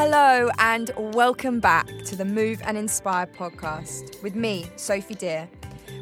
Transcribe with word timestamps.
Hello, 0.00 0.48
and 0.60 0.92
welcome 0.96 1.58
back 1.58 1.88
to 2.04 2.14
the 2.14 2.24
Move 2.24 2.62
and 2.64 2.78
Inspire 2.78 3.26
podcast 3.26 4.22
with 4.22 4.36
me, 4.36 4.70
Sophie 4.76 5.16
Deer, 5.16 5.50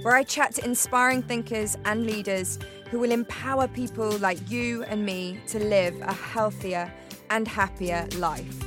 where 0.02 0.14
I 0.14 0.22
chat 0.22 0.54
to 0.56 0.64
inspiring 0.66 1.22
thinkers 1.22 1.78
and 1.86 2.04
leaders 2.04 2.58
who 2.90 2.98
will 2.98 3.10
empower 3.10 3.66
people 3.66 4.10
like 4.18 4.50
you 4.50 4.82
and 4.82 5.06
me 5.06 5.40
to 5.46 5.60
live 5.60 5.98
a 6.02 6.12
healthier 6.12 6.92
and 7.30 7.48
happier 7.48 8.06
life. 8.18 8.65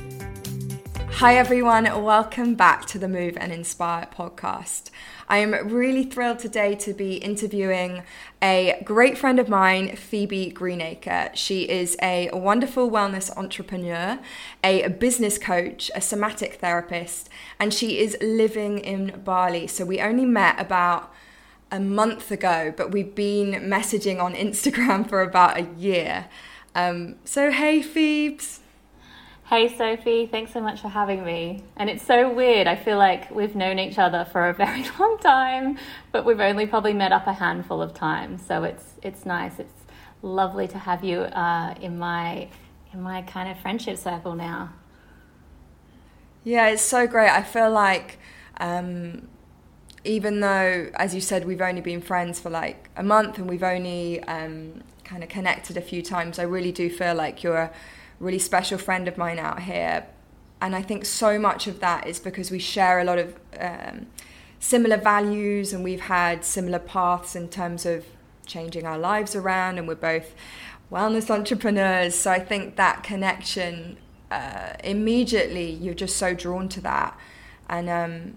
Hi, 1.20 1.36
everyone. 1.36 1.84
Welcome 2.02 2.54
back 2.54 2.86
to 2.86 2.98
the 2.98 3.06
Move 3.06 3.36
and 3.38 3.52
Inspire 3.52 4.08
podcast. 4.10 4.88
I 5.28 5.36
am 5.36 5.68
really 5.68 6.02
thrilled 6.04 6.38
today 6.38 6.74
to 6.76 6.94
be 6.94 7.16
interviewing 7.16 8.04
a 8.40 8.80
great 8.84 9.18
friend 9.18 9.38
of 9.38 9.46
mine, 9.46 9.96
Phoebe 9.96 10.48
Greenacre. 10.48 11.30
She 11.34 11.68
is 11.68 11.94
a 12.00 12.30
wonderful 12.32 12.90
wellness 12.90 13.36
entrepreneur, 13.36 14.18
a 14.64 14.88
business 14.88 15.36
coach, 15.36 15.90
a 15.94 16.00
somatic 16.00 16.54
therapist, 16.54 17.28
and 17.58 17.74
she 17.74 17.98
is 17.98 18.16
living 18.22 18.78
in 18.78 19.20
Bali. 19.22 19.66
So 19.66 19.84
we 19.84 20.00
only 20.00 20.24
met 20.24 20.58
about 20.58 21.12
a 21.70 21.80
month 21.80 22.30
ago, 22.30 22.72
but 22.74 22.92
we've 22.92 23.14
been 23.14 23.52
messaging 23.68 24.22
on 24.22 24.32
Instagram 24.32 25.06
for 25.10 25.20
about 25.20 25.58
a 25.58 25.68
year. 25.76 26.28
Um, 26.74 27.16
so, 27.26 27.50
hey, 27.50 27.82
Phoebes. 27.82 28.60
Hey 29.50 29.76
Sophie, 29.76 30.26
thanks 30.26 30.52
so 30.52 30.60
much 30.60 30.80
for 30.80 30.86
having 30.86 31.24
me. 31.24 31.64
And 31.76 31.90
it's 31.90 32.06
so 32.06 32.32
weird. 32.32 32.68
I 32.68 32.76
feel 32.76 32.96
like 32.96 33.32
we've 33.32 33.56
known 33.56 33.80
each 33.80 33.98
other 33.98 34.24
for 34.24 34.48
a 34.48 34.54
very 34.64 34.84
long 34.96 35.18
time, 35.18 35.76
but 36.12 36.24
we've 36.24 36.38
only 36.38 36.68
probably 36.68 36.92
met 36.92 37.10
up 37.10 37.26
a 37.26 37.32
handful 37.32 37.82
of 37.82 37.92
times. 37.92 38.46
So 38.46 38.62
it's 38.62 38.94
it's 39.02 39.26
nice. 39.26 39.58
It's 39.58 39.82
lovely 40.22 40.68
to 40.68 40.78
have 40.78 41.02
you 41.02 41.22
uh, 41.22 41.74
in 41.80 41.98
my 41.98 42.48
in 42.92 43.02
my 43.02 43.22
kind 43.22 43.50
of 43.50 43.58
friendship 43.58 43.98
circle 43.98 44.36
now. 44.36 44.72
Yeah, 46.44 46.68
it's 46.68 46.82
so 46.82 47.08
great. 47.08 47.30
I 47.30 47.42
feel 47.42 47.72
like 47.72 48.20
um, 48.58 49.26
even 50.04 50.38
though, 50.38 50.92
as 50.94 51.12
you 51.12 51.20
said, 51.20 51.44
we've 51.44 51.60
only 51.60 51.80
been 51.80 52.02
friends 52.02 52.38
for 52.38 52.50
like 52.50 52.88
a 52.96 53.02
month 53.02 53.36
and 53.38 53.50
we've 53.50 53.64
only 53.64 54.22
um, 54.28 54.84
kind 55.02 55.24
of 55.24 55.28
connected 55.28 55.76
a 55.76 55.82
few 55.82 56.02
times, 56.02 56.38
I 56.38 56.44
really 56.44 56.70
do 56.70 56.88
feel 56.88 57.16
like 57.16 57.42
you're 57.42 57.72
really 58.20 58.38
special 58.38 58.78
friend 58.78 59.08
of 59.08 59.18
mine 59.18 59.38
out 59.38 59.62
here. 59.62 60.06
And 60.60 60.76
I 60.76 60.82
think 60.82 61.06
so 61.06 61.38
much 61.38 61.66
of 61.66 61.80
that 61.80 62.06
is 62.06 62.20
because 62.20 62.50
we 62.50 62.58
share 62.58 63.00
a 63.00 63.04
lot 63.04 63.18
of 63.18 63.34
um, 63.58 64.06
similar 64.58 64.98
values 64.98 65.72
and 65.72 65.82
we've 65.82 66.02
had 66.02 66.44
similar 66.44 66.78
paths 66.78 67.34
in 67.34 67.48
terms 67.48 67.86
of 67.86 68.04
changing 68.46 68.84
our 68.86 68.98
lives 68.98 69.34
around, 69.34 69.78
and 69.78 69.88
we're 69.88 69.94
both 69.94 70.34
wellness 70.92 71.30
entrepreneurs. 71.30 72.14
So 72.14 72.30
I 72.30 72.40
think 72.40 72.76
that 72.76 73.02
connection, 73.02 73.96
uh, 74.30 74.74
immediately, 74.84 75.70
you're 75.70 75.94
just 75.94 76.16
so 76.16 76.34
drawn 76.34 76.68
to 76.70 76.80
that. 76.82 77.18
And 77.68 77.88
um, 77.88 78.34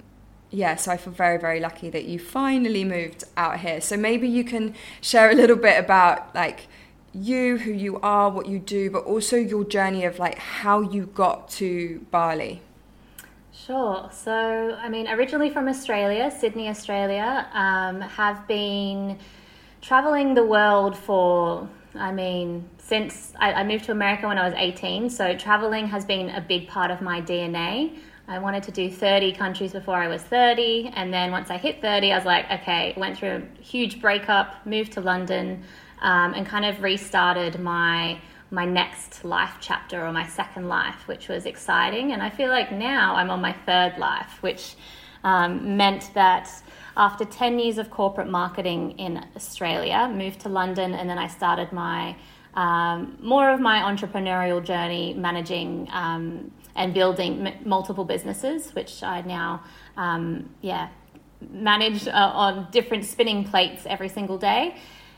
yeah, 0.52 0.76
so 0.76 0.92
I 0.92 0.98
feel 0.98 1.12
very, 1.12 1.40
very 1.40 1.60
lucky 1.60 1.90
that 1.90 2.06
you 2.06 2.20
finally 2.20 2.86
moved 2.86 3.24
out 3.36 3.60
here. 3.60 3.82
So 3.82 3.98
maybe 3.98 4.28
you 4.28 4.44
can 4.44 4.76
share 5.02 5.32
a 5.32 5.34
little 5.34 5.56
bit 5.56 5.80
about 5.80 6.34
like 6.36 6.68
you, 7.14 7.58
who 7.58 7.72
you 7.72 8.00
are, 8.00 8.30
what 8.30 8.48
you 8.48 8.60
do, 8.60 8.90
but 8.90 9.04
also 9.06 9.38
your 9.38 9.64
journey 9.64 10.06
of 10.06 10.20
like 10.20 10.38
how 10.38 10.82
you 10.82 11.06
got 11.06 11.50
to 11.52 12.06
Bali. 12.12 12.62
Sure. 13.52 14.10
So, 14.12 14.78
I 14.82 14.90
mean, 14.90 15.08
originally 15.08 15.50
from 15.50 15.68
Australia, 15.68 16.32
Sydney, 16.32 16.68
Australia, 16.70 17.48
um, 17.54 18.02
have 18.02 18.46
been 18.48 19.20
traveling 19.82 20.34
the 20.34 20.46
world 20.46 20.98
for, 20.98 21.70
I 21.96 22.12
mean, 22.12 22.68
since 22.78 23.32
I, 23.40 23.54
I 23.54 23.64
moved 23.64 23.86
to 23.86 23.92
America 23.92 24.28
when 24.28 24.38
I 24.38 24.46
was 24.46 24.54
18. 24.58 25.10
So, 25.10 25.38
traveling 25.38 25.88
has 25.88 26.04
been 26.04 26.30
a 26.32 26.42
big 26.42 26.68
part 26.68 26.92
of 26.92 27.02
my 27.02 27.22
DNA. 27.22 28.00
I 28.28 28.40
wanted 28.40 28.64
to 28.64 28.72
do 28.72 28.90
30 28.90 29.34
countries 29.34 29.72
before 29.74 29.96
I 29.96 30.08
was 30.08 30.24
30. 30.24 30.92
And 30.96 31.14
then 31.14 31.32
once 31.32 31.50
I 31.50 31.58
hit 31.58 31.82
30, 31.82 32.12
I 32.12 32.16
was 32.18 32.26
like, 32.26 32.50
okay, 32.52 32.94
went 32.98 33.18
through 33.18 33.48
a 33.60 33.62
huge 33.62 34.02
breakup, 34.02 34.66
moved 34.66 34.94
to 34.94 35.02
London 35.02 35.64
um, 36.04 36.34
and 36.36 36.46
kind 36.46 36.66
of 36.66 36.84
restarted 36.84 37.60
my 37.60 38.22
my 38.52 38.66
next 38.66 39.26
life 39.26 39.56
chapter 39.60 40.06
or 40.06 40.12
my 40.12 40.28
second 40.28 40.70
life, 40.70 41.08
which 41.08 41.28
was 41.28 41.48
exciting. 41.48 42.12
And 42.12 42.22
I 42.22 42.30
feel 42.30 42.50
like 42.50 42.72
now 42.72 43.16
I'm 43.16 43.32
on 43.32 43.42
my 43.42 43.54
third 43.66 43.98
life, 43.98 44.44
which 44.44 44.76
um, 45.24 45.76
meant 45.76 46.12
that 46.14 46.48
after 46.96 47.26
10 47.26 47.58
years 47.58 47.80
of 47.80 47.90
corporate 47.90 48.30
marketing 48.30 48.92
in 49.00 49.26
Australia, 49.36 50.08
moved 50.14 50.42
to 50.42 50.50
London, 50.50 50.94
and 50.94 51.10
then 51.10 51.18
I 51.18 51.26
started 51.28 51.72
my 51.72 52.16
um, 52.54 53.18
more 53.20 53.50
of 53.50 53.60
my 53.60 53.80
entrepreneurial 53.80 54.64
journey 54.64 55.16
managing 55.16 55.88
um, 55.92 56.52
and 56.76 56.94
building 56.94 57.48
m- 57.48 57.68
multiple 57.68 58.06
businesses, 58.06 58.76
which 58.76 59.02
I 59.02 59.22
now, 59.22 59.64
um, 59.98 60.52
yeah, 60.62 60.90
manage 61.50 62.08
uh, 62.08 62.12
on 62.12 62.68
different 62.72 63.06
spinning 63.06 63.44
plates 63.44 63.88
every 63.88 64.10
single 64.10 64.38
day. 64.38 64.76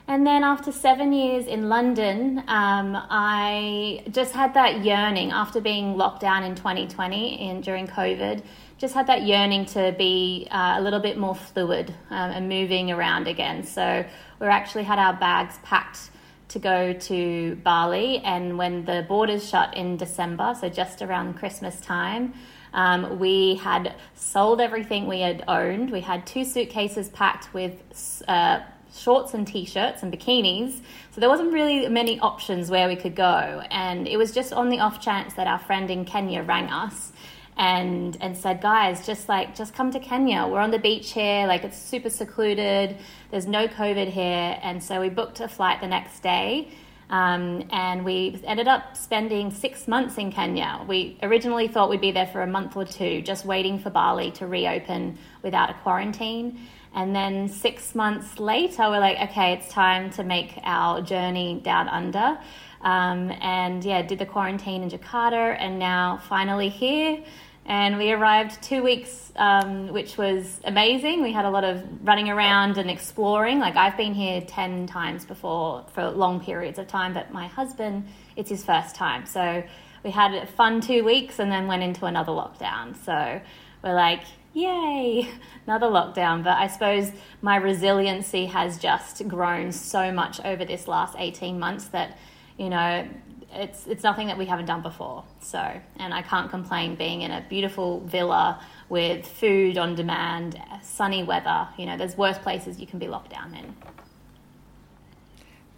And 0.08 0.26
then 0.26 0.44
after 0.44 0.72
seven 0.72 1.14
years 1.14 1.48
in 1.48 1.68
London, 1.68 2.40
um, 2.48 2.96
I 3.10 4.04
just 4.12 4.34
had 4.34 4.54
that 4.54 4.86
yearning 4.86 5.32
after 5.32 5.60
being 5.60 5.98
locked 5.98 6.22
down 6.22 6.44
in 6.44 6.54
2020 6.54 7.40
and 7.50 7.64
during 7.64 7.88
COVID, 7.88 8.44
just 8.78 8.94
had 8.94 9.08
that 9.08 9.24
yearning 9.24 9.66
to 9.68 9.96
be 9.98 10.48
uh, 10.52 10.76
a 10.78 10.82
little 10.82 11.00
bit 11.00 11.18
more 11.18 11.34
fluid 11.34 11.90
um, 12.12 12.32
and 12.32 12.48
moving 12.48 12.92
around 12.92 13.28
again. 13.28 13.64
So 13.64 14.06
we 14.40 14.48
actually 14.48 14.84
had 14.84 15.00
our 15.00 15.14
bags 15.14 15.58
packed 15.64 16.12
to 16.50 16.60
go 16.60 16.94
to 16.94 17.56
Bali. 17.64 18.20
And 18.20 18.60
when 18.60 18.86
the 18.86 19.06
borders 19.08 19.50
shut 19.50 19.76
in 19.76 19.98
December, 19.98 20.56
so 20.60 20.70
just 20.70 21.02
around 21.02 21.34
Christmas 21.34 21.82
time, 21.82 22.36
um, 22.74 23.18
we 23.18 23.56
had 23.56 23.96
sold 24.14 24.62
everything 24.62 25.08
we 25.08 25.22
had 25.22 25.44
owned. 25.48 25.90
We 25.90 26.02
had 26.02 26.28
two 26.28 26.44
suitcases 26.44 27.10
packed 27.10 27.52
with 27.54 28.22
uh, 28.28 28.60
shorts 28.96 29.34
and 29.34 29.48
t-shirts 29.48 30.04
and 30.04 30.12
bikinis. 30.12 30.82
So 31.12 31.22
there 31.22 31.30
wasn't 31.30 31.54
really 31.54 31.88
many 31.90 32.20
options 32.20 32.70
where 32.70 32.88
we 32.88 32.96
could 32.96 33.16
go. 33.16 33.64
And 33.70 34.08
it 34.08 34.18
was 34.18 34.32
just 34.32 34.54
on 34.54 34.70
the 34.70 34.80
off 34.80 35.02
chance 35.02 35.34
that 35.36 35.48
our 35.48 35.60
friend 35.60 35.90
in 35.90 36.06
kenya 36.06 36.44
rang 36.44 36.70
us 36.70 37.12
and 37.58 38.18
and 38.20 38.36
said 38.36 38.62
guys 38.62 39.06
just 39.06 39.30
like 39.30 39.56
just 39.56 39.74
come 39.74 39.92
to 39.92 40.00
kenya. 40.00 40.48
We're 40.48 40.60
on 40.60 40.72
the 40.72 40.80
beach 40.80 41.12
here. 41.12 41.48
Like 41.48 41.64
it's 41.64 41.78
super 41.78 42.10
secluded. 42.10 42.98
There's 43.32 43.48
no 43.48 43.68
covid 43.68 44.10
here. 44.10 44.60
And 44.62 44.84
so 44.84 45.02
we 45.02 45.10
booked 45.10 45.40
a 45.40 45.48
flight 45.48 45.82
the 45.82 45.88
next 45.88 46.22
day 46.22 46.70
um, 47.10 47.68
and 47.72 48.04
we 48.04 48.42
ended 48.46 48.68
up 48.68 48.98
spending 48.98 49.52
six 49.52 49.88
months 49.88 50.18
in 50.18 50.32
Kenya. 50.32 50.84
We 50.88 51.18
originally 51.22 51.68
thought 51.68 51.90
we'd 51.90 52.02
be 52.02 52.12
there 52.12 52.26
for 52.28 52.42
a 52.42 52.48
month 52.48 52.76
or 52.76 52.86
two, 52.86 53.22
just 53.22 53.46
waiting 53.46 53.78
for 53.80 53.90
Bali 53.90 54.32
to 54.32 54.48
reopen 54.48 55.18
without 55.44 55.70
a 55.70 55.74
quarantine. 55.76 56.60
And 56.96 57.14
then 57.14 57.50
six 57.50 57.94
months 57.94 58.40
later, 58.40 58.84
we're 58.84 59.02
like, 59.02 59.30
okay, 59.30 59.54
it's 59.54 59.68
time 59.68 60.10
to 60.12 60.24
make 60.24 60.58
our 60.64 61.02
journey 61.02 61.60
down 61.62 61.90
under. 61.90 62.40
Um, 62.82 63.32
and 63.42 63.84
yeah, 63.84 64.02
did 64.02 64.18
the 64.20 64.26
quarantine 64.26 64.82
in 64.82 64.90
Jakarta, 64.90 65.58
and 65.60 65.78
now 65.78 66.22
finally 66.30 66.70
here. 66.70 67.22
And 67.66 67.98
we 67.98 68.12
arrived 68.12 68.62
two 68.64 68.82
weeks, 68.82 69.34
um, 69.36 69.90
which 69.90 70.18
was 70.18 70.62
amazing. 70.64 71.22
We 71.22 71.34
had 71.34 71.44
a 71.46 71.50
lot 71.50 71.66
of 71.66 71.84
running 72.04 72.30
around 72.30 72.78
and 72.78 72.90
exploring. 72.90 73.60
Like 73.60 73.76
I've 73.76 73.98
been 73.98 74.14
here 74.14 74.40
10 74.40 74.88
times 74.88 75.26
before 75.26 75.84
for 75.94 76.12
long 76.12 76.40
periods 76.40 76.80
of 76.80 76.88
time, 76.88 77.14
but 77.14 77.34
my 77.34 77.48
husband, 77.48 78.08
it's 78.38 78.52
his 78.52 78.64
first 78.64 78.96
time. 78.96 79.26
So 79.26 79.64
we 80.04 80.12
had 80.12 80.34
a 80.34 80.46
fun 80.46 80.80
two 80.80 81.04
weeks 81.04 81.40
and 81.40 81.52
then 81.52 81.68
went 81.68 81.84
into 81.84 82.06
another 82.06 82.32
lockdown. 82.32 82.96
So 83.04 83.42
we're 83.84 83.96
like, 83.96 84.22
yay, 84.56 85.30
another 85.68 85.88
lockdown. 85.88 86.44
But 86.44 86.58
I 86.58 86.68
suppose 86.68 87.12
my 87.42 87.58
resiliency 87.58 88.48
has 88.48 88.80
just 88.80 89.28
grown 89.28 89.72
so 89.72 90.12
much 90.12 90.40
over 90.44 90.66
this 90.66 90.88
last 90.88 91.16
18 91.20 91.60
months 91.60 91.86
that, 91.90 92.18
you 92.58 92.70
know, 92.70 93.08
it's, 93.54 93.86
it's 93.86 94.04
nothing 94.04 94.28
that 94.28 94.38
we 94.38 94.46
haven't 94.46 94.66
done 94.66 94.82
before. 94.82 95.24
So, 95.40 95.60
and 95.98 96.14
I 96.14 96.22
can't 96.24 96.50
complain 96.50 96.96
being 96.96 97.22
in 97.22 97.32
a 97.32 97.46
beautiful 97.48 98.00
villa 98.02 98.60
with 98.90 99.28
food 99.28 99.78
on 99.78 99.96
demand, 99.96 100.60
sunny 100.82 101.24
weather. 101.24 101.68
You 101.78 101.86
know, 101.86 101.98
there's 101.98 102.18
worse 102.18 102.38
places 102.38 102.80
you 102.80 102.88
can 102.88 103.00
be 103.00 103.08
locked 103.08 103.32
down 103.32 103.54
in. 103.54 103.76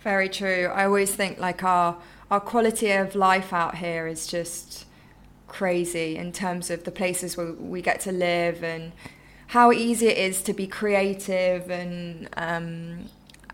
Very 0.01 0.29
true. 0.29 0.71
I 0.73 0.85
always 0.85 1.13
think 1.13 1.37
like 1.39 1.63
our 1.63 1.97
our 2.29 2.39
quality 2.39 2.91
of 2.91 3.15
life 3.15 3.53
out 3.53 3.75
here 3.75 4.05
is 4.05 4.27
just 4.27 4.85
crazy 5.47 6.17
in 6.17 6.31
terms 6.31 6.69
of 6.69 6.83
the 6.83 6.91
places 6.91 7.37
where 7.37 7.53
we 7.53 7.81
get 7.81 7.99
to 8.01 8.11
live 8.11 8.63
and 8.63 8.91
how 9.47 9.71
easy 9.71 10.07
it 10.07 10.17
is 10.17 10.41
to 10.43 10.53
be 10.53 10.67
creative 10.67 11.69
and 11.71 12.29
um, 12.35 13.05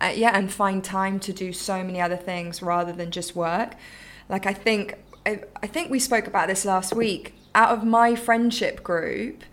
uh, 0.01 0.11
yeah 0.13 0.31
and 0.33 0.51
find 0.51 0.83
time 0.83 1.19
to 1.19 1.31
do 1.31 1.53
so 1.53 1.83
many 1.83 2.01
other 2.01 2.17
things 2.17 2.61
rather 2.61 2.91
than 2.91 3.11
just 3.11 3.35
work. 3.35 3.75
Like 4.29 4.45
i 4.45 4.53
think 4.53 4.97
I, 5.25 5.41
I 5.61 5.67
think 5.67 5.91
we 5.91 5.99
spoke 5.99 6.27
about 6.27 6.47
this 6.47 6.65
last 6.65 6.93
week. 6.95 7.35
Out 7.55 7.69
of 7.69 7.83
my 7.83 8.15
friendship 8.15 8.83
group 8.83 9.43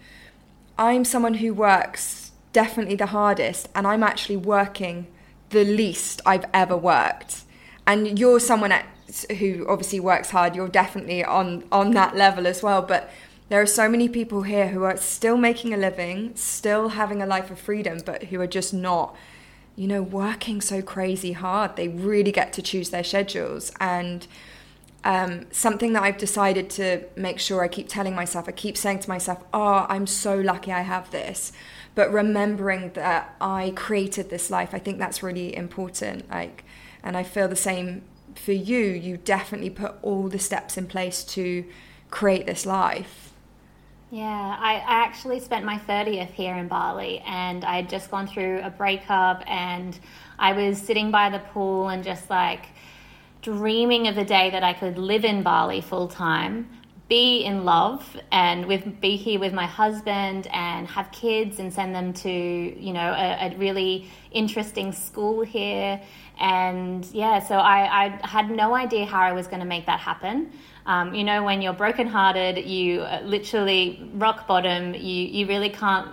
i'm 0.78 1.04
someone 1.04 1.34
who 1.34 1.52
works 1.52 2.32
definitely 2.54 2.96
the 2.96 3.06
hardest 3.06 3.68
and 3.74 3.86
i'm 3.86 4.02
actually 4.02 4.38
working 4.38 5.06
the 5.50 5.64
least 5.64 6.22
i've 6.24 6.46
ever 6.54 6.76
worked. 6.76 7.42
And 7.86 8.18
you're 8.18 8.40
someone 8.40 8.72
at 8.72 8.86
who 9.38 9.66
obviously 9.68 10.00
works 10.00 10.30
hard, 10.30 10.54
you're 10.56 10.68
definitely 10.68 11.24
on 11.24 11.64
on 11.70 11.92
that 11.92 12.16
level 12.16 12.46
as 12.46 12.62
well. 12.62 12.82
But 12.82 13.10
there 13.50 13.60
are 13.60 13.66
so 13.66 13.88
many 13.88 14.08
people 14.08 14.42
here 14.42 14.68
who 14.68 14.84
are 14.84 14.96
still 14.96 15.36
making 15.36 15.74
a 15.74 15.76
living, 15.76 16.36
still 16.36 16.90
having 16.90 17.20
a 17.20 17.26
life 17.26 17.50
of 17.50 17.58
freedom, 17.58 18.00
but 18.06 18.24
who 18.24 18.40
are 18.40 18.46
just 18.46 18.72
not, 18.72 19.16
you 19.74 19.88
know, 19.88 20.02
working 20.02 20.60
so 20.60 20.80
crazy 20.80 21.32
hard. 21.32 21.74
They 21.74 21.88
really 21.88 22.30
get 22.30 22.52
to 22.54 22.62
choose 22.62 22.90
their 22.90 23.02
schedules. 23.02 23.72
And 23.80 24.26
um, 25.02 25.46
something 25.50 25.94
that 25.94 26.04
I've 26.04 26.16
decided 26.18 26.70
to 26.70 27.04
make 27.16 27.40
sure 27.40 27.62
I 27.64 27.68
keep 27.68 27.88
telling 27.88 28.14
myself, 28.14 28.48
I 28.48 28.52
keep 28.52 28.76
saying 28.76 29.00
to 29.00 29.08
myself, 29.08 29.42
oh, 29.52 29.84
I'm 29.88 30.06
so 30.06 30.38
lucky 30.38 30.72
I 30.72 30.82
have 30.82 31.10
this. 31.10 31.52
But 31.96 32.12
remembering 32.12 32.92
that 32.94 33.34
I 33.40 33.72
created 33.74 34.30
this 34.30 34.48
life, 34.50 34.74
I 34.74 34.78
think 34.78 34.98
that's 34.98 35.24
really 35.24 35.56
important. 35.56 36.30
Like, 36.30 36.64
and 37.02 37.16
I 37.16 37.24
feel 37.24 37.48
the 37.48 37.56
same 37.56 38.02
for 38.40 38.52
you. 38.52 38.78
You 38.78 39.16
definitely 39.16 39.70
put 39.70 39.94
all 40.02 40.28
the 40.28 40.38
steps 40.38 40.76
in 40.76 40.86
place 40.86 41.22
to 41.24 41.64
create 42.10 42.46
this 42.46 42.66
life. 42.66 43.32
Yeah, 44.10 44.56
I, 44.58 44.74
I 44.74 45.04
actually 45.04 45.38
spent 45.38 45.64
my 45.64 45.78
30th 45.78 46.30
here 46.30 46.56
in 46.56 46.66
Bali 46.66 47.20
and 47.24 47.64
I 47.64 47.76
had 47.76 47.88
just 47.88 48.10
gone 48.10 48.26
through 48.26 48.60
a 48.64 48.70
breakup 48.70 49.44
and 49.46 49.96
I 50.36 50.52
was 50.52 50.78
sitting 50.78 51.12
by 51.12 51.30
the 51.30 51.38
pool 51.38 51.90
and 51.90 52.02
just 52.02 52.28
like 52.28 52.66
dreaming 53.40 54.08
of 54.08 54.16
the 54.16 54.24
day 54.24 54.50
that 54.50 54.64
I 54.64 54.72
could 54.72 54.98
live 54.98 55.24
in 55.24 55.44
Bali 55.44 55.80
full 55.80 56.08
time, 56.08 56.68
be 57.08 57.44
in 57.44 57.64
love 57.64 58.16
and 58.32 58.66
with 58.66 59.00
be 59.00 59.16
here 59.16 59.38
with 59.38 59.52
my 59.52 59.66
husband 59.66 60.48
and 60.52 60.88
have 60.88 61.10
kids 61.12 61.60
and 61.60 61.72
send 61.72 61.94
them 61.94 62.12
to, 62.12 62.30
you 62.30 62.92
know, 62.92 63.12
a, 63.12 63.52
a 63.52 63.56
really 63.56 64.08
interesting 64.32 64.92
school 64.92 65.42
here. 65.42 66.00
And 66.40 67.04
yeah, 67.12 67.40
so 67.40 67.56
I, 67.56 68.06
I 68.06 68.26
had 68.26 68.50
no 68.50 68.74
idea 68.74 69.04
how 69.04 69.20
I 69.20 69.32
was 69.32 69.46
going 69.46 69.60
to 69.60 69.66
make 69.66 69.86
that 69.86 70.00
happen. 70.00 70.52
Um, 70.86 71.14
you 71.14 71.22
know, 71.22 71.44
when 71.44 71.60
you're 71.60 71.74
brokenhearted, 71.74 72.64
you 72.64 73.02
uh, 73.02 73.20
literally 73.22 74.10
rock 74.14 74.48
bottom, 74.48 74.94
you, 74.94 75.00
you 75.00 75.46
really 75.46 75.68
can't 75.68 76.08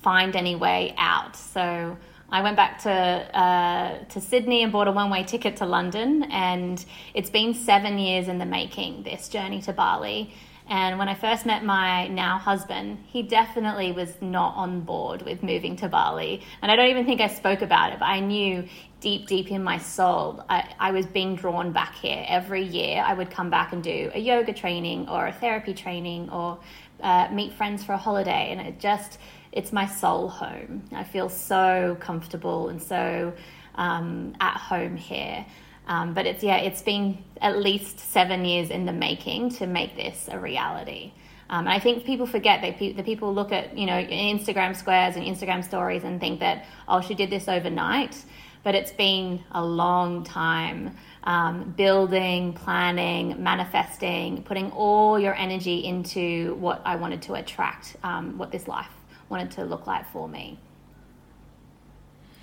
find 0.00 0.36
any 0.36 0.54
way 0.54 0.94
out. 0.96 1.34
So 1.34 1.98
I 2.30 2.42
went 2.42 2.56
back 2.56 2.82
to, 2.82 2.90
uh, 2.90 4.04
to 4.04 4.20
Sydney 4.20 4.62
and 4.62 4.70
bought 4.70 4.86
a 4.86 4.92
one 4.92 5.10
way 5.10 5.24
ticket 5.24 5.56
to 5.56 5.66
London. 5.66 6.22
And 6.30 6.82
it's 7.12 7.30
been 7.30 7.52
seven 7.52 7.98
years 7.98 8.28
in 8.28 8.38
the 8.38 8.46
making, 8.46 9.02
this 9.02 9.28
journey 9.28 9.60
to 9.62 9.72
Bali. 9.72 10.32
And 10.68 10.98
when 10.98 11.08
I 11.08 11.14
first 11.14 11.44
met 11.44 11.64
my 11.64 12.06
now 12.06 12.38
husband, 12.38 13.04
he 13.08 13.22
definitely 13.22 13.90
was 13.90 14.10
not 14.20 14.54
on 14.54 14.82
board 14.82 15.22
with 15.22 15.42
moving 15.42 15.76
to 15.76 15.88
Bali. 15.88 16.40
And 16.62 16.70
I 16.70 16.76
don't 16.76 16.88
even 16.88 17.04
think 17.04 17.20
I 17.20 17.26
spoke 17.26 17.62
about 17.62 17.92
it, 17.92 17.98
but 17.98 18.06
I 18.06 18.20
knew 18.20 18.68
deep, 19.02 19.26
deep 19.26 19.50
in 19.50 19.62
my 19.62 19.76
soul, 19.78 20.42
I, 20.48 20.74
I 20.78 20.92
was 20.92 21.04
being 21.04 21.34
drawn 21.34 21.72
back 21.72 21.94
here. 21.96 22.24
Every 22.26 22.62
year, 22.62 23.02
I 23.04 23.12
would 23.12 23.30
come 23.30 23.50
back 23.50 23.72
and 23.72 23.82
do 23.82 24.10
a 24.14 24.18
yoga 24.18 24.54
training 24.54 25.08
or 25.08 25.26
a 25.26 25.32
therapy 25.32 25.74
training 25.74 26.30
or 26.30 26.58
uh, 27.02 27.28
meet 27.32 27.52
friends 27.52 27.84
for 27.84 27.92
a 27.92 27.98
holiday. 27.98 28.52
And 28.52 28.60
it 28.60 28.78
just, 28.78 29.18
it's 29.50 29.72
my 29.72 29.86
soul 29.86 30.28
home. 30.28 30.84
I 30.92 31.04
feel 31.04 31.28
so 31.28 31.98
comfortable 32.00 32.68
and 32.68 32.80
so 32.80 33.34
um, 33.74 34.34
at 34.40 34.56
home 34.56 34.96
here. 34.96 35.44
Um, 35.86 36.14
but 36.14 36.26
it's 36.26 36.44
yeah, 36.44 36.58
it's 36.58 36.80
been 36.80 37.18
at 37.40 37.58
least 37.58 37.98
seven 37.98 38.44
years 38.44 38.70
in 38.70 38.86
the 38.86 38.92
making 38.92 39.50
to 39.56 39.66
make 39.66 39.96
this 39.96 40.28
a 40.30 40.38
reality. 40.38 41.12
Um, 41.50 41.66
and 41.66 41.70
I 41.70 41.80
think 41.80 42.04
people 42.04 42.26
forget 42.26 42.62
that 42.62 42.78
pe- 42.78 42.92
the 42.92 43.02
people 43.02 43.34
look 43.34 43.50
at 43.50 43.76
you 43.76 43.86
know 43.86 43.94
Instagram 43.94 44.76
squares 44.76 45.16
and 45.16 45.26
Instagram 45.26 45.64
stories 45.64 46.04
and 46.04 46.20
think 46.20 46.38
that 46.38 46.66
oh 46.86 47.00
she 47.00 47.14
did 47.14 47.30
this 47.30 47.48
overnight, 47.48 48.16
but 48.62 48.74
it's 48.74 48.92
been 48.92 49.42
a 49.52 49.64
long 49.64 50.24
time 50.24 50.96
um, 51.24 51.74
building, 51.76 52.52
planning, 52.52 53.42
manifesting, 53.42 54.42
putting 54.42 54.70
all 54.72 55.18
your 55.18 55.34
energy 55.34 55.84
into 55.84 56.54
what 56.54 56.82
I 56.84 56.96
wanted 56.96 57.22
to 57.22 57.34
attract, 57.34 57.96
um, 58.02 58.38
what 58.38 58.50
this 58.50 58.66
life 58.66 58.90
wanted 59.28 59.50
to 59.52 59.64
look 59.64 59.86
like 59.86 60.10
for 60.12 60.28
me. 60.28 60.58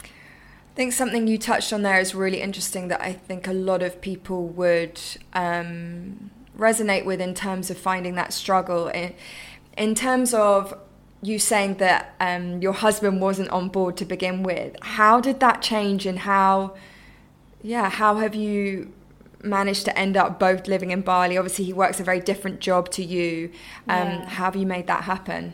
I 0.03 0.75
think 0.75 0.93
something 0.93 1.27
you 1.27 1.37
touched 1.37 1.73
on 1.73 1.81
there 1.81 1.99
is 1.99 2.15
really 2.15 2.41
interesting 2.41 2.87
that 2.87 3.01
I 3.01 3.11
think 3.11 3.47
a 3.47 3.53
lot 3.53 3.83
of 3.83 3.99
people 3.99 4.47
would 4.47 4.99
um, 5.33 6.31
resonate 6.57 7.03
with 7.03 7.19
in 7.19 7.33
terms 7.33 7.69
of 7.69 7.77
finding 7.77 8.15
that 8.15 8.31
struggle. 8.31 8.87
In, 8.87 9.13
in 9.77 9.93
terms 9.93 10.33
of 10.33 10.77
you 11.21 11.39
saying 11.39 11.75
that 11.75 12.15
um, 12.19 12.61
your 12.61 12.73
husband 12.73 13.21
wasn't 13.21 13.49
on 13.49 13.69
board 13.69 13.97
to 13.97 14.05
begin 14.05 14.43
with, 14.43 14.75
how 14.81 15.19
did 15.19 15.39
that 15.41 15.61
change 15.61 16.05
and 16.05 16.19
how, 16.19 16.75
yeah, 17.61 17.89
how 17.89 18.17
have 18.17 18.35
you 18.35 18.93
managed 19.43 19.85
to 19.85 19.97
end 19.97 20.15
up 20.17 20.39
both 20.39 20.67
living 20.67 20.91
in 20.91 21.01
Bali? 21.01 21.37
Obviously, 21.37 21.65
he 21.65 21.73
works 21.73 21.99
a 21.99 22.03
very 22.03 22.19
different 22.19 22.59
job 22.59 22.89
to 22.91 23.03
you. 23.03 23.51
Um, 23.87 24.07
yeah. 24.07 24.25
How 24.27 24.45
have 24.45 24.55
you 24.55 24.65
made 24.65 24.87
that 24.87 25.03
happen? 25.03 25.53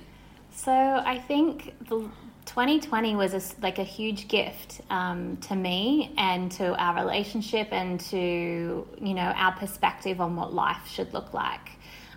So 0.52 0.72
I 0.72 1.18
think 1.20 1.74
the 1.88 2.10
2020 2.46 3.16
was 3.16 3.34
a, 3.34 3.62
like 3.62 3.80
a 3.80 3.84
huge 3.84 4.28
gift 4.28 4.82
um, 4.90 5.38
to 5.38 5.56
me 5.56 6.14
and 6.18 6.52
to 6.54 6.76
our 6.76 6.96
relationship 6.96 7.68
and 7.72 8.00
to 8.00 8.88
you 9.02 9.14
know 9.14 9.34
our 9.36 9.52
perspective 9.54 10.22
on 10.22 10.36
what 10.36 10.54
life 10.54 10.88
should 10.88 11.14
look 11.14 11.34
like. 11.34 11.72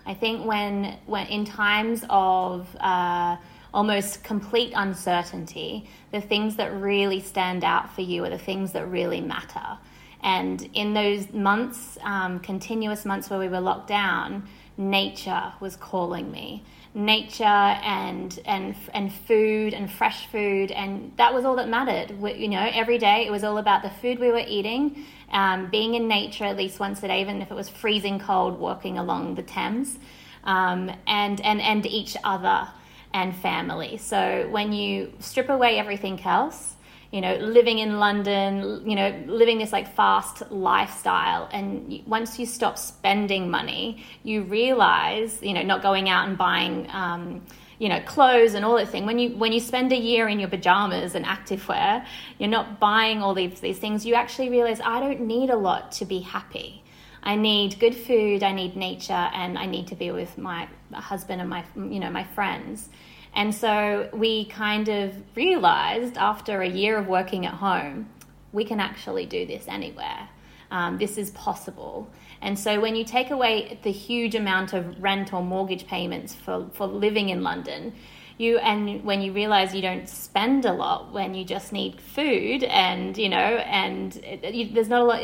I 0.05 0.13
think 0.13 0.45
when 0.45 0.97
when 1.05 1.27
in 1.27 1.45
times 1.45 2.03
of 2.09 2.67
uh, 2.79 3.37
almost 3.73 4.23
complete 4.23 4.73
uncertainty, 4.75 5.87
the 6.11 6.21
things 6.21 6.55
that 6.55 6.73
really 6.73 7.19
stand 7.19 7.63
out 7.63 7.93
for 7.93 8.01
you 8.01 8.23
are 8.25 8.29
the 8.29 8.37
things 8.37 8.71
that 8.73 8.87
really 8.87 9.21
matter. 9.21 9.77
And 10.21 10.69
in 10.73 10.93
those 10.93 11.31
months, 11.31 11.97
um, 12.03 12.39
continuous 12.39 13.05
months 13.05 13.29
where 13.29 13.39
we 13.39 13.47
were 13.47 13.61
locked 13.61 13.87
down, 13.87 14.47
nature 14.77 15.53
was 15.59 15.75
calling 15.75 16.31
me 16.31 16.63
nature 16.93 17.43
and 17.43 18.39
and 18.45 18.75
and 18.93 19.13
food 19.13 19.73
and 19.75 19.91
fresh 19.91 20.25
food 20.27 20.71
and 20.71 21.11
that 21.17 21.33
was 21.33 21.45
all 21.45 21.55
that 21.55 21.69
mattered 21.69 22.19
we, 22.19 22.33
you 22.33 22.47
know 22.47 22.67
every 22.73 22.97
day 22.97 23.27
it 23.27 23.31
was 23.31 23.43
all 23.43 23.59
about 23.59 23.83
the 23.83 23.89
food 23.89 24.17
we 24.17 24.31
were 24.31 24.43
eating 24.47 25.05
um, 25.31 25.69
being 25.69 25.95
in 25.95 26.07
nature 26.07 26.45
at 26.45 26.57
least 26.57 26.79
once 26.79 27.01
a 27.03 27.07
day 27.07 27.21
even 27.21 27.41
if 27.41 27.51
it 27.51 27.55
was 27.55 27.69
freezing 27.69 28.19
cold 28.19 28.59
walking 28.59 28.97
along 28.97 29.35
the 29.35 29.43
Thames 29.43 29.97
um, 30.43 30.91
and 31.07 31.41
and 31.41 31.61
and 31.61 31.85
each 31.85 32.15
other 32.23 32.67
and 33.13 33.35
family 33.35 33.97
so 33.97 34.47
when 34.51 34.71
you 34.71 35.11
strip 35.19 35.49
away 35.49 35.77
everything 35.79 36.19
else 36.21 36.75
you 37.11 37.21
know, 37.21 37.35
living 37.37 37.79
in 37.79 37.97
London, 37.97 38.87
you 38.87 38.95
know, 38.95 39.23
living 39.25 39.57
this 39.57 39.71
like 39.71 39.93
fast 39.95 40.51
lifestyle. 40.51 41.49
And 41.51 42.03
once 42.05 42.37
you 42.37 42.45
stop 42.45 42.77
spending 42.77 43.49
money, 43.49 44.05
you 44.23 44.43
realize, 44.43 45.41
you 45.41 45.53
know, 45.53 45.63
not 45.63 45.81
going 45.81 46.07
out 46.07 46.27
and 46.27 46.37
buying, 46.37 46.87
um, 46.91 47.41
you 47.79 47.87
know, 47.87 48.01
clothes 48.01 48.53
and 48.53 48.63
all 48.63 48.75
that 48.75 48.89
thing. 48.89 49.05
When 49.05 49.17
you 49.17 49.29
when 49.31 49.51
you 49.53 49.59
spend 49.59 49.91
a 49.91 49.97
year 49.97 50.27
in 50.27 50.39
your 50.39 50.49
pajamas 50.49 51.15
and 51.15 51.25
activewear, 51.25 52.05
you're 52.37 52.49
not 52.49 52.79
buying 52.79 53.21
all 53.23 53.33
these 53.33 53.59
these 53.61 53.79
things. 53.79 54.05
You 54.05 54.15
actually 54.15 54.49
realize 54.49 54.79
I 54.81 54.99
don't 54.99 55.21
need 55.21 55.49
a 55.49 55.55
lot 55.55 55.91
to 55.93 56.05
be 56.05 56.19
happy. 56.19 56.83
I 57.23 57.35
need 57.35 57.79
good 57.79 57.95
food, 57.95 58.43
I 58.43 58.53
need 58.53 58.75
nature, 58.75 59.13
and 59.33 59.57
I 59.57 59.65
need 59.65 59.87
to 59.87 59.95
be 59.95 60.11
with 60.11 60.37
my 60.37 60.67
husband 60.93 61.41
and 61.41 61.49
my 61.49 61.63
you 61.75 61.99
know 61.99 62.11
my 62.11 62.25
friends. 62.25 62.89
And 63.33 63.53
so 63.55 64.09
we 64.11 64.45
kind 64.45 64.89
of 64.89 65.13
realized 65.35 66.17
after 66.17 66.61
a 66.61 66.67
year 66.67 66.97
of 66.97 67.07
working 67.07 67.45
at 67.45 67.53
home, 67.53 68.09
we 68.51 68.65
can 68.65 68.79
actually 68.79 69.25
do 69.25 69.45
this 69.45 69.67
anywhere. 69.67 70.27
Um, 70.71 70.97
this 70.97 71.17
is 71.17 71.31
possible. 71.31 72.09
And 72.41 72.57
so 72.57 72.79
when 72.79 72.95
you 72.95 73.03
take 73.03 73.31
away 73.31 73.79
the 73.83 73.91
huge 73.91 74.35
amount 74.35 74.73
of 74.73 75.01
rent 75.01 75.33
or 75.33 75.43
mortgage 75.43 75.85
payments 75.87 76.33
for, 76.33 76.69
for 76.73 76.87
living 76.87 77.29
in 77.29 77.43
London, 77.43 77.93
you 78.39 78.57
and 78.59 79.03
when 79.03 79.21
you 79.21 79.33
realize 79.33 79.75
you 79.75 79.81
don't 79.81 80.07
spend 80.07 80.63
a 80.63 80.71
lot 80.71 81.11
when 81.11 81.35
you 81.35 81.43
just 81.43 81.73
need 81.73 81.99
food 81.99 82.63
and 82.63 83.17
you 83.17 83.27
know 83.27 83.37
and 83.37 84.15
it, 84.23 84.53
you, 84.53 84.73
there's 84.73 84.87
not 84.87 85.01
a 85.01 85.03
lot 85.03 85.21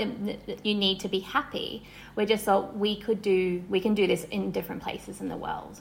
you 0.66 0.76
need 0.76 1.00
to 1.00 1.08
be 1.08 1.20
happy. 1.20 1.84
We 2.18 2.26
just 2.26 2.44
thought 2.44 2.78
we 2.78 3.00
could 3.00 3.22
do 3.22 3.64
we 3.70 3.80
can 3.80 3.96
do 3.96 4.06
this 4.06 4.26
in 4.26 4.52
different 4.52 4.84
places 4.84 5.22
in 5.22 5.30
the 5.30 5.38
world. 5.38 5.80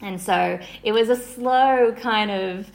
And 0.00 0.18
so 0.18 0.58
it 0.82 0.92
was 0.92 1.10
a 1.10 1.16
slow 1.16 1.92
kind 1.92 2.30
of 2.30 2.70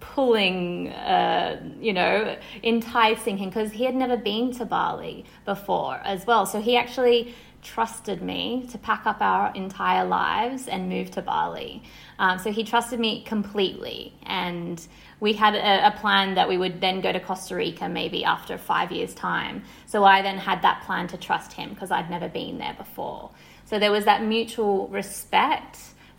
pulling, 0.00 0.88
uh, 0.88 1.60
you 1.80 1.92
know, 1.92 2.36
enticing 2.62 3.36
him 3.36 3.48
because 3.48 3.72
he 3.72 3.84
had 3.84 3.94
never 3.94 4.16
been 4.16 4.52
to 4.52 4.64
Bali 4.64 5.24
before 5.44 5.96
as 6.04 6.26
well. 6.26 6.46
So 6.46 6.60
he 6.60 6.76
actually 6.76 7.34
trusted 7.62 8.22
me 8.22 8.66
to 8.70 8.78
pack 8.78 9.04
up 9.06 9.20
our 9.20 9.52
entire 9.54 10.04
lives 10.04 10.68
and 10.68 10.88
move 10.88 11.10
to 11.10 11.22
Bali. 11.22 11.82
Um, 12.18 12.38
so 12.38 12.52
he 12.52 12.62
trusted 12.62 13.00
me 13.00 13.22
completely. 13.22 14.14
And 14.24 14.80
we 15.20 15.32
had 15.32 15.54
a, 15.54 15.88
a, 15.88 15.90
plan 15.98 16.34
that 16.34 16.48
we 16.48 16.56
would 16.56 16.80
then 16.80 17.00
go 17.00 17.12
to 17.12 17.18
Costa 17.18 17.56
Rica 17.56 17.88
maybe 17.88 18.24
after 18.24 18.56
five 18.58 18.92
years' 18.92 19.14
time. 19.14 19.64
So 19.86 20.04
I 20.04 20.22
then 20.22 20.38
had 20.38 20.62
that 20.62 20.82
plan 20.84 21.08
to 21.08 21.16
trust 21.16 21.52
him 21.52 21.70
because 21.70 21.90
I'd 21.90 22.10
never 22.10 22.28
been 22.28 22.58
there 22.58 22.74
before. 22.78 23.30
So 23.64 23.78
there 23.78 23.92
was 23.92 24.04
that 24.04 24.22
mutual 24.22 24.88
respect 24.88 25.78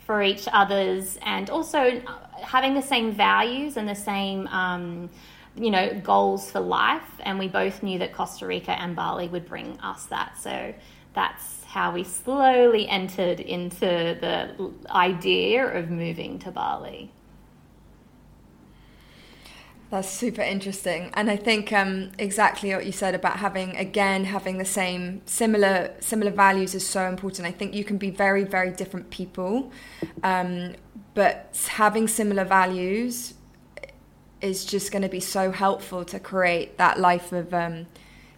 for 0.10 0.24
each 0.24 0.48
other's 0.51 1.20
and 1.22 1.51
also 1.51 2.01
having 2.42 2.74
the 2.74 2.82
same 2.82 3.12
values 3.12 3.78
and 3.78 3.88
the 3.88 3.94
same 3.94 4.48
um, 4.48 5.08
you 5.56 5.70
know, 5.70 5.94
goals 6.01 6.50
for 6.50 6.60
life, 6.60 7.12
and 7.20 7.38
we 7.38 7.48
both 7.48 7.84
knew 7.84 8.00
that 8.00 8.12
Costa 8.12 8.48
Rica 8.48 8.72
and 8.72 8.96
Bali 8.96 9.28
would 9.28 9.46
bring 9.46 9.80
us 9.82 10.06
that. 10.06 10.36
So 10.42 10.74
that's 11.13 11.63
how 11.66 11.94
we 11.94 12.04
slowly 12.04 12.88
entered 12.88 13.39
into 13.39 13.86
the 13.86 14.72
idea 14.89 15.78
of 15.78 15.92
moving 15.92 16.39
to 16.39 16.50
Bali. 16.50 17.12
That's 19.91 20.08
super 20.08 20.43
interesting, 20.43 21.10
and 21.15 21.31
I 21.31 21.36
think 21.36 21.74
um, 21.74 22.12
exactly 22.19 22.72
what 22.75 22.86
you 22.86 22.91
said 22.91 23.15
about 23.15 23.38
having 23.38 23.75
again 23.75 24.25
having 24.25 24.60
the 24.60 24.65
same 24.65 25.24
similar 25.25 25.96
similar 26.00 26.29
values 26.29 26.75
is 26.75 26.86
so 26.86 27.08
important. 27.08 27.48
I 27.48 27.51
think 27.51 27.74
you 27.74 27.84
can 27.84 27.98
be 27.98 28.12
very 28.12 28.43
very 28.43 28.69
different 28.69 29.10
people, 29.10 29.72
um, 30.22 30.75
but 31.15 31.60
having 31.72 32.08
similar 32.08 32.46
values 32.46 33.34
is 34.41 34.63
just 34.63 34.91
going 34.91 35.01
to 35.01 35.10
be 35.10 35.19
so 35.19 35.51
helpful 35.51 36.05
to 36.05 36.19
create 36.19 36.77
that 36.77 37.00
life 37.00 37.31
of 37.31 37.51
um, 37.51 37.88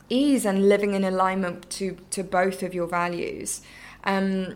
ease 0.08 0.46
and 0.46 0.70
living 0.70 0.94
in 0.94 1.04
alignment 1.04 1.70
to 1.72 1.98
to 2.12 2.24
both 2.24 2.64
of 2.64 2.74
your 2.74 2.88
values. 2.88 3.62
Um, 4.06 4.56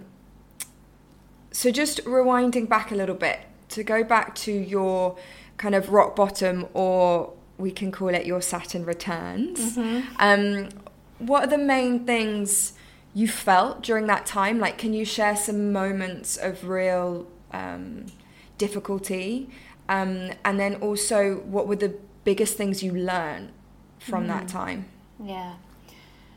so 1.52 1.72
just 1.72 2.06
rewinding 2.06 2.70
back 2.70 2.92
a 2.92 2.96
little 2.96 3.16
bit 3.16 3.42
to 3.70 3.84
go 3.84 4.02
back 4.04 4.34
to 4.36 4.54
your 4.54 5.18
kind 5.58 5.76
of 5.76 5.90
rock 5.90 6.16
bottom, 6.16 6.68
or 6.74 7.34
we 7.58 7.72
can 7.72 7.92
call 7.92 8.10
it 8.10 8.26
your 8.26 8.42
Saturn 8.42 8.86
returns. 8.86 9.78
Mm-hmm. 9.78 10.16
Um, 10.20 10.70
what 11.20 11.44
are 11.46 11.48
the 11.48 11.58
main 11.58 12.06
things 12.06 12.74
you 13.14 13.28
felt 13.28 13.82
during 13.82 14.08
that 14.08 14.26
time? 14.26 14.60
Like, 14.60 14.78
can 14.78 14.94
you 14.94 15.06
share 15.06 15.36
some 15.36 15.72
moments 15.72 16.38
of 16.38 16.68
real 16.68 17.28
um, 17.52 18.08
difficulty? 18.58 19.50
Um, 19.88 20.32
and 20.44 20.60
then 20.60 20.76
also, 20.76 21.38
what 21.38 21.68
were 21.68 21.76
the 21.78 21.96
biggest 22.24 22.58
things 22.58 22.84
you 22.84 22.92
learned 22.92 23.52
from 24.00 24.26
mm. 24.26 24.28
that 24.28 24.48
time? 24.48 24.86
Yeah. 25.24 25.54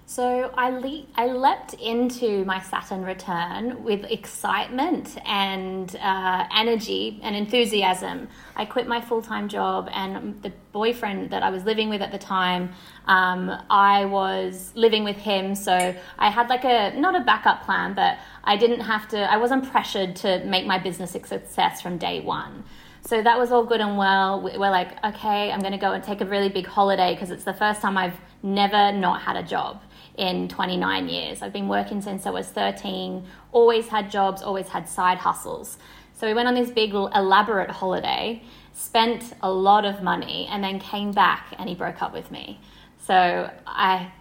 So 0.09 0.51
I, 0.57 0.71
le- 0.71 1.05
I 1.17 1.27
leapt 1.27 1.75
into 1.75 2.43
my 2.47 2.61
Saturn 2.61 3.03
return 3.03 3.85
with 3.85 4.05
excitement 4.05 5.19
and 5.27 5.95
uh, 5.97 6.47
energy 6.57 7.21
and 7.23 7.37
enthusiasm. 7.37 8.29
I 8.57 8.65
quit 8.65 8.87
my 8.87 9.03
full 9.03 9.21
time 9.21 9.51
job, 9.51 9.91
and 9.93 10.43
the 10.43 10.51
boyfriend 10.73 11.29
that 11.29 11.43
I 11.43 11.51
was 11.51 11.65
living 11.65 11.91
with 11.91 12.01
at 12.01 12.11
the 12.11 12.19
time, 12.19 12.71
um, 13.05 13.53
I 13.69 14.07
was 14.07 14.73
living 14.75 15.05
with 15.05 15.17
him. 15.17 15.55
So 15.55 15.95
I 16.19 16.31
had 16.31 16.49
like 16.49 16.65
a 16.65 16.99
not 16.99 17.15
a 17.15 17.21
backup 17.21 17.67
plan, 17.67 17.93
but 17.93 18.17
I 18.43 18.57
didn't 18.57 18.81
have 18.81 19.09
to. 19.09 19.19
I 19.31 19.37
wasn't 19.37 19.71
pressured 19.71 20.17
to 20.17 20.43
make 20.47 20.65
my 20.65 20.79
business 20.79 21.15
a 21.15 21.21
success 21.23 21.83
from 21.83 21.99
day 21.99 22.21
one. 22.21 22.65
So 23.03 23.23
that 23.23 23.39
was 23.39 23.53
all 23.53 23.65
good 23.65 23.83
and 23.83 23.99
well. 23.99 24.41
We're 24.41 24.71
like, 24.71 25.05
okay, 25.05 25.53
I'm 25.53 25.61
going 25.61 25.73
to 25.73 25.79
go 25.79 25.93
and 25.93 26.03
take 26.03 26.23
a 26.23 26.27
really 26.27 26.49
big 26.49 26.67
holiday 26.67 27.13
because 27.15 27.31
it's 27.31 27.45
the 27.45 27.55
first 27.55 27.83
time 27.83 27.99
I've 27.99 28.17
never 28.43 28.91
not 28.93 29.21
had 29.21 29.37
a 29.37 29.43
job 29.43 29.83
in 30.19 30.49
29 30.49 31.09
years. 31.09 31.41
I've 31.41 31.53
been 31.53 31.69
working 31.69 32.03
since 32.03 32.27
I 32.27 32.31
was 32.31 32.49
13, 32.49 33.25
always 33.53 33.87
had 33.87 34.11
jobs, 34.11 34.43
always 34.43 34.69
had 34.69 34.89
side 34.89 35.19
hustles. 35.19 35.79
So 36.15 36.27
we 36.27 36.35
went 36.35 36.49
on 36.49 36.55
this 36.55 36.71
big 36.71 36.93
elaborate 36.93 37.71
holiday, 37.71 38.43
spent 38.75 39.33
a 39.41 39.51
lot 39.51 39.85
of 39.85 40.03
money, 40.03 40.49
and 40.51 40.63
then 40.63 40.81
came 40.81 41.13
back 41.13 41.55
and 41.59 41.69
he 41.69 41.77
broke 41.77 42.03
up 42.03 42.13
with 42.13 42.31
me. 42.33 42.61
So 43.07 43.51
I 43.67 44.13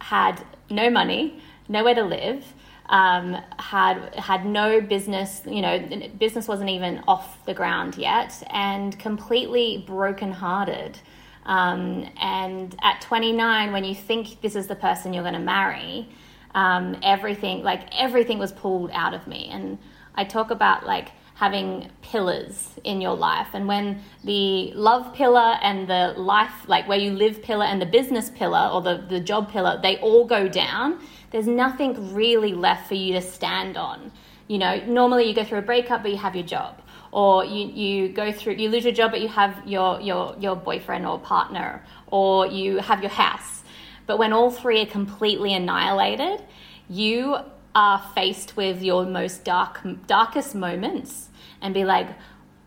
had 0.00 0.44
no 0.68 0.90
money, 0.90 1.40
nowhere 1.68 1.94
to 1.94 2.02
live. 2.02 2.44
Um, 2.88 3.36
had 3.58 4.14
had 4.14 4.46
no 4.46 4.80
business, 4.80 5.42
you 5.44 5.60
know, 5.60 5.78
business 6.18 6.46
wasn't 6.46 6.70
even 6.70 7.02
off 7.08 7.44
the 7.44 7.54
ground 7.54 7.96
yet, 7.96 8.42
and 8.50 8.96
completely 8.98 9.84
brokenhearted. 9.86 10.98
Um, 11.46 12.04
and 12.20 12.74
at 12.82 13.00
29, 13.00 13.72
when 13.72 13.84
you 13.84 13.94
think 13.94 14.40
this 14.42 14.56
is 14.56 14.66
the 14.66 14.74
person 14.74 15.12
you're 15.12 15.22
going 15.22 15.34
to 15.34 15.40
marry, 15.40 16.08
um, 16.54 16.96
everything, 17.02 17.62
like 17.62 17.82
everything 17.96 18.38
was 18.38 18.52
pulled 18.52 18.90
out 18.92 19.14
of 19.14 19.26
me. 19.26 19.48
And 19.50 19.78
I 20.14 20.24
talk 20.24 20.50
about 20.50 20.84
like 20.84 21.12
having 21.34 21.88
pillars 22.02 22.70
in 22.82 23.00
your 23.00 23.14
life. 23.14 23.48
And 23.52 23.68
when 23.68 24.00
the 24.24 24.72
love 24.72 25.14
pillar 25.14 25.56
and 25.62 25.88
the 25.88 26.14
life, 26.16 26.66
like 26.66 26.88
where 26.88 26.98
you 26.98 27.12
live 27.12 27.42
pillar 27.42 27.66
and 27.66 27.80
the 27.80 27.86
business 27.86 28.30
pillar 28.30 28.70
or 28.72 28.82
the, 28.82 29.04
the 29.08 29.20
job 29.20 29.50
pillar, 29.50 29.78
they 29.80 29.98
all 29.98 30.24
go 30.24 30.48
down, 30.48 30.98
there's 31.30 31.46
nothing 31.46 32.14
really 32.14 32.54
left 32.54 32.88
for 32.88 32.94
you 32.94 33.12
to 33.12 33.22
stand 33.22 33.76
on. 33.76 34.10
You 34.48 34.58
know, 34.58 34.84
normally 34.86 35.28
you 35.28 35.34
go 35.34 35.44
through 35.44 35.58
a 35.58 35.62
breakup, 35.62 36.02
but 36.02 36.10
you 36.10 36.16
have 36.16 36.34
your 36.34 36.46
job 36.46 36.80
or 37.16 37.46
you, 37.46 37.66
you 37.68 38.08
go 38.10 38.30
through 38.30 38.52
you 38.52 38.68
lose 38.68 38.84
your 38.84 38.92
job 38.92 39.10
but 39.10 39.22
you 39.22 39.28
have 39.28 39.66
your, 39.66 39.98
your, 40.02 40.36
your 40.38 40.54
boyfriend 40.54 41.06
or 41.06 41.18
partner 41.18 41.82
or 42.08 42.46
you 42.46 42.76
have 42.76 43.00
your 43.00 43.10
house. 43.10 43.62
But 44.06 44.18
when 44.18 44.34
all 44.34 44.50
three 44.50 44.82
are 44.82 44.86
completely 44.86 45.54
annihilated 45.54 46.42
you 46.90 47.38
are 47.74 47.98
faced 48.14 48.54
with 48.58 48.82
your 48.82 49.06
most 49.06 49.44
dark 49.44 49.80
darkest 50.06 50.54
moments 50.54 51.30
and 51.62 51.72
be 51.72 51.84
like 51.84 52.08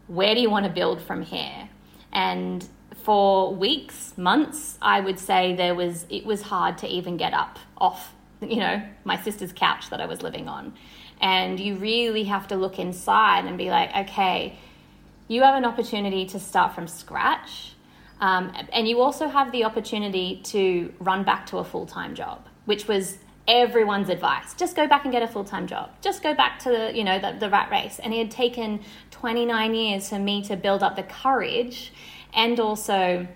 where 0.07 0.33
do 0.33 0.41
you 0.41 0.49
want 0.49 0.65
to 0.65 0.71
build 0.71 0.99
from 0.99 1.21
here? 1.21 1.69
And 2.11 2.67
for 3.03 3.55
weeks 3.55 4.13
months 4.17 4.77
i 4.81 4.99
would 4.99 5.17
say 5.17 5.55
there 5.55 5.73
was 5.73 6.05
it 6.09 6.25
was 6.25 6.41
hard 6.41 6.77
to 6.77 6.87
even 6.87 7.15
get 7.15 7.33
up 7.33 7.57
off 7.77 8.13
you 8.41 8.57
know 8.57 8.81
my 9.05 9.17
sister's 9.21 9.53
couch 9.53 9.89
that 9.89 10.01
i 10.01 10.05
was 10.05 10.21
living 10.21 10.49
on 10.49 10.73
and 11.21 11.59
you 11.59 11.75
really 11.75 12.23
have 12.25 12.47
to 12.47 12.55
look 12.55 12.79
inside 12.79 13.45
and 13.45 13.57
be 13.57 13.69
like, 13.69 13.95
okay, 14.07 14.57
you 15.27 15.43
have 15.43 15.55
an 15.55 15.65
opportunity 15.65 16.25
to 16.27 16.39
start 16.39 16.73
from 16.73 16.87
scratch. 16.87 17.73
Um, 18.21 18.51
and 18.73 18.87
you 18.87 18.99
also 19.01 19.27
have 19.27 19.51
the 19.51 19.63
opportunity 19.63 20.41
to 20.45 20.93
run 20.99 21.23
back 21.23 21.45
to 21.47 21.57
a 21.57 21.63
full 21.63 21.85
time 21.85 22.15
job, 22.15 22.45
which 22.65 22.87
was 22.87 23.17
everyone's 23.47 24.09
advice. 24.09 24.53
Just 24.53 24.75
go 24.75 24.87
back 24.87 25.05
and 25.05 25.11
get 25.11 25.23
a 25.23 25.27
full 25.27 25.43
time 25.43 25.67
job. 25.67 25.91
Just 26.01 26.21
go 26.21 26.33
back 26.33 26.59
to 26.59 26.69
the, 26.69 26.91
you 26.95 27.03
know, 27.03 27.19
the, 27.19 27.37
the 27.39 27.49
rat 27.49 27.69
race. 27.71 27.99
And 27.99 28.13
it 28.13 28.17
had 28.17 28.31
taken 28.31 28.81
29 29.11 29.73
years 29.73 30.09
for 30.09 30.19
me 30.19 30.41
to 30.43 30.55
build 30.55 30.83
up 30.83 30.95
the 30.95 31.03
courage 31.03 31.93
and 32.33 32.59
also 32.59 33.27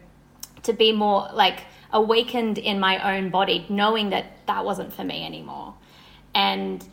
to 0.63 0.73
be 0.73 0.91
more 0.91 1.29
like 1.33 1.61
awakened 1.91 2.57
in 2.57 2.79
my 2.79 3.17
own 3.17 3.29
body, 3.29 3.65
knowing 3.69 4.09
that 4.09 4.45
that 4.47 4.65
wasn't 4.65 4.91
for 4.93 5.03
me 5.03 5.25
anymore. 5.25 5.75
And 6.33 6.85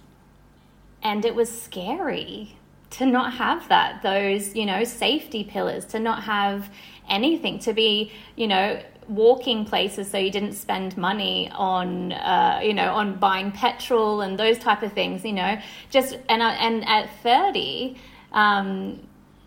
and 1.03 1.25
it 1.25 1.35
was 1.35 1.51
scary 1.51 2.57
to 2.91 3.07
not 3.07 3.35
have 3.35 3.69
that 3.69 4.03
those 4.03 4.55
you 4.55 4.67
know 4.67 4.85
safety 4.85 5.45
pillars 5.45 5.85
to 5.85 5.99
not 5.99 6.25
have 6.25 6.69
anything 7.09 7.59
to 7.59 7.73
be 7.73 8.13
you 8.37 8.47
know 8.47 8.81
walking 9.11 9.65
places 9.65 10.09
so 10.11 10.17
you 10.19 10.31
didn't 10.31 10.53
spend 10.53 10.97
money 10.97 11.51
on 11.55 12.13
uh, 12.13 12.61
you 12.63 12.73
know 12.73 12.93
on 12.95 13.17
buying 13.17 13.51
petrol 13.51 14.21
and 14.21 14.39
those 14.39 14.59
type 14.59 14.83
of 14.83 14.93
things 14.93 15.25
you 15.25 15.33
know. 15.33 15.61
Just 15.91 16.17
and 16.29 16.43
and 16.43 16.87
at 16.89 17.11
30 17.23 17.97
um, 18.33 19.01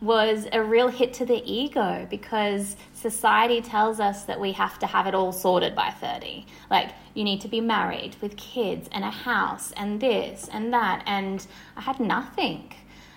was 0.04 0.48
a 0.52 0.62
real 0.62 0.90
hit 0.90 1.14
to 1.14 1.26
the 1.26 1.42
ego 1.50 2.06
because 2.10 2.76
society 2.94 3.62
tells 3.62 4.02
us 4.02 4.26
that 4.26 4.38
we 4.38 4.52
have 4.52 4.78
to 4.80 4.86
have 4.86 5.08
it 5.08 5.16
all 5.16 5.32
sorted 5.32 5.74
by 5.74 5.90
30. 5.90 6.46
Like, 6.70 6.90
you 7.14 7.24
need 7.24 7.40
to 7.42 7.48
be 7.48 7.62
married 7.62 8.18
with 8.22 8.36
kids 8.36 8.90
and 8.92 9.06
a 9.06 9.10
house 9.10 9.72
and 9.78 10.02
this 10.02 10.50
and 10.52 10.74
that. 10.74 11.04
And 11.06 11.48
I 11.78 11.82
had 11.82 12.02
nothing. 12.02 12.74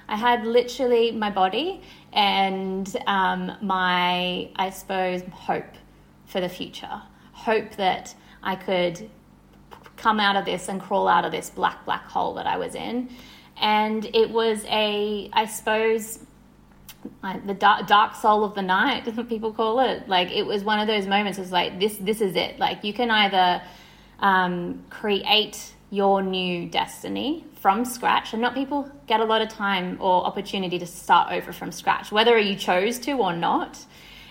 I 0.08 0.14
had 0.14 0.46
literally 0.46 1.10
my 1.10 1.28
body 1.28 1.82
and 2.12 2.96
um, 3.08 3.50
my, 3.60 4.48
I 4.54 4.70
suppose, 4.70 5.22
hope 5.32 5.74
for 6.26 6.40
the 6.40 6.48
future. 6.48 7.02
Hope 7.32 7.74
that 7.76 8.14
I 8.44 8.54
could 8.54 9.10
come 9.96 10.20
out 10.20 10.36
of 10.36 10.44
this 10.44 10.68
and 10.68 10.80
crawl 10.80 11.08
out 11.08 11.24
of 11.24 11.32
this 11.32 11.50
black, 11.50 11.84
black 11.84 12.04
hole 12.04 12.34
that 12.34 12.46
I 12.46 12.58
was 12.58 12.76
in. 12.76 13.08
And 13.60 14.04
it 14.14 14.30
was 14.30 14.64
a, 14.66 15.30
I 15.32 15.46
suppose, 15.46 16.20
like 17.22 17.46
the 17.46 17.54
dark, 17.54 17.86
dark 17.86 18.14
soul 18.14 18.44
of 18.44 18.54
the 18.54 18.62
night 18.62 19.04
people 19.28 19.52
call 19.52 19.80
it. 19.80 20.08
Like 20.08 20.30
it 20.30 20.44
was 20.44 20.64
one 20.64 20.78
of 20.78 20.86
those 20.86 21.06
moments 21.06 21.38
it's 21.38 21.50
like 21.50 21.78
this 21.80 21.96
this 21.98 22.20
is 22.20 22.36
it. 22.36 22.58
Like 22.58 22.84
you 22.84 22.92
can 22.92 23.10
either 23.10 23.62
um, 24.20 24.84
create 24.90 25.74
your 25.90 26.22
new 26.22 26.68
destiny 26.68 27.44
from 27.60 27.84
scratch 27.84 28.32
and 28.32 28.42
not 28.42 28.54
people 28.54 28.90
get 29.06 29.20
a 29.20 29.24
lot 29.24 29.40
of 29.40 29.48
time 29.48 29.96
or 30.00 30.24
opportunity 30.24 30.78
to 30.78 30.86
start 30.86 31.32
over 31.32 31.52
from 31.52 31.70
scratch 31.70 32.10
whether 32.10 32.36
you 32.38 32.56
chose 32.56 32.98
to 32.98 33.12
or 33.12 33.34
not. 33.34 33.78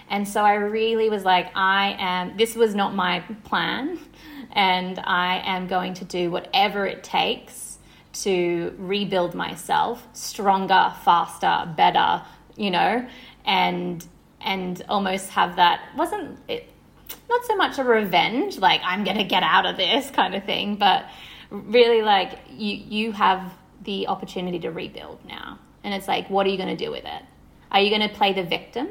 And 0.07 0.27
so 0.27 0.43
i 0.43 0.53
really 0.53 1.09
was 1.09 1.23
like 1.23 1.47
i 1.55 1.95
am 1.97 2.37
this 2.37 2.55
was 2.55 2.75
not 2.75 2.93
my 2.93 3.21
plan 3.43 3.97
and 4.51 4.99
i 4.99 5.41
am 5.43 5.65
going 5.67 5.95
to 5.95 6.05
do 6.05 6.29
whatever 6.29 6.85
it 6.85 7.03
takes 7.03 7.79
to 8.13 8.73
rebuild 8.77 9.33
myself 9.33 10.07
stronger 10.13 10.93
faster 11.03 11.73
better 11.75 12.23
you 12.55 12.71
know, 12.71 13.07
and 13.45 14.05
and 14.41 14.83
almost 14.89 15.29
have 15.31 15.55
that 15.55 15.81
wasn't 15.95 16.39
it 16.47 16.69
not 17.29 17.45
so 17.45 17.55
much 17.55 17.77
a 17.79 17.83
revenge 17.83 18.57
like 18.57 18.81
I'm 18.83 19.03
going 19.03 19.17
to 19.17 19.23
get 19.23 19.43
out 19.43 19.65
of 19.65 19.77
this 19.77 20.09
kind 20.11 20.35
of 20.35 20.43
thing, 20.43 20.75
but 20.75 21.05
really 21.49 22.01
like 22.01 22.39
you 22.49 22.75
you 22.75 23.11
have 23.11 23.53
the 23.83 24.07
opportunity 24.07 24.59
to 24.59 24.71
rebuild 24.71 25.23
now. 25.25 25.59
And 25.83 25.93
it's 25.93 26.07
like 26.07 26.29
what 26.29 26.45
are 26.47 26.49
you 26.49 26.57
going 26.57 26.75
to 26.75 26.85
do 26.85 26.91
with 26.91 27.05
it? 27.05 27.23
Are 27.71 27.81
you 27.81 27.89
going 27.89 28.07
to 28.07 28.15
play 28.15 28.33
the 28.33 28.43
victim? 28.43 28.89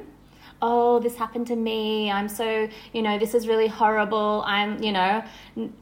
oh, 0.67 0.99
this 0.99 1.15
happened 1.17 1.47
to 1.49 1.57
me. 1.57 2.11
I'm 2.11 2.29
so, 2.29 2.69
you 2.95 3.03
know, 3.03 3.19
this 3.19 3.35
is 3.35 3.47
really 3.47 3.69
horrible. 3.69 4.43
I'm, 4.47 4.83
you 4.83 4.93
know, 4.93 5.23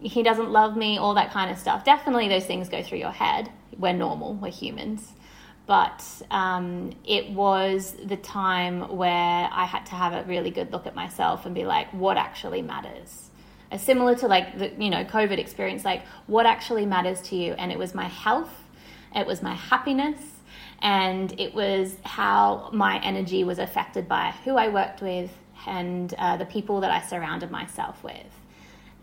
he 0.01 0.25
doesn't 0.25 0.51
love 0.51 0.77
me, 0.77 0.99
all 0.99 1.15
that 1.15 1.31
kind 1.31 1.53
of 1.53 1.59
stuff. 1.59 1.85
Definitely 1.85 2.29
those 2.29 2.47
things 2.47 2.69
go 2.69 2.83
through 2.83 2.99
your 2.99 3.13
head. 3.13 3.49
We're 3.79 3.93
normal, 3.93 4.35
we're 4.35 4.51
humans. 4.51 5.13
But 5.67 6.05
um, 6.31 6.93
it 7.05 7.31
was 7.31 7.95
the 8.05 8.17
time 8.17 8.97
where 8.97 9.49
I 9.53 9.65
had 9.65 9.87
to 9.87 9.95
have 9.95 10.13
a 10.13 10.29
really 10.29 10.51
good 10.51 10.73
look 10.73 10.87
at 10.87 10.95
myself 10.95 11.47
and 11.47 11.55
be 11.55 11.65
like, 11.65 11.93
what 11.93 12.17
actually 12.17 12.63
matters? 12.63 13.31
Similar 13.77 14.17
to 14.17 14.29
like 14.29 14.59
the, 14.59 14.73
you 14.79 14.91
know, 14.91 15.05
COVID 15.05 15.39
experience, 15.39 15.85
like 15.85 16.03
what 16.27 16.47
actually 16.47 16.85
matters 16.85 17.21
to 17.23 17.37
you? 17.37 17.55
And 17.55 17.73
it 17.73 17.79
was 17.79 17.95
my 17.95 18.09
health, 18.09 18.53
it 19.15 19.27
was 19.27 19.41
my 19.41 19.55
happiness, 19.55 20.19
and 20.81 21.39
it 21.41 21.55
was 21.55 21.97
how 22.05 22.69
my 22.73 23.01
energy 23.03 23.45
was 23.45 23.59
affected 23.59 24.09
by 24.09 24.35
who 24.45 24.57
I 24.57 24.69
worked 24.69 25.01
with 25.01 25.31
and 25.67 26.13
uh, 26.19 26.37
the 26.37 26.45
people 26.45 26.81
that 26.81 26.91
I 26.91 27.01
surrounded 27.07 27.51
myself 27.51 28.03
with. 28.03 28.27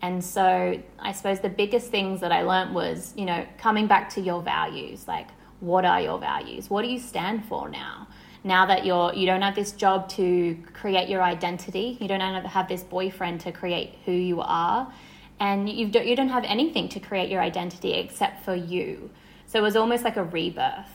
And 0.02 0.24
so 0.24 0.80
I 0.98 1.12
suppose 1.12 1.40
the 1.40 1.48
biggest 1.48 1.90
things 1.90 2.20
that 2.20 2.32
I 2.32 2.42
learned 2.42 2.74
was, 2.74 3.12
you 3.16 3.24
know, 3.24 3.46
coming 3.58 3.86
back 3.86 4.10
to 4.10 4.20
your 4.20 4.40
values, 4.40 5.08
like 5.08 5.28
what 5.60 5.84
are 5.84 6.00
your 6.00 6.18
values? 6.18 6.68
What 6.70 6.82
do 6.82 6.88
you 6.88 6.98
stand 6.98 7.44
for 7.44 7.68
now? 7.68 8.08
Now 8.42 8.66
that 8.66 8.86
you're 8.86 9.12
you 9.14 9.26
don't 9.26 9.42
have 9.42 9.54
this 9.54 9.72
job 9.72 10.08
to 10.10 10.56
create 10.72 11.08
your 11.08 11.22
identity, 11.22 11.98
you 12.00 12.08
don't 12.08 12.20
have 12.20 12.68
this 12.68 12.82
boyfriend 12.82 13.40
to 13.42 13.52
create 13.52 13.98
who 14.06 14.12
you 14.12 14.40
are, 14.40 14.92
and 15.38 15.68
you 15.68 15.88
don't 15.88 16.06
you 16.06 16.16
don't 16.16 16.30
have 16.30 16.44
anything 16.44 16.88
to 16.90 17.00
create 17.00 17.30
your 17.30 17.42
identity 17.42 17.92
except 17.92 18.44
for 18.44 18.54
you. 18.54 19.10
So 19.46 19.58
it 19.58 19.62
was 19.62 19.76
almost 19.76 20.04
like 20.04 20.16
a 20.16 20.24
rebirth 20.24 20.88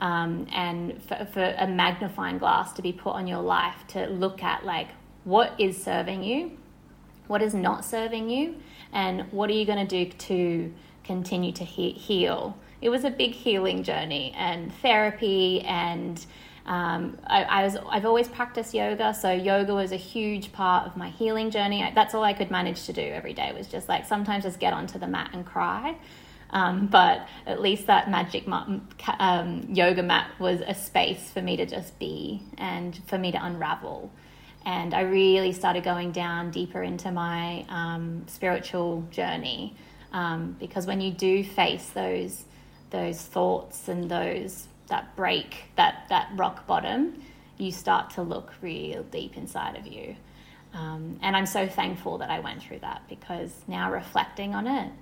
um, 0.00 0.46
and 0.52 1.02
for, 1.02 1.26
for 1.32 1.54
a 1.58 1.66
magnifying 1.66 2.38
glass 2.38 2.72
to 2.74 2.82
be 2.82 2.92
put 2.92 3.10
on 3.10 3.26
your 3.26 3.40
life 3.40 3.86
to 3.88 4.06
look 4.06 4.42
at 4.42 4.64
like 4.64 4.88
what 5.24 5.54
is 5.58 5.82
serving 5.82 6.22
you, 6.22 6.58
what 7.26 7.40
is 7.40 7.54
not 7.54 7.84
serving 7.84 8.28
you, 8.28 8.56
and 8.92 9.32
what 9.32 9.48
are 9.48 9.54
you 9.54 9.64
going 9.64 9.86
to 9.86 10.04
do 10.04 10.10
to 10.10 10.72
continue 11.04 11.52
to 11.52 11.64
he- 11.64 11.92
heal. 11.92 12.58
It 12.84 12.90
was 12.90 13.04
a 13.04 13.10
big 13.10 13.32
healing 13.32 13.82
journey 13.82 14.34
and 14.36 14.70
therapy 14.82 15.62
and 15.62 16.24
um, 16.66 17.16
I, 17.26 17.44
I, 17.44 17.64
was 17.64 17.78
I've 17.88 18.04
always 18.04 18.28
practiced 18.28 18.74
yoga, 18.74 19.14
so 19.14 19.32
yoga 19.32 19.74
was 19.74 19.90
a 19.90 19.96
huge 19.96 20.52
part 20.52 20.86
of 20.86 20.94
my 20.94 21.08
healing 21.08 21.50
journey. 21.50 21.90
That's 21.94 22.14
all 22.14 22.22
I 22.22 22.34
could 22.34 22.50
manage 22.50 22.84
to 22.84 22.92
do 22.92 23.00
every 23.00 23.32
day 23.32 23.54
was 23.56 23.68
just 23.68 23.88
like 23.88 24.04
sometimes 24.04 24.44
just 24.44 24.60
get 24.60 24.74
onto 24.74 24.98
the 24.98 25.06
mat 25.06 25.30
and 25.32 25.46
cry. 25.46 25.96
Um, 26.50 26.86
but 26.86 27.26
at 27.46 27.62
least 27.62 27.86
that 27.86 28.10
magic 28.10 28.44
um, 29.18 29.66
yoga 29.70 30.02
mat 30.02 30.30
was 30.38 30.60
a 30.60 30.74
space 30.74 31.30
for 31.30 31.40
me 31.40 31.56
to 31.56 31.64
just 31.64 31.98
be 31.98 32.42
and 32.58 32.94
for 33.06 33.16
me 33.16 33.32
to 33.32 33.42
unravel. 33.42 34.12
And 34.66 34.92
I 34.92 35.00
really 35.00 35.52
started 35.52 35.84
going 35.84 36.12
down 36.12 36.50
deeper 36.50 36.82
into 36.82 37.10
my 37.10 37.64
um, 37.70 38.26
spiritual 38.26 39.08
journey 39.10 39.74
um, 40.12 40.54
because 40.60 40.86
when 40.86 41.00
you 41.00 41.12
do 41.12 41.42
face 41.42 41.88
those 41.88 42.44
those 42.94 43.20
thoughts 43.20 43.88
and 43.88 44.08
those 44.08 44.68
that 44.86 45.16
break 45.16 45.64
that 45.76 46.06
that 46.10 46.28
rock 46.36 46.66
bottom, 46.66 47.20
you 47.58 47.72
start 47.72 48.10
to 48.10 48.22
look 48.22 48.52
real 48.62 49.02
deep 49.02 49.36
inside 49.36 49.76
of 49.76 49.86
you. 49.86 50.14
Um, 50.72 51.18
and 51.22 51.36
I'm 51.36 51.46
so 51.46 51.66
thankful 51.66 52.18
that 52.18 52.30
I 52.30 52.38
went 52.40 52.62
through 52.62 52.80
that 52.80 53.02
because 53.08 53.50
now 53.66 53.90
reflecting 53.90 54.54
on 54.54 54.66
it, 54.66 54.92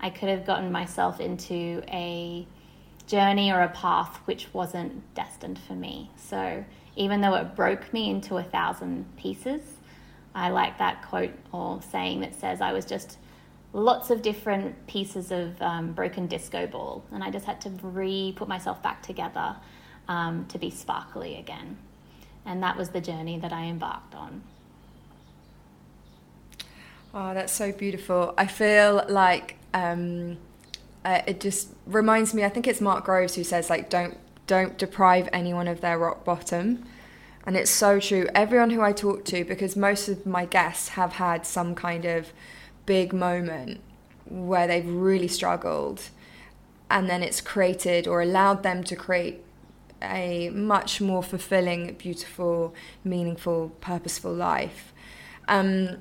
I 0.00 0.10
could 0.10 0.28
have 0.28 0.44
gotten 0.44 0.72
myself 0.72 1.20
into 1.20 1.82
a 1.88 2.46
journey 3.06 3.52
or 3.52 3.60
a 3.60 3.68
path 3.68 4.16
which 4.24 4.52
wasn't 4.52 5.14
destined 5.14 5.58
for 5.58 5.74
me. 5.74 6.10
So 6.16 6.64
even 6.96 7.20
though 7.20 7.34
it 7.34 7.54
broke 7.54 7.92
me 7.92 8.10
into 8.10 8.36
a 8.38 8.42
thousand 8.42 9.16
pieces, 9.16 9.62
I 10.34 10.50
like 10.50 10.78
that 10.78 11.02
quote 11.08 11.34
or 11.52 11.80
saying 11.92 12.20
that 12.20 12.34
says 12.34 12.60
I 12.60 12.72
was 12.72 12.84
just 12.84 13.18
lots 13.76 14.08
of 14.08 14.22
different 14.22 14.86
pieces 14.86 15.30
of 15.30 15.60
um, 15.60 15.92
broken 15.92 16.26
disco 16.26 16.66
ball, 16.66 17.04
and 17.12 17.22
I 17.22 17.30
just 17.30 17.44
had 17.44 17.60
to 17.60 17.70
re 17.82 18.32
put 18.34 18.48
myself 18.48 18.82
back 18.82 19.02
together 19.02 19.54
um, 20.08 20.46
to 20.46 20.58
be 20.58 20.70
sparkly 20.70 21.36
again. 21.36 21.76
And 22.46 22.62
that 22.62 22.76
was 22.76 22.88
the 22.88 23.02
journey 23.02 23.38
that 23.38 23.52
I 23.52 23.64
embarked 23.64 24.14
on. 24.14 24.42
Oh, 27.12 27.34
that's 27.34 27.52
so 27.52 27.70
beautiful. 27.70 28.32
I 28.38 28.46
feel 28.46 29.04
like 29.08 29.56
um, 29.74 30.38
uh, 31.04 31.20
it 31.26 31.40
just 31.40 31.68
reminds 31.86 32.32
me. 32.32 32.44
I 32.44 32.48
think 32.48 32.66
it's 32.66 32.80
Mark 32.80 33.04
Groves 33.04 33.34
who 33.34 33.44
says 33.44 33.68
like, 33.68 33.90
"Don't 33.90 34.16
don't 34.46 34.78
deprive 34.78 35.28
anyone 35.34 35.68
of 35.68 35.82
their 35.82 35.98
rock 35.98 36.24
bottom," 36.24 36.86
and 37.44 37.58
it's 37.58 37.70
so 37.70 38.00
true. 38.00 38.26
Everyone 38.34 38.70
who 38.70 38.80
I 38.80 38.92
talk 38.92 39.26
to, 39.26 39.44
because 39.44 39.76
most 39.76 40.08
of 40.08 40.24
my 40.24 40.46
guests 40.46 40.88
have 40.90 41.14
had 41.14 41.44
some 41.44 41.74
kind 41.74 42.06
of 42.06 42.32
big 42.86 43.12
moment 43.12 43.80
where 44.28 44.66
they've 44.66 44.88
really 44.88 45.28
struggled, 45.28 46.02
and 46.90 47.08
then 47.08 47.22
it's 47.22 47.40
created 47.40 48.06
or 48.06 48.22
allowed 48.22 48.62
them 48.62 48.82
to 48.84 48.96
create 48.96 49.42
a 50.02 50.50
much 50.50 51.00
more 51.00 51.22
fulfilling, 51.22 51.94
beautiful, 51.94 52.74
meaningful, 53.04 53.72
purposeful 53.80 54.32
life. 54.32 54.92
Um, 55.48 55.98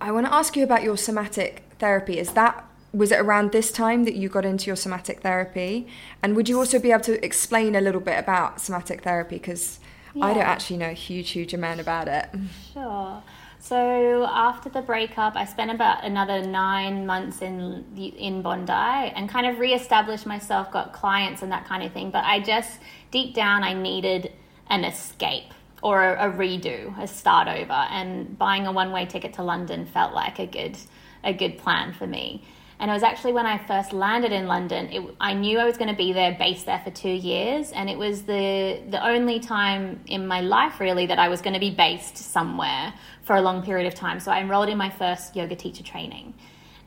I 0.00 0.12
want 0.12 0.26
to 0.26 0.32
ask 0.32 0.56
you 0.56 0.64
about 0.64 0.82
your 0.82 0.96
somatic 0.96 1.64
therapy. 1.78 2.18
Is 2.18 2.32
that 2.32 2.64
was 2.92 3.10
it 3.10 3.18
around 3.18 3.50
this 3.50 3.72
time 3.72 4.04
that 4.04 4.14
you 4.14 4.28
got 4.28 4.44
into 4.44 4.66
your 4.66 4.76
somatic 4.76 5.20
therapy? 5.20 5.88
And 6.22 6.36
would 6.36 6.48
you 6.48 6.58
also 6.58 6.78
be 6.78 6.92
able 6.92 7.02
to 7.04 7.24
explain 7.24 7.74
a 7.74 7.80
little 7.80 8.00
bit 8.00 8.18
about 8.18 8.60
somatic 8.60 9.02
therapy 9.02 9.36
because 9.36 9.80
yeah. 10.14 10.26
I 10.26 10.34
don't 10.34 10.44
actually 10.44 10.76
know 10.76 10.90
a 10.90 10.92
huge, 10.92 11.30
huge 11.30 11.52
amount 11.52 11.80
about 11.80 12.06
it. 12.06 12.28
Sure. 12.72 13.20
So 13.64 14.26
after 14.26 14.68
the 14.68 14.82
breakup, 14.82 15.36
I 15.36 15.46
spent 15.46 15.70
about 15.70 16.04
another 16.04 16.42
nine 16.42 17.06
months 17.06 17.40
in 17.40 17.86
in 17.96 18.42
Bondi 18.42 18.72
and 18.72 19.26
kind 19.26 19.46
of 19.46 19.58
reestablished 19.58 20.26
myself, 20.26 20.70
got 20.70 20.92
clients 20.92 21.40
and 21.40 21.50
that 21.50 21.64
kind 21.64 21.82
of 21.82 21.90
thing. 21.90 22.10
But 22.10 22.24
I 22.24 22.40
just 22.40 22.78
deep 23.10 23.34
down, 23.34 23.64
I 23.64 23.72
needed 23.72 24.32
an 24.68 24.84
escape 24.84 25.54
or 25.82 26.04
a, 26.04 26.28
a 26.28 26.32
redo, 26.34 26.92
a 27.02 27.06
start 27.06 27.48
over. 27.48 27.72
And 27.72 28.36
buying 28.36 28.66
a 28.66 28.72
one 28.72 28.92
way 28.92 29.06
ticket 29.06 29.32
to 29.34 29.42
London 29.42 29.86
felt 29.86 30.12
like 30.12 30.38
a 30.38 30.46
good 30.46 30.76
a 31.24 31.32
good 31.32 31.56
plan 31.56 31.94
for 31.94 32.06
me. 32.06 32.42
And 32.84 32.90
it 32.90 32.92
was 32.92 33.02
actually 33.02 33.32
when 33.32 33.46
I 33.46 33.56
first 33.56 33.94
landed 33.94 34.30
in 34.30 34.46
London, 34.46 34.90
it, 34.92 35.02
I 35.18 35.32
knew 35.32 35.58
I 35.58 35.64
was 35.64 35.78
going 35.78 35.88
to 35.88 35.96
be 35.96 36.12
there, 36.12 36.36
based 36.38 36.66
there 36.66 36.82
for 36.84 36.90
two 36.90 37.08
years, 37.08 37.72
and 37.72 37.88
it 37.88 37.96
was 37.96 38.24
the 38.24 38.82
the 38.90 39.02
only 39.02 39.40
time 39.40 40.00
in 40.06 40.26
my 40.26 40.42
life 40.42 40.80
really 40.80 41.06
that 41.06 41.18
I 41.18 41.30
was 41.30 41.40
going 41.40 41.54
to 41.54 41.60
be 41.60 41.70
based 41.70 42.18
somewhere 42.18 42.92
for 43.22 43.36
a 43.36 43.40
long 43.40 43.62
period 43.62 43.86
of 43.86 43.94
time. 43.94 44.20
So 44.20 44.30
I 44.30 44.40
enrolled 44.40 44.68
in 44.68 44.76
my 44.76 44.90
first 44.90 45.34
yoga 45.34 45.56
teacher 45.56 45.82
training, 45.82 46.34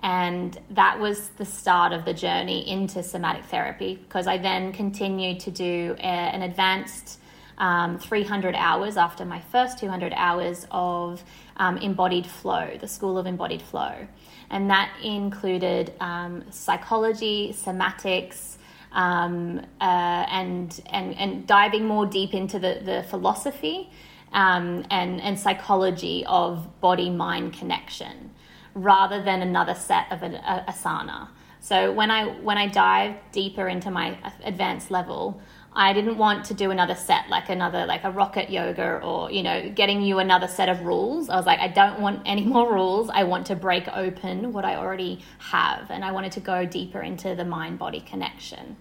and 0.04 0.60
that 0.70 1.00
was 1.00 1.30
the 1.30 1.46
start 1.46 1.94
of 1.94 2.06
the 2.06 2.14
journey 2.14 2.70
into 2.70 3.02
somatic 3.02 3.46
therapy 3.46 3.96
because 3.96 4.28
I 4.28 4.38
then 4.38 4.74
continued 4.74 5.40
to 5.40 5.50
do 5.50 5.96
a, 5.98 6.02
an 6.36 6.44
advanced 6.44 7.20
um, 7.58 7.98
300 7.98 8.54
hours 8.54 8.98
after 8.98 9.26
my 9.26 9.40
first 9.40 9.80
200 9.80 10.14
hours 10.16 10.68
of 10.70 11.24
um, 11.56 11.78
embodied 11.78 12.28
flow, 12.28 12.78
the 12.80 12.88
School 12.88 13.18
of 13.18 13.26
Embodied 13.26 13.64
Flow. 13.64 14.08
And 14.50 14.70
that 14.70 14.92
included 15.04 15.94
um, 16.00 16.44
psychology, 16.52 17.54
somatics, 17.58 18.58
um, 18.94 19.60
uh, 19.82 19.84
and, 19.84 20.82
and, 20.88 21.18
and 21.18 21.46
diving 21.46 21.86
more 21.86 22.06
deep 22.06 22.34
into 22.34 22.58
the, 22.58 22.82
the 22.84 23.06
philosophy 23.10 23.90
um, 24.34 24.86
and, 24.90 25.22
and 25.22 25.40
psychology 25.40 26.26
of 26.26 26.80
body 26.82 27.10
mind 27.10 27.54
connection 27.54 28.32
rather 28.74 29.24
than 29.24 29.42
another 29.42 29.74
set 29.74 30.12
of 30.12 30.24
an 30.24 30.34
asana. 30.68 31.28
So 31.60 31.92
when 31.92 32.12
I 32.12 32.26
when 32.42 32.58
I 32.58 32.68
dive 32.68 33.16
deeper 33.32 33.68
into 33.68 33.92
my 33.92 34.18
advanced 34.44 34.92
level, 34.92 35.42
I 35.74 35.94
didn't 35.94 36.18
want 36.18 36.46
to 36.46 36.54
do 36.54 36.72
another 36.72 36.96
set, 36.96 37.30
like 37.30 37.50
another, 37.50 37.86
like 37.86 38.04
a 38.04 38.12
rocket 38.12 38.50
yoga 38.50 39.00
or, 39.00 39.32
you 39.32 39.44
know, 39.44 39.70
getting 39.70 40.02
you 40.02 40.20
another 40.20 40.48
set 40.48 40.70
of 40.70 40.82
rules. 40.82 41.30
I 41.30 41.36
was 41.36 41.46
like, 41.46 41.60
I 41.60 41.68
don't 41.68 42.00
want 42.00 42.24
any 42.26 42.46
more 42.46 42.74
rules. 42.74 43.10
I 43.10 43.24
want 43.26 43.46
to 43.48 43.56
break 43.56 43.88
open 43.90 44.54
what 44.54 44.66
I 44.66 44.76
already 44.76 45.20
have. 45.38 45.92
And 45.92 46.04
I 46.04 46.12
wanted 46.12 46.32
to 46.34 46.40
go 46.40 46.66
deeper 46.66 47.02
into 47.02 47.36
the 47.36 47.46
mind 47.46 47.78
body 47.78 48.00
connection. 48.00 48.78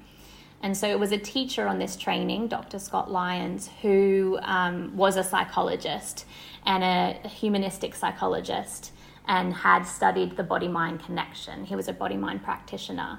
And 0.62 0.76
so 0.76 0.88
it 0.88 0.98
was 0.98 1.12
a 1.12 1.18
teacher 1.18 1.68
on 1.68 1.78
this 1.78 1.96
training, 1.96 2.48
Dr. 2.48 2.78
Scott 2.78 3.10
Lyons, 3.10 3.68
who 3.82 4.38
um, 4.42 4.96
was 4.96 5.16
a 5.16 5.22
psychologist 5.22 6.24
and 6.64 6.82
a 6.82 7.28
humanistic 7.28 7.94
psychologist 7.94 8.92
and 9.28 9.52
had 9.52 9.82
studied 9.82 10.36
the 10.36 10.42
body 10.42 10.68
mind 10.68 11.04
connection. 11.04 11.64
He 11.64 11.76
was 11.76 11.88
a 11.88 11.92
body 11.92 12.16
mind 12.16 12.42
practitioner. 12.42 13.18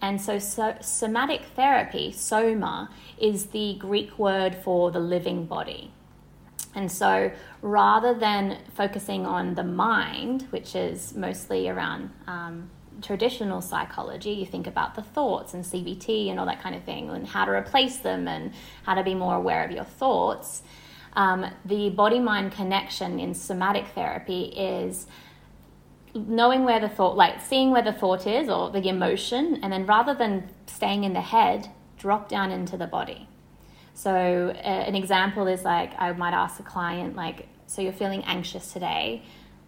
And 0.00 0.20
so, 0.20 0.38
so, 0.38 0.76
somatic 0.80 1.42
therapy, 1.54 2.12
soma, 2.12 2.90
is 3.18 3.46
the 3.46 3.74
Greek 3.78 4.18
word 4.18 4.54
for 4.54 4.90
the 4.90 5.00
living 5.00 5.46
body. 5.46 5.90
And 6.74 6.92
so, 6.92 7.32
rather 7.62 8.12
than 8.12 8.58
focusing 8.74 9.24
on 9.24 9.54
the 9.54 9.64
mind, 9.64 10.42
which 10.50 10.76
is 10.76 11.14
mostly 11.14 11.68
around 11.68 12.10
um, 12.26 12.68
traditional 13.00 13.62
psychology, 13.62 14.30
you 14.32 14.44
think 14.46 14.66
about 14.66 14.94
the 14.94 15.02
thoughts 15.02 15.54
and 15.54 15.64
CBT 15.64 16.28
and 16.30 16.38
all 16.38 16.46
that 16.46 16.60
kind 16.60 16.76
of 16.76 16.84
thing, 16.84 17.08
and 17.10 17.26
how 17.26 17.46
to 17.46 17.52
replace 17.52 17.96
them 17.98 18.28
and 18.28 18.52
how 18.82 18.94
to 18.94 19.02
be 19.02 19.14
more 19.14 19.34
aware 19.34 19.64
of 19.64 19.70
your 19.70 19.84
thoughts. 19.84 20.62
um, 21.14 21.46
the 21.64 21.88
body 21.90 22.20
mind 22.20 22.52
connection 22.52 23.18
in 23.18 23.34
somatic 23.34 23.86
therapy 23.88 24.44
is 24.44 25.06
knowing 26.16 26.64
where 26.64 26.80
the 26.80 26.88
thought, 26.88 27.16
like 27.16 27.40
seeing 27.40 27.70
where 27.70 27.82
the 27.82 27.92
thought 27.92 28.26
is 28.26 28.48
or 28.48 28.70
the 28.70 28.88
emotion, 28.88 29.60
and 29.62 29.72
then 29.72 29.86
rather 29.86 30.14
than 30.14 30.48
staying 30.66 31.04
in 31.04 31.12
the 31.12 31.20
head, 31.20 31.68
drop 31.98 32.28
down 32.28 32.50
into 32.50 32.76
the 32.76 32.86
body. 32.86 33.28
So, 33.94 34.52
uh, 34.54 34.58
an 34.58 34.94
example 34.94 35.46
is 35.46 35.64
like 35.64 35.92
I 35.98 36.12
might 36.12 36.34
ask 36.34 36.60
a 36.60 36.62
client, 36.62 37.16
like, 37.16 37.48
so 37.66 37.82
you're 37.82 37.92
feeling 37.92 38.22
anxious 38.24 38.72
today. 38.72 39.22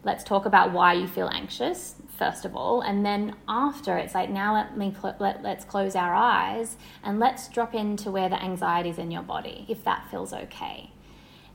Let's 0.04 0.22
talk 0.22 0.46
about 0.46 0.72
why 0.72 0.92
you 0.92 1.06
feel 1.06 1.28
anxious, 1.28 1.96
first 2.16 2.44
of 2.44 2.54
all. 2.54 2.82
And 2.82 3.04
then 3.04 3.34
after, 3.48 3.96
it's 3.96 4.14
like, 4.14 4.30
now 4.30 4.54
let 4.54 4.76
me 4.76 4.94
cl- 4.98 5.16
let, 5.18 5.42
let's 5.42 5.64
close 5.64 5.96
our 5.96 6.14
eyes 6.14 6.76
and 7.02 7.18
let's 7.18 7.48
drop 7.48 7.74
into 7.74 8.10
where 8.10 8.28
the 8.28 8.40
anxiety 8.40 8.90
is 8.90 8.98
in 8.98 9.10
your 9.10 9.22
body, 9.22 9.66
if 9.68 9.82
that 9.84 10.08
feels 10.10 10.32
okay. 10.32 10.90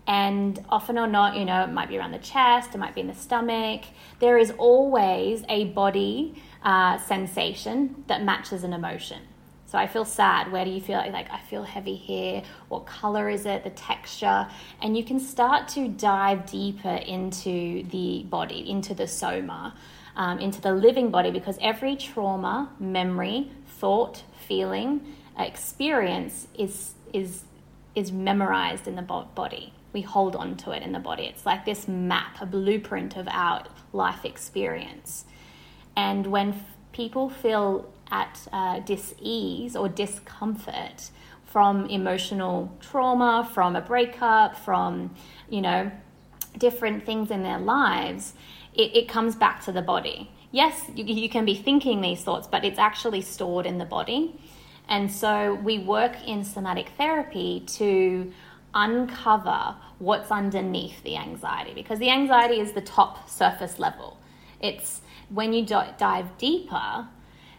And 0.05 0.63
often 0.69 0.97
or 0.97 1.07
not, 1.07 1.37
you 1.37 1.45
know, 1.45 1.63
it 1.63 1.71
might 1.71 1.87
be 1.87 1.97
around 1.97 2.11
the 2.11 2.19
chest, 2.19 2.75
it 2.75 2.77
might 2.77 2.93
be 2.93 3.01
in 3.01 3.07
the 3.07 3.15
stomach. 3.15 3.83
There 4.19 4.37
is 4.37 4.51
always 4.57 5.43
a 5.47 5.65
body 5.65 6.41
uh, 6.63 6.97
sensation 6.97 8.03
that 8.07 8.23
matches 8.23 8.63
an 8.63 8.73
emotion. 8.73 9.21
So 9.65 9.79
I 9.79 9.87
feel 9.87 10.05
sad. 10.05 10.51
Where 10.51 10.65
do 10.65 10.71
you 10.71 10.81
feel 10.81 10.97
like, 10.97 11.13
like 11.13 11.31
I 11.31 11.39
feel 11.39 11.63
heavy 11.63 11.95
here? 11.95 12.43
What 12.67 12.85
color 12.85 13.27
is 13.27 13.47
it? 13.47 13.63
The 13.63 13.71
texture. 13.71 14.47
And 14.81 14.95
you 14.95 15.03
can 15.03 15.19
start 15.19 15.67
to 15.69 15.87
dive 15.87 16.45
deeper 16.45 16.93
into 16.93 17.83
the 17.89 18.23
body, 18.29 18.69
into 18.69 18.93
the 18.93 19.07
soma, 19.07 19.73
um, 20.15 20.37
into 20.37 20.61
the 20.61 20.73
living 20.73 21.09
body, 21.09 21.31
because 21.31 21.57
every 21.59 21.95
trauma, 21.95 22.71
memory, 22.79 23.49
thought, 23.79 24.21
feeling, 24.47 25.15
experience 25.39 26.47
is 26.55 26.93
is 27.11 27.43
is 27.95 28.11
memorized 28.11 28.87
in 28.87 28.95
the 28.95 29.01
body. 29.01 29.73
We 29.93 30.01
hold 30.01 30.35
on 30.35 30.57
to 30.57 30.71
it 30.71 30.83
in 30.83 30.91
the 30.91 30.99
body. 30.99 31.25
It's 31.25 31.45
like 31.45 31.65
this 31.65 31.87
map, 31.87 32.41
a 32.41 32.45
blueprint 32.45 33.15
of 33.15 33.27
our 33.27 33.63
life 33.93 34.25
experience. 34.25 35.25
And 35.95 36.27
when 36.27 36.49
f- 36.49 36.75
people 36.91 37.29
feel 37.29 37.93
at 38.11 38.47
uh, 38.51 38.79
dis-ease 38.79 39.75
or 39.75 39.87
discomfort 39.87 41.11
from 41.45 41.85
emotional 41.85 42.75
trauma, 42.79 43.49
from 43.53 43.75
a 43.75 43.81
breakup, 43.81 44.57
from, 44.57 45.13
you 45.49 45.61
know, 45.61 45.91
different 46.57 47.05
things 47.05 47.29
in 47.29 47.43
their 47.43 47.59
lives, 47.59 48.33
it, 48.73 48.95
it 48.95 49.07
comes 49.07 49.35
back 49.35 49.63
to 49.65 49.71
the 49.71 49.81
body. 49.81 50.31
Yes, 50.51 50.89
you, 50.95 51.03
you 51.05 51.29
can 51.29 51.45
be 51.45 51.55
thinking 51.55 52.01
these 52.01 52.21
thoughts, 52.21 52.47
but 52.47 52.65
it's 52.65 52.79
actually 52.79 53.21
stored 53.21 53.65
in 53.67 53.77
the 53.77 53.85
body. 53.85 54.39
And 54.87 55.11
so 55.11 55.55
we 55.55 55.79
work 55.79 56.15
in 56.27 56.43
somatic 56.43 56.89
therapy 56.97 57.63
to 57.77 58.31
uncover 58.73 59.75
what's 59.99 60.31
underneath 60.31 61.01
the 61.03 61.15
anxiety 61.17 61.73
because 61.73 61.99
the 61.99 62.09
anxiety 62.09 62.59
is 62.59 62.73
the 62.73 62.81
top 62.81 63.29
surface 63.29 63.79
level. 63.79 64.17
It's 64.59 65.01
when 65.29 65.53
you 65.53 65.65
dive 65.65 66.37
deeper, 66.37 67.07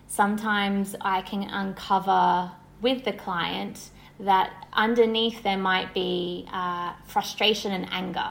sometimes 0.07 0.95
I 1.01 1.23
can 1.23 1.43
uncover 1.43 2.53
with 2.81 3.05
the 3.05 3.13
client 3.13 3.91
that 4.21 4.69
underneath 4.73 5.43
there 5.43 5.59
might 5.59 5.93
be 5.93 6.47
uh, 6.53 6.93
frustration 7.07 7.73
and 7.73 7.87
anger. 7.91 8.31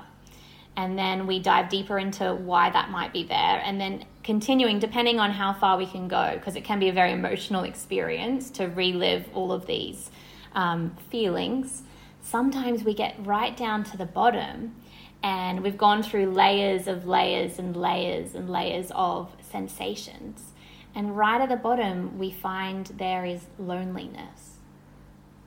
And 0.75 0.97
then 0.97 1.27
we 1.27 1.39
dive 1.39 1.69
deeper 1.69 1.99
into 1.99 2.33
why 2.33 2.69
that 2.71 2.89
might 2.89 3.13
be 3.13 3.23
there. 3.23 3.61
And 3.63 3.79
then 3.79 4.05
continuing, 4.23 4.79
depending 4.79 5.19
on 5.19 5.31
how 5.31 5.53
far 5.53 5.77
we 5.77 5.85
can 5.85 6.07
go, 6.07 6.31
because 6.33 6.55
it 6.55 6.63
can 6.63 6.79
be 6.79 6.89
a 6.89 6.93
very 6.93 7.11
emotional 7.11 7.63
experience 7.63 8.49
to 8.51 8.67
relive 8.67 9.25
all 9.33 9.51
of 9.51 9.67
these 9.67 10.09
um, 10.55 10.95
feelings. 11.09 11.83
Sometimes 12.23 12.83
we 12.83 12.95
get 12.95 13.15
right 13.19 13.55
down 13.55 13.83
to 13.83 13.97
the 13.97 14.05
bottom 14.05 14.75
and 15.21 15.61
we've 15.61 15.77
gone 15.77 16.01
through 16.01 16.31
layers 16.31 16.87
of 16.87 17.05
layers 17.05 17.59
and 17.59 17.77
layers 17.77 18.33
and 18.33 18.49
layers 18.49 18.91
of 18.95 19.29
sensations 19.39 20.53
and 20.95 21.17
right 21.17 21.41
at 21.41 21.49
the 21.49 21.55
bottom, 21.55 22.19
we 22.19 22.31
find 22.31 22.85
there 22.85 23.25
is 23.25 23.47
loneliness. 23.57 24.57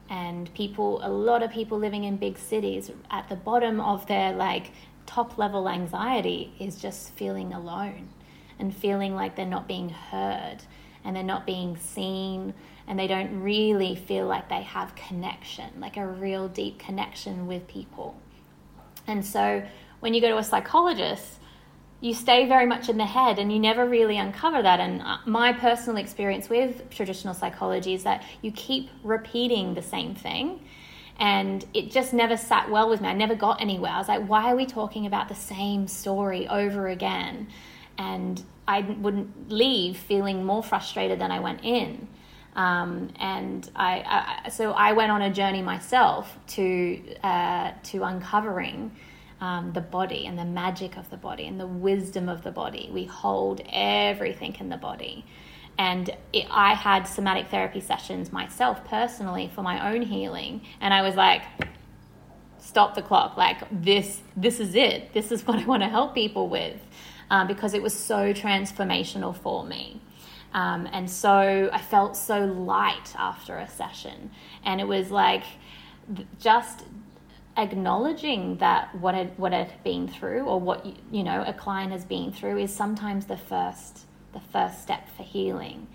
And 0.09 0.53
people, 0.53 0.99
a 1.03 1.09
lot 1.09 1.43
of 1.43 1.51
people 1.51 1.77
living 1.77 2.03
in 2.03 2.17
big 2.17 2.37
cities, 2.37 2.91
at 3.09 3.29
the 3.29 3.35
bottom 3.35 3.79
of 3.79 4.07
their 4.07 4.33
like 4.33 4.71
top 5.05 5.37
level 5.37 5.69
anxiety 5.69 6.53
is 6.59 6.81
just 6.81 7.11
feeling 7.13 7.53
alone 7.53 8.09
and 8.59 8.75
feeling 8.75 9.15
like 9.15 9.35
they're 9.35 9.45
not 9.45 9.67
being 9.67 9.89
heard 9.89 10.57
and 11.07 11.15
they're 11.15 11.23
not 11.23 11.45
being 11.45 11.77
seen 11.77 12.53
and 12.85 12.99
they 12.99 13.07
don't 13.07 13.41
really 13.41 13.95
feel 13.95 14.27
like 14.27 14.49
they 14.49 14.61
have 14.61 14.93
connection, 14.95 15.69
like 15.79 15.95
a 15.95 16.05
real 16.05 16.49
deep 16.49 16.77
connection 16.77 17.47
with 17.47 17.65
people. 17.67 18.15
And 19.07 19.25
so 19.25 19.63
when 20.01 20.13
you 20.13 20.19
go 20.19 20.27
to 20.27 20.37
a 20.37 20.43
psychologist, 20.43 21.39
you 22.01 22.13
stay 22.13 22.45
very 22.45 22.65
much 22.65 22.89
in 22.89 22.97
the 22.97 23.05
head 23.05 23.39
and 23.39 23.51
you 23.51 23.57
never 23.57 23.87
really 23.87 24.17
uncover 24.17 24.61
that. 24.61 24.81
And 24.81 25.01
uh, 25.01 25.17
my 25.25 25.53
personal 25.53 25.97
experience 25.97 26.49
with 26.49 26.89
traditional 26.89 27.33
psychology 27.33 27.93
is 27.93 28.03
that 28.03 28.23
you 28.41 28.51
keep 28.51 28.89
repeating 29.01 29.73
the 29.73 29.81
same 29.81 30.13
thing. 30.13 30.59
And 31.19 31.65
it 31.73 31.89
just 31.89 32.13
never 32.13 32.35
sat 32.35 32.69
well 32.69 32.89
with 32.89 32.99
me. 32.99 33.07
I 33.07 33.13
never 33.13 33.33
got 33.33 33.61
anywhere. 33.61 33.91
I 33.91 33.97
was 33.97 34.09
like, 34.09 34.27
why 34.27 34.51
are 34.51 34.55
we 34.57 34.65
talking 34.65 35.05
about 35.05 35.29
the 35.29 35.35
same 35.35 35.87
story 35.87 36.47
over 36.49 36.89
again? 36.89 37.47
And 37.97 38.43
I 38.67 38.81
wouldn't 38.81 39.49
leave 39.49 39.97
feeling 39.97 40.43
more 40.43 40.61
frustrated 40.61 41.19
than 41.19 41.31
I 41.31 41.39
went 41.39 41.63
in. 41.63 42.07
Um, 42.55 43.11
and 43.19 43.69
I, 43.75 44.41
I, 44.45 44.49
so 44.49 44.71
I 44.71 44.93
went 44.93 45.11
on 45.11 45.21
a 45.21 45.31
journey 45.31 45.61
myself 45.61 46.35
to 46.47 47.15
uh, 47.23 47.71
to 47.83 48.03
uncovering 48.03 48.91
um, 49.39 49.71
the 49.73 49.81
body 49.81 50.25
and 50.25 50.37
the 50.37 50.45
magic 50.45 50.97
of 50.97 51.09
the 51.09 51.17
body 51.17 51.45
and 51.45 51.59
the 51.59 51.67
wisdom 51.67 52.27
of 52.27 52.43
the 52.43 52.51
body. 52.51 52.89
We 52.91 53.05
hold 53.05 53.61
everything 53.71 54.55
in 54.59 54.69
the 54.69 54.77
body. 54.77 55.25
And 55.77 56.09
it, 56.33 56.47
I 56.49 56.73
had 56.73 57.03
somatic 57.03 57.49
therapy 57.49 57.81
sessions 57.81 58.31
myself 58.31 58.83
personally 58.85 59.51
for 59.53 59.61
my 59.61 59.93
own 59.93 60.01
healing. 60.01 60.61
And 60.81 60.93
I 60.93 61.03
was 61.03 61.15
like, 61.15 61.43
stop 62.57 62.95
the 62.95 63.03
clock. 63.03 63.37
Like, 63.37 63.59
this, 63.71 64.21
this 64.35 64.59
is 64.59 64.73
it. 64.73 65.13
This 65.13 65.31
is 65.31 65.41
what 65.47 65.59
I 65.59 65.65
want 65.65 65.83
to 65.83 65.89
help 65.89 66.15
people 66.15 66.49
with. 66.49 66.79
Um, 67.29 67.47
because 67.47 67.73
it 67.73 67.81
was 67.81 67.93
so 67.93 68.33
transformational 68.33 69.35
for 69.35 69.65
me. 69.65 69.99
Um, 70.53 70.87
and 70.91 71.09
so 71.09 71.69
I 71.73 71.81
felt 71.81 72.15
so 72.15 72.45
light 72.45 73.13
after 73.17 73.57
a 73.57 73.67
session. 73.67 74.31
And 74.63 74.79
it 74.79 74.87
was 74.87 75.11
like 75.11 75.43
just 76.39 76.85
acknowledging 77.57 78.57
that 78.57 78.93
what 78.95 79.15
it 79.15 79.33
what 79.37 79.51
it 79.51 79.67
had 79.67 79.83
been 79.83 80.07
through 80.07 80.43
or 80.43 80.59
what 80.59 80.85
you, 80.85 80.93
you 81.11 81.23
know 81.23 81.43
a 81.45 81.53
client 81.53 81.91
has 81.91 82.05
been 82.05 82.31
through 82.31 82.57
is 82.59 82.73
sometimes 82.73 83.25
the 83.25 83.35
first 83.35 84.05
the 84.33 84.39
first 84.39 84.81
step 84.81 85.09
for 85.17 85.23
healing 85.23 85.87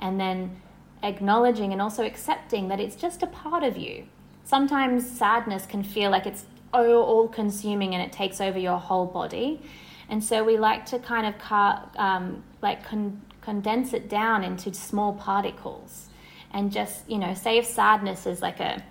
and 0.00 0.18
then 0.18 0.56
acknowledging 1.02 1.72
and 1.72 1.82
also 1.82 2.04
accepting 2.04 2.68
that 2.68 2.80
it's 2.80 2.96
just 2.96 3.22
a 3.22 3.26
part 3.26 3.62
of 3.62 3.76
you 3.76 4.06
sometimes 4.44 5.08
sadness 5.08 5.66
can 5.66 5.82
feel 5.82 6.10
like 6.10 6.26
it's 6.26 6.46
all 6.72 7.28
consuming 7.28 7.94
and 7.94 8.02
it 8.02 8.12
takes 8.12 8.40
over 8.40 8.58
your 8.58 8.78
whole 8.78 9.06
body 9.06 9.60
and 10.10 10.22
so 10.22 10.44
we 10.44 10.58
like 10.58 10.84
to 10.86 10.98
kind 10.98 11.26
of 11.26 11.38
car, 11.38 11.88
um, 11.96 12.44
like 12.60 12.84
con- 12.84 13.22
condense 13.40 13.94
it 13.94 14.08
down 14.10 14.44
into 14.44 14.74
small 14.74 15.14
particles 15.14 16.08
and 16.52 16.70
just 16.70 17.08
you 17.08 17.16
know 17.16 17.32
say 17.32 17.56
if 17.56 17.64
sadness 17.64 18.26
is 18.26 18.42
like 18.42 18.60
a 18.60 18.82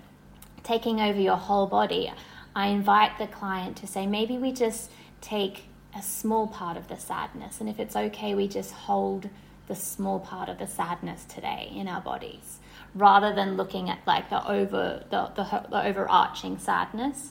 taking 0.62 1.00
over 1.00 1.20
your 1.20 1.36
whole 1.36 1.66
body, 1.66 2.12
I 2.54 2.68
invite 2.68 3.18
the 3.18 3.26
client 3.26 3.76
to 3.78 3.86
say, 3.86 4.06
maybe 4.06 4.38
we 4.38 4.52
just 4.52 4.90
take 5.20 5.64
a 5.96 6.02
small 6.02 6.46
part 6.46 6.76
of 6.76 6.88
the 6.88 6.96
sadness. 6.96 7.60
And 7.60 7.68
if 7.68 7.78
it's 7.80 7.96
okay, 7.96 8.34
we 8.34 8.48
just 8.48 8.72
hold 8.72 9.28
the 9.66 9.74
small 9.74 10.20
part 10.20 10.48
of 10.48 10.58
the 10.58 10.66
sadness 10.66 11.24
today 11.24 11.72
in 11.74 11.86
our 11.88 12.00
bodies 12.00 12.58
rather 12.94 13.32
than 13.32 13.56
looking 13.56 13.88
at 13.88 13.98
like 14.04 14.28
the 14.30 14.44
over 14.48 15.04
the, 15.10 15.30
the, 15.36 15.44
the 15.70 15.86
overarching 15.86 16.58
sadness 16.58 17.30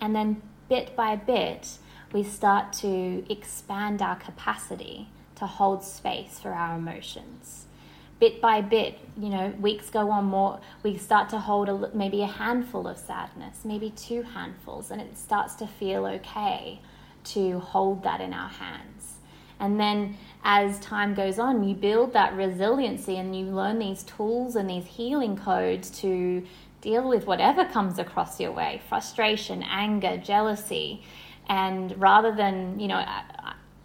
and 0.00 0.16
then 0.16 0.40
bit 0.70 0.96
by 0.96 1.14
bit 1.14 1.76
we 2.14 2.22
start 2.22 2.72
to 2.72 3.30
expand 3.30 4.00
our 4.00 4.16
capacity 4.16 5.10
to 5.34 5.46
hold 5.46 5.84
space 5.84 6.40
for 6.40 6.52
our 6.52 6.78
emotions 6.78 7.64
bit 8.24 8.40
by 8.40 8.60
bit, 8.60 8.98
you 9.18 9.28
know, 9.28 9.52
weeks 9.60 9.90
go 9.90 10.10
on 10.10 10.24
more, 10.24 10.58
we 10.82 10.96
start 10.96 11.28
to 11.28 11.38
hold 11.38 11.68
a, 11.68 11.90
maybe 11.94 12.22
a 12.22 12.26
handful 12.26 12.86
of 12.86 12.96
sadness, 12.96 13.64
maybe 13.64 13.90
two 13.90 14.22
handfuls, 14.22 14.90
and 14.90 15.00
it 15.00 15.18
starts 15.18 15.54
to 15.54 15.66
feel 15.66 16.06
okay 16.06 16.80
to 17.22 17.58
hold 17.58 18.02
that 18.02 18.20
in 18.22 18.32
our 18.32 18.48
hands. 18.48 19.16
And 19.60 19.78
then 19.78 20.16
as 20.42 20.78
time 20.80 21.14
goes 21.14 21.38
on, 21.38 21.68
you 21.68 21.74
build 21.74 22.12
that 22.12 22.34
resiliency 22.34 23.16
and 23.16 23.36
you 23.36 23.46
learn 23.46 23.78
these 23.78 24.02
tools 24.02 24.56
and 24.56 24.70
these 24.70 24.86
healing 24.86 25.36
codes 25.36 25.90
to 26.00 26.46
deal 26.80 27.08
with 27.08 27.26
whatever 27.26 27.64
comes 27.64 27.98
across 27.98 28.40
your 28.40 28.52
way 28.52 28.80
frustration, 28.88 29.62
anger, 29.62 30.16
jealousy. 30.16 31.02
And 31.48 32.00
rather 32.00 32.34
than, 32.34 32.80
you 32.80 32.88
know, 32.88 33.04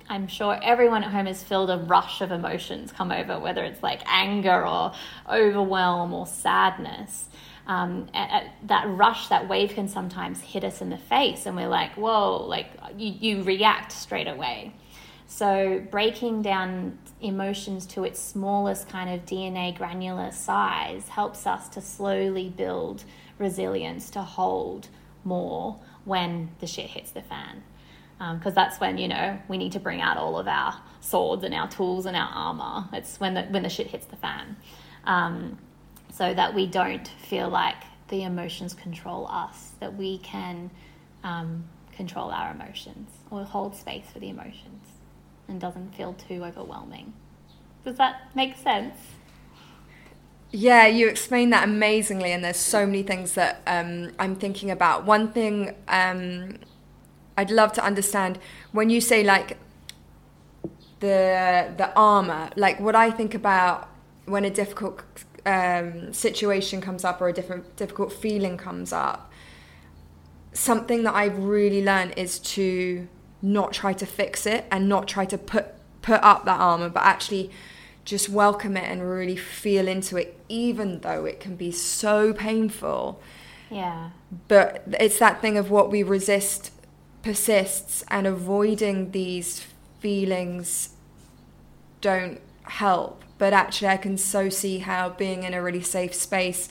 I'm 0.09 0.27
sure 0.27 0.59
everyone 0.61 1.03
at 1.03 1.11
home 1.11 1.27
has 1.27 1.43
felt 1.43 1.69
a 1.69 1.77
rush 1.77 2.21
of 2.21 2.31
emotions 2.31 2.91
come 2.91 3.11
over, 3.11 3.39
whether 3.39 3.63
it's 3.63 3.83
like 3.83 4.01
anger 4.05 4.65
or 4.65 4.93
overwhelm 5.29 6.13
or 6.13 6.25
sadness. 6.25 7.25
Um, 7.67 8.07
at, 8.15 8.29
at 8.31 8.67
that 8.67 8.87
rush, 8.87 9.27
that 9.27 9.47
wave 9.47 9.73
can 9.75 9.87
sometimes 9.87 10.41
hit 10.41 10.63
us 10.63 10.81
in 10.81 10.89
the 10.89 10.97
face, 10.97 11.45
and 11.45 11.55
we're 11.55 11.67
like, 11.67 11.91
whoa, 11.91 12.43
like 12.47 12.71
you, 12.97 13.13
you 13.19 13.43
react 13.43 13.91
straight 13.91 14.27
away. 14.27 14.73
So, 15.27 15.85
breaking 15.91 16.41
down 16.41 16.97
emotions 17.21 17.85
to 17.87 18.03
its 18.03 18.19
smallest 18.19 18.89
kind 18.89 19.11
of 19.11 19.27
DNA 19.27 19.77
granular 19.77 20.31
size 20.31 21.07
helps 21.09 21.45
us 21.45 21.69
to 21.69 21.81
slowly 21.81 22.49
build 22.49 23.03
resilience 23.37 24.09
to 24.11 24.23
hold 24.23 24.87
more 25.23 25.79
when 26.09 26.49
the 26.59 26.67
shit 26.67 26.87
hits 26.87 27.11
the 27.11 27.21
fan. 27.21 27.63
Because 28.17 28.47
um, 28.47 28.53
that's 28.53 28.79
when, 28.81 28.97
you 28.97 29.07
know, 29.07 29.39
we 29.47 29.57
need 29.57 29.71
to 29.73 29.79
bring 29.79 30.01
out 30.01 30.17
all 30.17 30.37
of 30.37 30.47
our 30.47 30.73
swords 30.99 31.43
and 31.43 31.53
our 31.53 31.69
tools 31.69 32.05
and 32.05 32.17
our 32.17 32.29
armor. 32.29 32.89
It's 32.91 33.19
when 33.19 33.35
the, 33.35 33.43
when 33.43 33.63
the 33.63 33.69
shit 33.69 33.87
hits 33.87 34.07
the 34.07 34.17
fan. 34.17 34.57
Um, 35.05 35.57
so 36.11 36.33
that 36.33 36.53
we 36.53 36.67
don't 36.67 37.07
feel 37.07 37.47
like 37.47 37.77
the 38.09 38.23
emotions 38.23 38.73
control 38.73 39.27
us, 39.27 39.71
that 39.79 39.95
we 39.95 40.17
can 40.17 40.69
um, 41.23 41.63
control 41.95 42.31
our 42.31 42.51
emotions 42.51 43.09
or 43.31 43.43
hold 43.43 43.75
space 43.75 44.05
for 44.11 44.19
the 44.19 44.29
emotions 44.29 44.83
and 45.47 45.61
doesn't 45.61 45.95
feel 45.95 46.13
too 46.13 46.43
overwhelming. 46.43 47.13
Does 47.85 47.97
that 47.97 48.35
make 48.35 48.57
sense? 48.57 48.95
Yeah, 50.51 50.87
you 50.87 51.07
explained 51.07 51.53
that 51.53 51.63
amazingly, 51.63 52.31
and 52.31 52.43
there's 52.43 52.57
so 52.57 52.85
many 52.85 53.03
things 53.03 53.33
that 53.33 53.61
um, 53.67 54.11
I'm 54.17 54.35
thinking 54.35 54.71
about. 54.71 55.05
One 55.05 55.31
thing 55.31 55.75
um, 55.87 56.57
I'd 57.37 57.51
love 57.51 57.71
to 57.73 57.83
understand 57.85 58.39
when 58.71 58.89
you 58.89 58.99
say 58.99 59.23
like 59.23 59.57
the 61.01 61.71
the 61.77 61.93
armor, 61.95 62.49
like 62.55 62.79
what 62.79 62.95
I 62.95 63.11
think 63.11 63.35
about 63.35 63.89
when 64.25 64.43
a 64.43 64.49
difficult 64.49 65.03
um, 65.45 66.13
situation 66.13 66.81
comes 66.81 67.05
up 67.05 67.21
or 67.21 67.29
a 67.29 67.33
different 67.33 67.75
difficult 67.75 68.11
feeling 68.11 68.57
comes 68.57 68.91
up. 68.91 69.31
Something 70.53 71.03
that 71.03 71.13
I've 71.13 71.37
really 71.37 71.83
learned 71.83 72.15
is 72.17 72.39
to 72.39 73.07
not 73.41 73.71
try 73.71 73.93
to 73.93 74.05
fix 74.05 74.47
it 74.47 74.65
and 74.71 74.89
not 74.89 75.07
try 75.07 75.25
to 75.25 75.37
put 75.37 75.67
put 76.01 76.21
up 76.23 76.45
that 76.45 76.59
armor, 76.59 76.89
but 76.89 77.03
actually 77.03 77.51
just 78.09 78.27
welcome 78.27 78.75
it 78.75 78.89
and 78.89 79.07
really 79.07 79.35
feel 79.35 79.87
into 79.87 80.17
it, 80.17 80.37
even 80.49 80.99
though 81.01 81.25
it 81.25 81.39
can 81.39 81.55
be 81.55 81.71
so 81.71 82.33
painful. 82.33 83.21
Yeah. 83.69 84.09
But 84.47 84.83
it's 84.99 85.19
that 85.19 85.41
thing 85.41 85.57
of 85.57 85.69
what 85.69 85.91
we 85.91 86.01
resist 86.01 86.71
persists, 87.21 88.03
and 88.07 88.25
avoiding 88.25 89.11
these 89.11 89.67
feelings 89.99 90.89
don't 92.01 92.41
help. 92.63 93.23
But 93.37 93.53
actually, 93.53 93.89
I 93.89 93.97
can 93.97 94.17
so 94.17 94.49
see 94.49 94.79
how 94.79 95.09
being 95.09 95.43
in 95.43 95.53
a 95.53 95.61
really 95.61 95.81
safe 95.83 96.13
space 96.13 96.69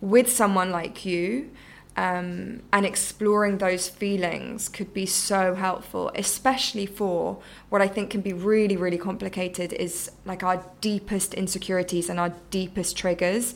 with 0.00 0.30
someone 0.30 0.70
like 0.70 1.04
you 1.04 1.50
um, 1.96 2.60
and 2.72 2.84
exploring 2.84 3.56
those 3.58 3.88
feelings 3.88 4.68
could 4.68 4.92
be 4.92 5.06
so 5.06 5.54
helpful, 5.54 6.10
especially 6.14 6.84
for 6.84 7.38
what 7.70 7.80
I 7.80 7.88
think 7.88 8.10
can 8.10 8.20
be 8.20 8.34
really, 8.34 8.76
really 8.76 8.98
complicated 8.98 9.72
is 9.72 10.10
like 10.26 10.42
our 10.42 10.62
deepest 10.82 11.32
insecurities 11.32 12.10
and 12.10 12.20
our 12.20 12.34
deepest 12.50 12.98
triggers. 12.98 13.54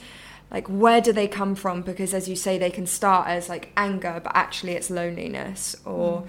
Like, 0.50 0.66
where 0.68 1.02
do 1.02 1.12
they 1.12 1.28
come 1.28 1.54
from? 1.54 1.82
Because, 1.82 2.14
as 2.14 2.28
you 2.28 2.34
say, 2.34 2.56
they 2.56 2.70
can 2.70 2.86
start 2.86 3.28
as 3.28 3.50
like 3.50 3.72
anger, 3.76 4.20
but 4.24 4.32
actually 4.34 4.72
it's 4.72 4.88
loneliness. 4.88 5.76
Or, 5.84 6.22
mm. 6.22 6.26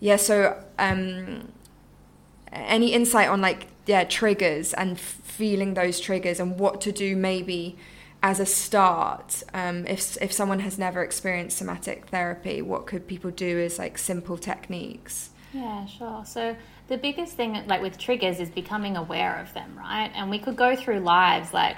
yeah, 0.00 0.16
so 0.16 0.62
um, 0.80 1.52
any 2.52 2.92
insight 2.92 3.28
on 3.28 3.40
like, 3.40 3.68
yeah, 3.86 4.02
triggers 4.02 4.74
and 4.74 4.98
feeling 4.98 5.74
those 5.74 6.00
triggers 6.00 6.40
and 6.40 6.58
what 6.58 6.80
to 6.80 6.90
do 6.90 7.14
maybe 7.14 7.76
as 8.26 8.40
a 8.40 8.46
start, 8.46 9.44
um, 9.54 9.86
if 9.86 10.20
if 10.20 10.32
someone 10.32 10.58
has 10.58 10.78
never 10.78 11.00
experienced 11.04 11.58
somatic 11.58 12.06
therapy, 12.06 12.60
what 12.60 12.84
could 12.84 13.06
people 13.06 13.30
do 13.30 13.60
as 13.60 13.78
like 13.78 13.96
simple 13.96 14.36
techniques? 14.36 15.30
Yeah, 15.52 15.86
sure. 15.86 16.24
So 16.26 16.56
the 16.88 16.98
biggest 16.98 17.34
thing, 17.34 17.64
like 17.68 17.80
with 17.80 17.98
triggers, 17.98 18.40
is 18.40 18.50
becoming 18.50 18.96
aware 18.96 19.36
of 19.38 19.54
them, 19.54 19.78
right? 19.78 20.10
And 20.12 20.28
we 20.28 20.40
could 20.40 20.56
go 20.56 20.74
through 20.74 21.00
lives 21.00 21.54
like, 21.54 21.76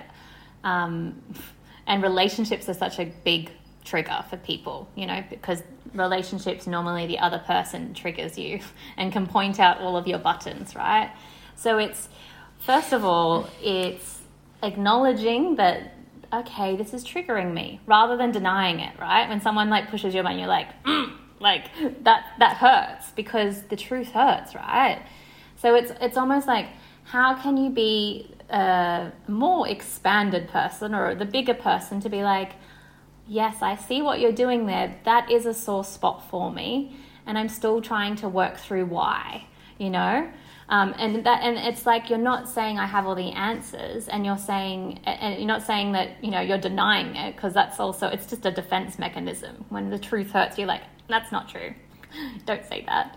um, 0.65 1.21
and 1.87 2.03
relationships 2.03 2.67
are 2.71 2.79
such 2.87 2.99
a 2.99 3.13
big 3.25 3.51
trigger 3.85 4.25
for 4.31 4.39
people, 4.39 4.89
you 4.95 5.07
know, 5.07 5.23
because 5.29 5.63
relationships 5.93 6.67
normally 6.67 7.07
the 7.07 7.19
other 7.19 7.41
person 7.41 7.93
triggers 7.93 8.39
you 8.39 8.61
and 8.97 9.13
can 9.13 9.27
point 9.27 9.61
out 9.61 9.83
all 9.83 9.99
of 9.99 10.07
your 10.07 10.19
buttons, 10.19 10.75
right? 10.75 11.13
So 11.57 11.77
it's 11.77 12.09
first 12.61 12.95
of 12.95 13.05
all, 13.05 13.51
it's 13.63 14.23
acknowledging 14.63 15.57
that 15.57 15.98
okay, 16.33 16.77
this 16.77 16.93
is 16.93 17.05
triggering 17.05 17.53
me, 17.55 17.81
rather 17.87 18.17
than 18.17 18.31
denying 18.31 18.81
it, 18.81 18.99
right? 18.99 19.29
When 19.29 19.41
someone 19.41 19.71
like 19.71 19.91
pushes 19.91 20.15
your 20.15 20.23
button, 20.23 20.39
you're 20.39 20.49
like, 20.49 20.69
mm, 20.85 21.13
like 21.41 21.67
that 22.05 22.27
that 22.39 22.57
hurts 22.57 23.11
because 23.13 23.63
the 23.63 23.77
truth 23.77 24.09
hurts, 24.13 24.55
right? 24.55 25.03
So 25.57 25.75
it's 25.75 25.93
it's 26.01 26.17
almost 26.17 26.47
like 26.47 26.67
how 27.05 27.35
can 27.35 27.57
you 27.57 27.71
be 27.71 28.35
a 28.51 29.13
more 29.27 29.69
expanded 29.69 30.49
person 30.49 30.95
or 30.95 31.15
the 31.15 31.25
bigger 31.25 31.55
person 31.55 32.01
to 32.01 32.09
be 32.09 32.23
like, 32.23 32.53
yes, 33.27 33.63
I 33.63 33.77
see 33.77 34.03
what 34.03 34.21
you're 34.21 34.33
doing 34.33 34.67
there. 34.67 34.97
That 35.05 35.31
is 35.31 35.47
a 35.47 35.55
sore 35.55 35.85
spot 35.85 36.29
for 36.31 36.51
me, 36.53 36.97
and 37.27 37.39
I'm 37.39 37.49
still 37.49 37.81
trying 37.81 38.17
to 38.17 38.29
work 38.29 38.57
through 38.57 38.87
why, 38.87 39.47
you 39.79 39.91
know. 39.91 40.31
Um, 40.71 40.95
and 40.99 41.25
that 41.25 41.43
and 41.43 41.57
it's 41.57 41.87
like 41.87 42.11
you're 42.11 42.19
not 42.19 42.49
saying 42.49 42.79
I 42.79 42.87
have 42.87 43.07
all 43.07 43.15
the 43.15 43.33
answers, 43.33 44.07
and 44.07 44.27
you're 44.27 44.37
saying 44.37 45.01
and 45.05 45.39
you're 45.39 45.47
not 45.47 45.63
saying 45.63 45.93
that 45.93 46.23
you 46.23 46.31
know 46.31 46.41
you're 46.41 46.59
denying 46.59 47.17
it 47.17 47.37
because 47.37 47.55
that's 47.55 47.81
also 47.81 48.09
it's 48.09 48.27
just 48.27 48.45
a 48.45 48.51
defense 48.51 48.99
mechanism. 48.99 49.65
When 49.71 49.89
the 49.89 49.99
truth 49.99 50.31
hurts, 50.33 50.59
you're 50.59 50.67
like 50.67 50.83
that's 51.09 51.33
not 51.33 51.49
true. 51.49 51.75
Don't 52.47 52.65
say 52.67 52.85
that. 52.87 53.17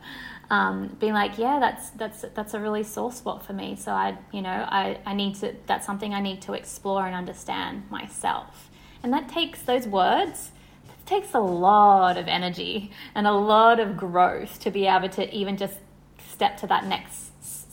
Um, 0.49 0.97
being 0.99 1.13
like, 1.13 1.37
yeah, 1.37 1.59
that's 1.59 1.89
that's 1.91 2.25
that's 2.33 2.53
a 2.53 2.59
really 2.59 2.83
sore 2.83 3.11
spot 3.11 3.45
for 3.45 3.53
me. 3.53 3.75
So 3.75 3.91
I, 3.91 4.17
you 4.31 4.41
know, 4.41 4.49
I, 4.49 4.99
I 5.05 5.13
need 5.13 5.35
to. 5.35 5.55
That's 5.65 5.85
something 5.85 6.13
I 6.13 6.21
need 6.21 6.41
to 6.43 6.53
explore 6.53 7.05
and 7.05 7.15
understand 7.15 7.89
myself. 7.89 8.69
And 9.03 9.11
that 9.13 9.27
takes 9.27 9.61
those 9.61 9.87
words. 9.87 10.51
Takes 11.05 11.33
a 11.33 11.39
lot 11.39 12.17
of 12.17 12.27
energy 12.27 12.91
and 13.13 13.27
a 13.27 13.33
lot 13.33 13.81
of 13.81 13.97
growth 13.97 14.59
to 14.61 14.71
be 14.71 14.87
able 14.87 15.09
to 15.09 15.33
even 15.35 15.57
just 15.57 15.79
step 16.29 16.57
to 16.57 16.67
that 16.67 16.85
next 16.85 17.30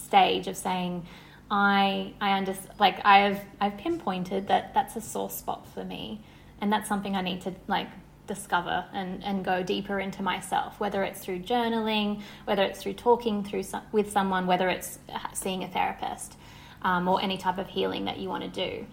stage 0.09 0.49
of 0.49 0.57
saying, 0.57 1.07
I 1.51 2.13
I 2.21 2.33
understand 2.33 2.79
like 2.79 2.99
I've 3.05 3.41
I've 3.61 3.77
pinpointed 3.79 4.49
that 4.49 4.75
that's 4.75 4.97
a 4.97 5.01
sore 5.01 5.31
spot 5.31 5.67
for 5.75 5.85
me, 5.85 6.21
and 6.61 6.73
that's 6.73 6.89
something 6.89 7.15
I 7.17 7.23
need 7.23 7.43
to 7.43 7.55
like 7.67 7.89
discover 8.27 8.85
and, 8.93 9.25
and 9.25 9.43
go 9.45 9.63
deeper 9.63 9.99
into 9.99 10.23
myself, 10.23 10.79
whether 10.79 11.03
it's 11.03 11.21
through 11.21 11.41
journaling, 11.41 12.21
whether 12.45 12.63
it's 12.63 12.83
through 12.83 12.93
talking 12.93 13.43
through 13.43 13.63
some, 13.63 13.83
with 13.91 14.13
someone, 14.13 14.47
whether 14.47 14.69
it's 14.69 14.99
seeing 15.33 15.65
a 15.65 15.69
therapist, 15.69 16.37
um, 16.83 17.09
or 17.09 17.23
any 17.23 17.39
type 17.39 17.57
of 17.57 17.69
healing 17.69 18.05
that 18.05 18.19
you 18.19 18.29
want 18.29 18.45
to 18.45 18.51
do. 18.51 18.87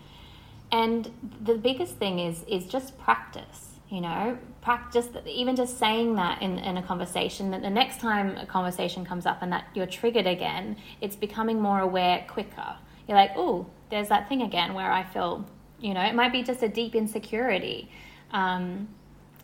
And 0.71 1.11
the 1.43 1.55
biggest 1.55 1.97
thing 1.97 2.19
is 2.19 2.43
is 2.47 2.65
just 2.65 2.97
practice 2.97 3.74
you 3.89 4.01
know 4.01 4.37
practice 4.61 5.07
even 5.27 5.55
just 5.55 5.77
saying 5.77 6.15
that 6.15 6.41
in, 6.41 6.57
in 6.59 6.77
a 6.77 6.83
conversation 6.83 7.51
that 7.51 7.61
the 7.61 7.69
next 7.69 7.99
time 7.99 8.35
a 8.37 8.45
conversation 8.45 9.05
comes 9.05 9.25
up 9.25 9.41
and 9.41 9.51
that 9.51 9.65
you're 9.75 9.85
triggered 9.85 10.25
again 10.25 10.75
it's 11.01 11.15
becoming 11.15 11.61
more 11.61 11.79
aware 11.79 12.25
quicker. 12.27 12.75
You're 13.07 13.17
like 13.17 13.31
oh 13.35 13.67
there's 13.91 14.09
that 14.09 14.27
thing 14.27 14.41
again 14.41 14.73
where 14.73 14.91
i 14.91 15.03
feel 15.03 15.45
you 15.79 15.93
know 15.93 16.01
it 16.01 16.15
might 16.15 16.31
be 16.31 16.41
just 16.41 16.63
a 16.63 16.69
deep 16.69 16.95
insecurity 16.95 17.89
um, 18.31 18.89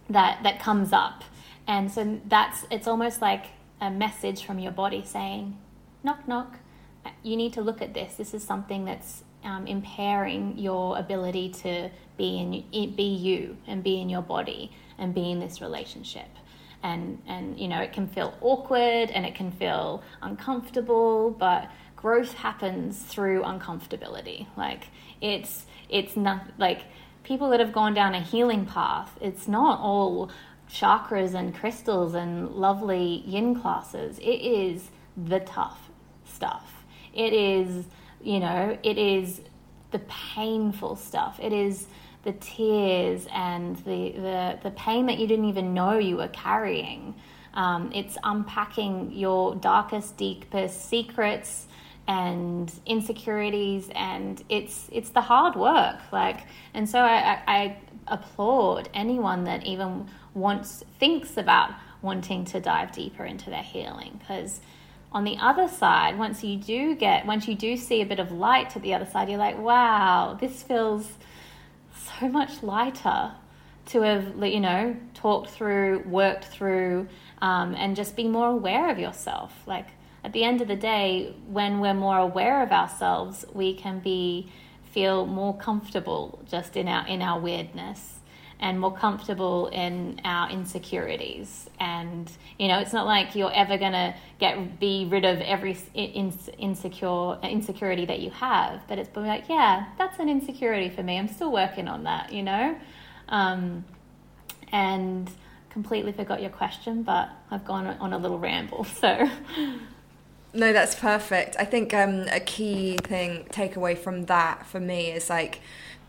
that 0.10 0.44
that 0.44 0.60
comes 0.60 0.94
up. 0.94 1.24
And 1.68 1.92
so 1.92 2.20
that's 2.28 2.66
it's 2.70 2.88
almost 2.88 3.22
like 3.22 3.46
a 3.80 3.90
message 3.90 4.44
from 4.44 4.60
your 4.60 4.72
body 4.72 5.04
saying 5.04 5.58
knock 6.04 6.28
knock. 6.28 6.60
You 7.24 7.36
need 7.36 7.54
to 7.54 7.62
look 7.62 7.82
at 7.82 7.94
this. 7.94 8.16
This 8.16 8.34
is 8.34 8.44
something 8.44 8.86
that's 8.86 9.24
um, 9.44 9.68
impairing 9.68 10.58
your 10.58 10.98
ability 10.98 11.50
to 11.50 11.90
be 12.18 12.40
in 12.40 12.96
be 12.96 13.04
you 13.04 13.58
and 13.68 13.84
be 13.84 14.00
in 14.02 14.10
your 14.10 14.22
body 14.22 14.72
and 14.98 15.14
be 15.14 15.32
in 15.32 15.40
this 15.40 15.62
relationship. 15.62 16.28
And 16.84 17.22
and 17.28 17.60
you 17.60 17.68
know 17.68 17.82
it 17.82 17.94
can 17.94 18.08
feel 18.08 18.38
awkward 18.42 19.12
and 19.12 19.26
it 19.26 19.36
can 19.36 19.52
feel 19.52 20.04
uncomfortable 20.22 21.32
but 21.32 21.70
growth 21.96 22.34
happens 22.34 23.02
through 23.02 23.44
uncomfortability. 23.44 24.48
Like 24.58 24.88
it's 25.22 25.66
it's 25.90 26.16
not 26.16 26.46
like 26.58 26.82
people 27.24 27.50
that 27.50 27.60
have 27.60 27.74
gone 27.74 27.94
down 27.94 28.16
a 28.16 28.22
healing 28.22 28.66
path 28.66 29.16
it's 29.22 29.48
not 29.48 29.80
all 29.80 30.32
chakras 30.72 31.34
and 31.34 31.54
crystals 31.54 32.14
and 32.14 32.50
lovely 32.50 33.24
yin 33.26 33.60
classes. 33.60 34.18
It 34.20 34.42
is 34.42 34.90
the 35.18 35.42
tough 35.42 35.90
stuff. 36.26 36.86
It 37.14 37.34
is 37.34 37.86
you 38.24 38.40
know, 38.40 38.78
it 38.84 38.98
is 38.98 39.42
the 39.92 40.00
painful 40.00 40.96
stuff. 40.96 41.40
It 41.42 41.54
is 41.54 41.88
the 42.24 42.34
tears 42.34 43.28
and 43.34 43.76
the, 43.78 44.12
the, 44.12 44.60
the 44.64 44.72
pain 44.72 45.08
that 45.08 45.18
you 45.18 45.28
didn't 45.28 45.46
even 45.46 45.74
know 45.74 45.98
you 45.98 46.18
were 46.18 46.28
carrying. 46.30 47.16
Um, 47.54 47.92
it's 47.94 48.18
unpacking 48.24 49.12
your 49.12 49.56
darkest, 49.56 50.18
deepest 50.18 50.90
secrets 50.90 51.68
and 52.08 52.72
insecurities, 52.86 53.90
and 53.94 54.44
it's 54.50 54.90
it's 54.92 55.10
the 55.10 55.22
hard 55.22 55.56
work. 55.56 56.00
Like, 56.12 56.42
and 56.74 56.90
so 56.90 57.00
I, 57.00 57.18
I, 57.18 57.42
I 57.48 57.78
applaud 58.08 58.90
anyone 58.94 59.44
that 59.46 59.66
even 59.66 60.08
wants 60.34 60.84
thinks 61.00 61.38
about 61.38 61.72
wanting 62.02 62.46
to 62.46 62.60
dive 62.60 62.92
deeper 62.92 63.24
into 63.26 63.50
their 63.50 63.64
healing 63.64 64.20
because 64.20 64.60
on 65.12 65.24
the 65.24 65.38
other 65.38 65.68
side 65.68 66.18
once 66.18 66.44
you 66.44 66.58
do 66.58 66.96
get 66.96 67.26
once 67.26 67.48
you 67.48 67.56
do 67.56 67.76
see 67.76 68.02
a 68.02 68.06
bit 68.06 68.20
of 68.20 68.32
light 68.32 68.70
to 68.70 68.80
the 68.80 68.94
other 68.94 69.06
side 69.06 69.28
you're 69.30 69.38
like 69.38 69.58
wow 69.58 70.38
this 70.40 70.64
feels 70.64 71.12
so 72.20 72.30
much 72.30 72.64
lighter 72.64 73.32
to 73.86 74.02
have 74.02 74.34
you 74.44 74.60
know 74.60 74.96
talked 75.14 75.50
through 75.50 76.00
worked 76.06 76.46
through 76.46 77.08
um, 77.42 77.76
and 77.76 77.96
just 77.96 78.16
be 78.16 78.28
more 78.28 78.50
aware 78.50 78.90
of 78.92 79.00
yourself. 79.00 79.54
Like 79.66 79.88
at 80.24 80.34
the 80.34 80.44
end 80.44 80.62
of 80.62 80.68
the 80.68 80.76
day 80.76 81.36
when 81.48 81.80
we're 81.80 81.94
more 81.94 82.18
aware 82.18 82.64
of 82.64 82.72
ourselves 82.72 83.46
we 83.54 83.74
can 83.74 84.00
be 84.00 84.52
feel 84.92 85.26
more 85.26 85.58
comfortable 85.58 86.44
just 86.48 86.78
in 86.78 86.88
our 86.88 87.08
in 87.08 87.22
our 87.22 87.40
weirdness 87.40 88.20
and 88.62 88.80
more 88.80 88.96
comfortable 88.96 89.68
in 89.68 90.22
our 90.24 90.50
insecurities. 90.50 91.68
And 91.80 92.32
you 92.60 92.68
know, 92.68 92.80
it's 92.80 92.94
not 92.94 93.08
like 93.08 93.36
you're 93.36 93.54
ever 93.54 93.78
gonna 93.78 94.16
get 94.40 94.80
be 94.80 95.08
rid 95.10 95.26
of 95.26 95.42
every 95.42 95.78
in, 95.94 96.34
insecure 96.60 97.40
insecurity 97.44 98.06
that 98.06 98.20
you 98.20 98.30
have, 98.30 98.82
but 98.88 99.00
it's 99.00 99.10
been 99.10 99.26
like, 99.26 99.50
yeah, 99.50 99.88
that's 99.98 100.20
an 100.20 100.30
insecurity 100.30 100.90
for 100.90 101.02
me. 101.02 101.18
I'm 101.18 101.28
still 101.28 101.52
working 101.52 101.88
on 101.88 102.04
that, 102.04 102.32
you 102.32 102.44
know. 102.44 102.78
Um, 103.30 103.84
and 104.72 105.30
completely 105.72 106.12
forgot 106.12 106.42
your 106.42 106.52
question, 106.52 107.04
but 107.04 107.30
I've 107.50 107.66
gone 107.66 107.88
on 107.88 108.14
a 108.14 108.18
little 108.18 108.40
ramble. 108.40 108.84
So. 108.84 109.30
No, 110.54 110.74
that's 110.74 110.96
perfect. 110.96 111.56
I 111.58 111.64
think 111.64 111.94
um, 111.94 112.26
a 112.30 112.42
key 112.42 112.98
thing 113.04 113.46
takeaway 113.52 113.98
from 113.98 114.26
that 114.26 114.66
for 114.66 114.82
me 114.82 115.12
is 115.12 115.30
like 115.30 115.62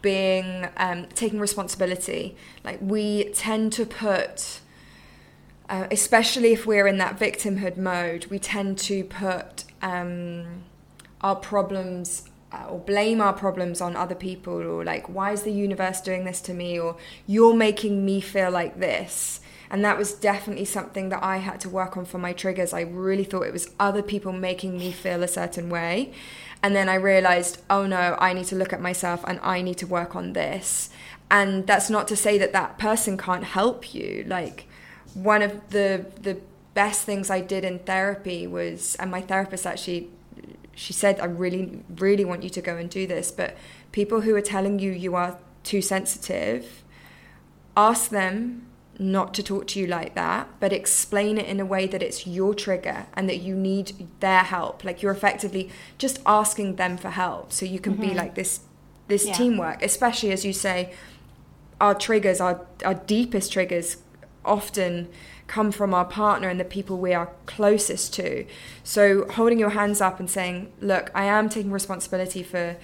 being 0.03 0.69
um, 0.77 1.07
taking 1.15 1.41
responsibility. 1.41 2.37
Like 2.65 2.79
we 2.83 3.25
tend 3.33 3.73
to 3.75 3.87
put, 3.87 4.61
uh, 5.69 5.87
especially 5.91 6.53
if 6.53 6.67
we're 6.67 6.87
in 6.87 6.99
that 6.99 7.19
victimhood 7.19 7.77
mode, 7.77 8.27
we 8.27 8.39
tend 8.39 8.79
to 8.79 9.05
put 9.05 9.65
um, 9.81 10.65
our 11.21 11.37
problems 11.37 12.29
uh, 12.53 12.67
or 12.69 12.79
blame 12.79 13.21
our 13.21 13.33
problems 13.33 13.81
on 13.81 13.97
other 13.97 14.15
people, 14.15 14.55
or 14.55 14.85
like, 14.85 15.09
why 15.09 15.33
is 15.33 15.43
the 15.43 15.53
universe 15.53 16.03
doing 16.03 16.25
this 16.25 16.41
to 16.43 16.53
me, 16.53 16.79
or 16.79 16.97
you're 17.27 17.55
making 17.55 18.05
me 18.05 18.21
feel 18.21 18.51
like 18.51 18.79
this. 18.79 19.41
And 19.71 19.83
that 19.87 19.97
was 19.97 20.13
definitely 20.13 20.67
something 20.67 21.09
that 21.09 21.23
I 21.23 21.39
had 21.39 21.61
to 21.61 21.71
work 21.71 21.97
on 21.97 22.05
for 22.05 22.19
my 22.19 22.35
triggers. 22.35 22.75
I 22.75 22.83
really 22.83 23.25
thought 23.25 23.45
it 23.45 23.55
was 23.55 23.71
other 23.81 24.03
people 24.03 24.33
making 24.33 24.77
me 24.77 24.93
feel 24.93 25.23
a 25.23 25.29
certain 25.29 25.71
way. 25.71 26.13
And 26.63 26.77
then 26.77 26.89
I 26.89 26.95
realized, 26.95 27.61
oh 27.69 27.87
no, 27.87 28.17
I 28.21 28.33
need 28.33 28.47
to 28.47 28.57
look 28.57 28.73
at 28.73 28.81
myself 28.81 29.25
and 29.27 29.41
I 29.43 29.63
need 29.63 29.79
to 29.79 29.87
work 29.87 30.15
on 30.15 30.33
this. 30.33 30.91
And 31.31 31.67
that's 31.67 31.91
not 31.91 32.07
to 32.09 32.17
say 32.17 32.39
that 32.39 32.53
that 32.53 32.79
person 32.79 33.17
can't 33.17 33.45
help 33.45 33.95
you. 33.95 34.25
Like 34.27 34.69
one 35.15 35.43
of 35.43 35.71
the 35.71 36.07
the 36.21 36.39
best 36.75 37.03
things 37.03 37.31
I 37.31 37.41
did 37.41 37.65
in 37.65 37.81
therapy 37.81 38.47
was, 38.47 38.95
and 38.97 39.11
my 39.11 39.21
therapist 39.21 39.67
actually, 39.67 40.09
she 40.75 40.93
said, 40.93 41.21
I 41.21 41.27
really, 41.27 41.83
really 41.97 42.25
want 42.25 42.43
you 42.43 42.51
to 42.51 42.63
go 42.63 42.77
and 42.77 42.89
do 42.89 43.07
this. 43.07 43.31
But 43.31 43.57
people 43.93 44.23
who 44.23 44.35
are 44.35 44.43
telling 44.43 44.79
you 44.79 44.91
you 44.91 45.15
are 45.15 45.39
too 45.65 45.83
sensitive, 45.83 46.83
ask 47.77 48.11
them 48.11 48.67
not 49.03 49.35
to 49.35 49.43
talk 49.43 49.67
to 49.69 49.81
you 49.81 49.87
like 49.87 50.15
that, 50.15 50.49
but 50.61 50.73
explain 50.73 51.37
it 51.39 51.47
in 51.47 51.61
a 51.61 51.67
way 51.67 51.87
that 51.87 52.03
it's 52.03 52.27
your 52.27 52.55
trigger 52.55 53.07
and 53.15 53.29
that 53.29 53.39
you 53.39 53.55
need 53.55 54.09
their 54.21 54.43
help. 54.43 54.85
Like 54.85 55.03
you're 55.03 55.13
effectively 55.13 55.71
just 55.99 56.21
asking 56.25 56.77
them 56.77 56.97
for 56.97 57.11
help. 57.11 57.53
So 57.53 57.67
you 57.67 57.81
can 57.81 57.95
mm-hmm. 57.95 58.09
be 58.09 58.15
like 58.15 58.35
this 58.35 58.61
this 59.09 59.27
yeah. 59.27 59.35
teamwork, 59.35 59.83
especially 59.83 60.31
as 60.31 60.45
you 60.45 60.53
say, 60.53 60.93
our 61.81 61.95
triggers, 61.95 62.41
our 62.41 62.67
our 62.85 62.95
deepest 62.95 63.53
triggers 63.53 63.99
often 64.45 65.09
come 65.47 65.71
from 65.71 65.93
our 65.93 66.05
partner 66.05 66.49
and 66.49 66.59
the 66.59 66.65
people 66.65 66.97
we 66.99 67.13
are 67.13 67.31
closest 67.47 68.15
to. 68.15 68.47
So 68.85 69.27
holding 69.29 69.59
your 69.59 69.71
hands 69.71 70.01
up 70.01 70.19
and 70.19 70.31
saying, 70.31 70.73
Look, 70.81 71.11
I 71.15 71.25
am 71.25 71.49
taking 71.49 71.73
responsibility 71.73 72.43
for 72.43 72.77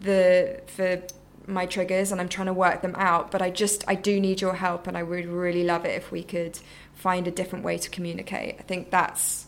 the 0.00 0.60
for 0.66 1.02
my 1.46 1.66
triggers 1.66 2.12
and 2.12 2.20
I'm 2.20 2.28
trying 2.28 2.46
to 2.46 2.52
work 2.52 2.82
them 2.82 2.94
out. 2.96 3.30
But 3.30 3.42
I 3.42 3.50
just 3.50 3.84
I 3.88 3.94
do 3.94 4.20
need 4.20 4.40
your 4.40 4.54
help, 4.54 4.86
and 4.86 4.96
I 4.96 5.02
would 5.02 5.26
really 5.26 5.64
love 5.64 5.84
it 5.84 5.96
if 5.96 6.10
we 6.10 6.22
could 6.22 6.58
find 6.94 7.26
a 7.26 7.30
different 7.30 7.64
way 7.64 7.78
to 7.78 7.90
communicate. 7.90 8.56
I 8.58 8.62
think 8.62 8.90
that's 8.90 9.46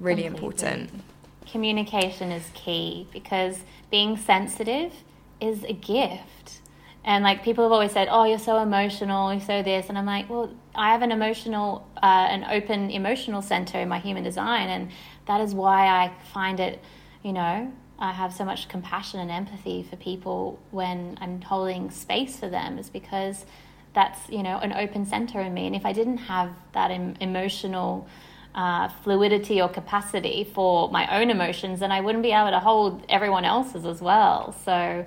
really 0.00 0.24
Completely. 0.24 0.68
important. 0.68 1.02
Communication 1.50 2.32
is 2.32 2.50
key 2.54 3.06
because 3.12 3.60
being 3.90 4.16
sensitive 4.16 4.92
is 5.40 5.64
a 5.64 5.72
gift. 5.72 6.60
And 7.04 7.24
like 7.24 7.42
people 7.42 7.64
have 7.64 7.72
always 7.72 7.90
said, 7.92 8.08
"Oh, 8.10 8.24
you're 8.24 8.38
so 8.38 8.58
emotional, 8.60 9.32
you're 9.32 9.40
so 9.40 9.62
this," 9.62 9.88
and 9.88 9.98
I'm 9.98 10.06
like, 10.06 10.30
"Well, 10.30 10.50
I 10.74 10.92
have 10.92 11.02
an 11.02 11.10
emotional, 11.10 11.86
uh, 12.00 12.28
an 12.30 12.44
open 12.44 12.90
emotional 12.90 13.42
center 13.42 13.80
in 13.80 13.88
my 13.88 13.98
human 13.98 14.22
design, 14.22 14.68
and 14.68 14.90
that 15.26 15.40
is 15.40 15.52
why 15.54 15.86
I 15.88 16.12
find 16.32 16.60
it, 16.60 16.80
you 17.22 17.32
know, 17.32 17.72
I 18.02 18.10
have 18.10 18.34
so 18.34 18.44
much 18.44 18.68
compassion 18.68 19.20
and 19.20 19.30
empathy 19.30 19.84
for 19.88 19.94
people 19.94 20.58
when 20.72 21.16
I'm 21.20 21.40
holding 21.40 21.90
space 21.92 22.36
for 22.36 22.48
them 22.48 22.76
is 22.76 22.90
because 22.90 23.46
that's 23.94 24.28
you 24.28 24.42
know 24.42 24.58
an 24.58 24.72
open 24.72 25.06
center 25.06 25.40
in 25.40 25.54
me. 25.54 25.68
And 25.68 25.76
if 25.76 25.86
I 25.86 25.92
didn't 25.92 26.18
have 26.18 26.50
that 26.72 26.90
em- 26.90 27.14
emotional 27.20 28.08
uh, 28.56 28.88
fluidity 28.88 29.62
or 29.62 29.68
capacity 29.68 30.44
for 30.52 30.90
my 30.90 31.20
own 31.20 31.30
emotions 31.30 31.80
then 31.80 31.92
I 31.92 32.00
wouldn't 32.00 32.24
be 32.24 32.32
able 32.32 32.50
to 32.50 32.58
hold 32.58 33.04
everyone 33.08 33.44
else's 33.44 33.86
as 33.86 34.02
well. 34.02 34.52
So 34.64 35.06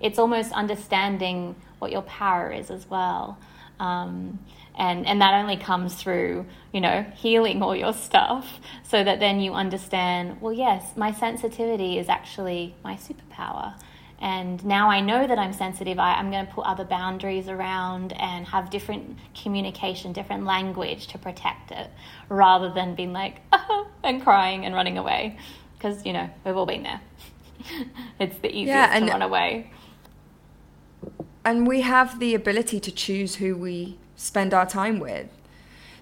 it's 0.00 0.18
almost 0.18 0.52
understanding 0.52 1.56
what 1.80 1.90
your 1.90 2.02
power 2.02 2.52
is 2.52 2.70
as 2.70 2.88
well. 2.88 3.38
Um, 3.80 4.38
and 4.76 5.06
and 5.06 5.20
that 5.20 5.34
only 5.34 5.56
comes 5.56 5.94
through 5.94 6.46
you 6.72 6.80
know 6.80 7.04
healing 7.14 7.62
all 7.62 7.74
your 7.74 7.92
stuff 7.92 8.60
so 8.82 9.02
that 9.02 9.20
then 9.20 9.40
you 9.40 9.52
understand 9.52 10.40
well 10.40 10.52
yes 10.52 10.96
my 10.96 11.12
sensitivity 11.12 11.98
is 11.98 12.08
actually 12.08 12.74
my 12.84 12.94
superpower 12.94 13.74
and 14.18 14.64
now 14.64 14.88
I 14.88 15.00
know 15.00 15.26
that 15.26 15.38
I'm 15.38 15.52
sensitive, 15.52 15.98
I, 15.98 16.18
am 16.18 16.30
going 16.30 16.46
to 16.46 16.52
put 16.52 16.64
other 16.64 16.84
boundaries 16.84 17.48
around 17.48 18.14
and 18.14 18.46
have 18.46 18.70
different 18.70 19.18
communication, 19.34 20.12
different 20.12 20.44
language 20.44 21.08
to 21.08 21.18
protect 21.18 21.70
it, 21.70 21.90
rather 22.28 22.72
than 22.72 22.94
being 22.94 23.12
like, 23.12 23.40
oh, 23.52 23.86
and 24.04 24.22
crying 24.22 24.64
and 24.64 24.74
running 24.74 24.96
away. 24.96 25.36
Because, 25.76 26.04
you 26.06 26.14
know, 26.14 26.30
we've 26.44 26.56
all 26.56 26.64
been 26.64 26.82
there. 26.82 27.00
it's 28.18 28.38
the 28.38 28.48
easiest 28.48 28.68
yeah, 28.68 28.90
and, 28.92 29.06
to 29.06 29.12
run 29.12 29.22
away. 29.22 29.70
And 31.44 31.66
we 31.66 31.82
have 31.82 32.18
the 32.18 32.34
ability 32.34 32.80
to 32.80 32.90
choose 32.90 33.36
who 33.36 33.54
we 33.54 33.98
spend 34.16 34.52
our 34.52 34.66
time 34.66 34.98
with. 34.98 35.28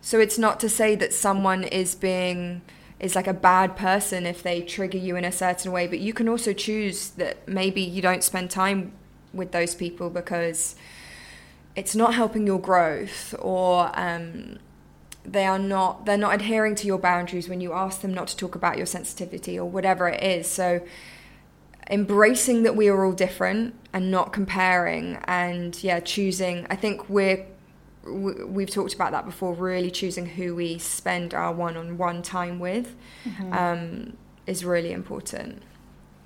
So 0.00 0.20
it's 0.20 0.38
not 0.38 0.60
to 0.60 0.68
say 0.68 0.94
that 0.96 1.12
someone 1.12 1.64
is 1.64 1.94
being 1.94 2.62
is 3.00 3.14
like 3.14 3.26
a 3.26 3.34
bad 3.34 3.76
person 3.76 4.24
if 4.24 4.42
they 4.42 4.62
trigger 4.62 4.96
you 4.96 5.16
in 5.16 5.24
a 5.24 5.32
certain 5.32 5.72
way, 5.72 5.86
but 5.86 5.98
you 5.98 6.12
can 6.12 6.28
also 6.28 6.52
choose 6.52 7.10
that 7.10 7.46
maybe 7.46 7.80
you 7.82 8.00
don't 8.00 8.22
spend 8.22 8.50
time 8.50 8.92
with 9.32 9.50
those 9.52 9.74
people 9.74 10.08
because 10.08 10.76
it's 11.74 11.94
not 11.94 12.14
helping 12.14 12.46
your 12.46 12.60
growth 12.60 13.34
or 13.40 13.90
um, 13.94 14.58
they 15.24 15.44
are 15.44 15.58
not 15.58 16.06
they're 16.06 16.16
not 16.16 16.34
adhering 16.34 16.74
to 16.76 16.86
your 16.86 16.98
boundaries 16.98 17.48
when 17.48 17.60
you 17.60 17.72
ask 17.72 18.00
them 18.00 18.14
not 18.14 18.28
to 18.28 18.36
talk 18.36 18.54
about 18.54 18.76
your 18.76 18.86
sensitivity 18.86 19.58
or 19.58 19.68
whatever 19.68 20.08
it 20.08 20.22
is. 20.22 20.46
So 20.46 20.80
embracing 21.90 22.62
that 22.62 22.76
we 22.76 22.88
are 22.88 23.04
all 23.04 23.12
different 23.12 23.74
and 23.92 24.10
not 24.10 24.32
comparing 24.32 25.18
and 25.24 25.82
yeah 25.82 26.00
choosing 26.00 26.66
i 26.70 26.76
think 26.76 27.08
we're 27.10 27.44
we've 28.06 28.70
talked 28.70 28.94
about 28.94 29.12
that 29.12 29.24
before 29.24 29.54
really 29.54 29.90
choosing 29.90 30.26
who 30.26 30.54
we 30.54 30.78
spend 30.78 31.34
our 31.34 31.52
one-on-one 31.52 32.22
time 32.22 32.58
with 32.58 32.94
mm-hmm. 33.24 33.52
um, 33.52 34.16
is 34.46 34.64
really 34.64 34.92
important. 34.92 35.62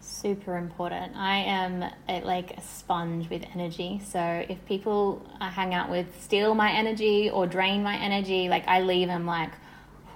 Super 0.00 0.56
important. 0.56 1.16
I 1.16 1.36
am 1.36 1.84
a, 2.08 2.20
like 2.22 2.56
a 2.56 2.60
sponge 2.60 3.30
with 3.30 3.44
energy. 3.54 4.00
So 4.04 4.44
if 4.48 4.64
people 4.66 5.24
i 5.40 5.48
hang 5.48 5.74
out 5.74 5.90
with 5.90 6.06
steal 6.20 6.54
my 6.54 6.72
energy 6.72 7.30
or 7.30 7.46
drain 7.46 7.82
my 7.82 7.96
energy 7.96 8.48
like 8.48 8.66
i 8.66 8.80
leave 8.80 9.08
them 9.08 9.26
like 9.26 9.50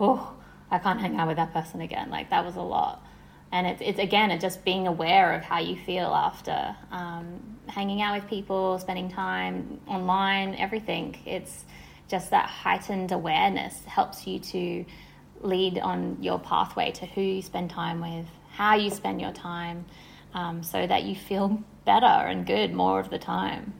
oh 0.00 0.34
i 0.70 0.78
can't 0.78 1.00
hang 1.00 1.16
out 1.16 1.28
with 1.28 1.36
that 1.36 1.52
person 1.52 1.80
again. 1.80 2.10
Like 2.10 2.30
that 2.30 2.44
was 2.44 2.56
a 2.56 2.62
lot 2.62 3.01
and 3.52 3.66
it's, 3.66 3.82
it's 3.82 3.98
again 3.98 4.30
it's 4.30 4.42
just 4.42 4.64
being 4.64 4.86
aware 4.86 5.34
of 5.34 5.42
how 5.42 5.58
you 5.60 5.76
feel 5.76 6.08
after 6.08 6.74
um, 6.90 7.58
hanging 7.68 8.02
out 8.02 8.20
with 8.20 8.28
people 8.28 8.78
spending 8.78 9.08
time 9.08 9.80
online 9.86 10.54
everything. 10.56 11.16
It's 11.26 11.64
just 12.08 12.30
that 12.30 12.46
heightened 12.46 13.12
awareness 13.12 13.84
helps 13.84 14.26
you 14.26 14.38
to 14.38 14.84
lead 15.42 15.78
on 15.78 16.18
your 16.20 16.38
pathway 16.38 16.90
to 16.92 17.06
who 17.06 17.20
you 17.20 17.42
spend 17.42 17.70
time 17.70 18.00
with 18.00 18.26
how 18.52 18.74
you 18.74 18.90
spend 18.90 19.20
your 19.20 19.32
time 19.32 19.84
um, 20.34 20.62
so 20.62 20.86
that 20.86 21.04
you 21.04 21.14
feel 21.14 21.62
better 21.84 22.06
and 22.06 22.46
good 22.46 22.72
more 22.72 23.00
of 23.00 23.10
the 23.10 23.18
time. 23.18 23.74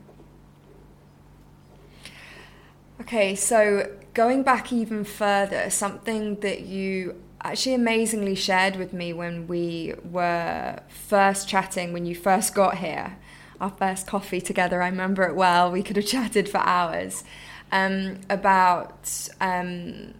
Okay, 3.01 3.35
so 3.35 3.91
going 4.13 4.43
back 4.43 4.71
even 4.71 5.03
further, 5.03 5.69
something 5.69 6.39
that 6.41 6.61
you 6.61 7.22
actually 7.43 7.75
amazingly 7.75 8.35
shared 8.35 8.75
with 8.75 8.93
me 8.93 9.13
when 9.13 9.47
we 9.47 9.93
were 10.03 10.79
first 10.87 11.47
chatting, 11.47 11.93
when 11.93 12.05
you 12.05 12.15
first 12.15 12.55
got 12.55 12.77
here, 12.77 13.17
our 13.59 13.71
first 13.71 14.07
coffee 14.07 14.41
together, 14.41 14.81
I 14.81 14.87
remember 14.87 15.23
it 15.23 15.35
well, 15.35 15.71
we 15.71 15.83
could 15.83 15.95
have 15.95 16.05
chatted 16.15 16.49
for 16.49 16.59
hours, 16.59 17.23
um, 17.71 18.19
about 18.29 19.29
um, 19.41 20.13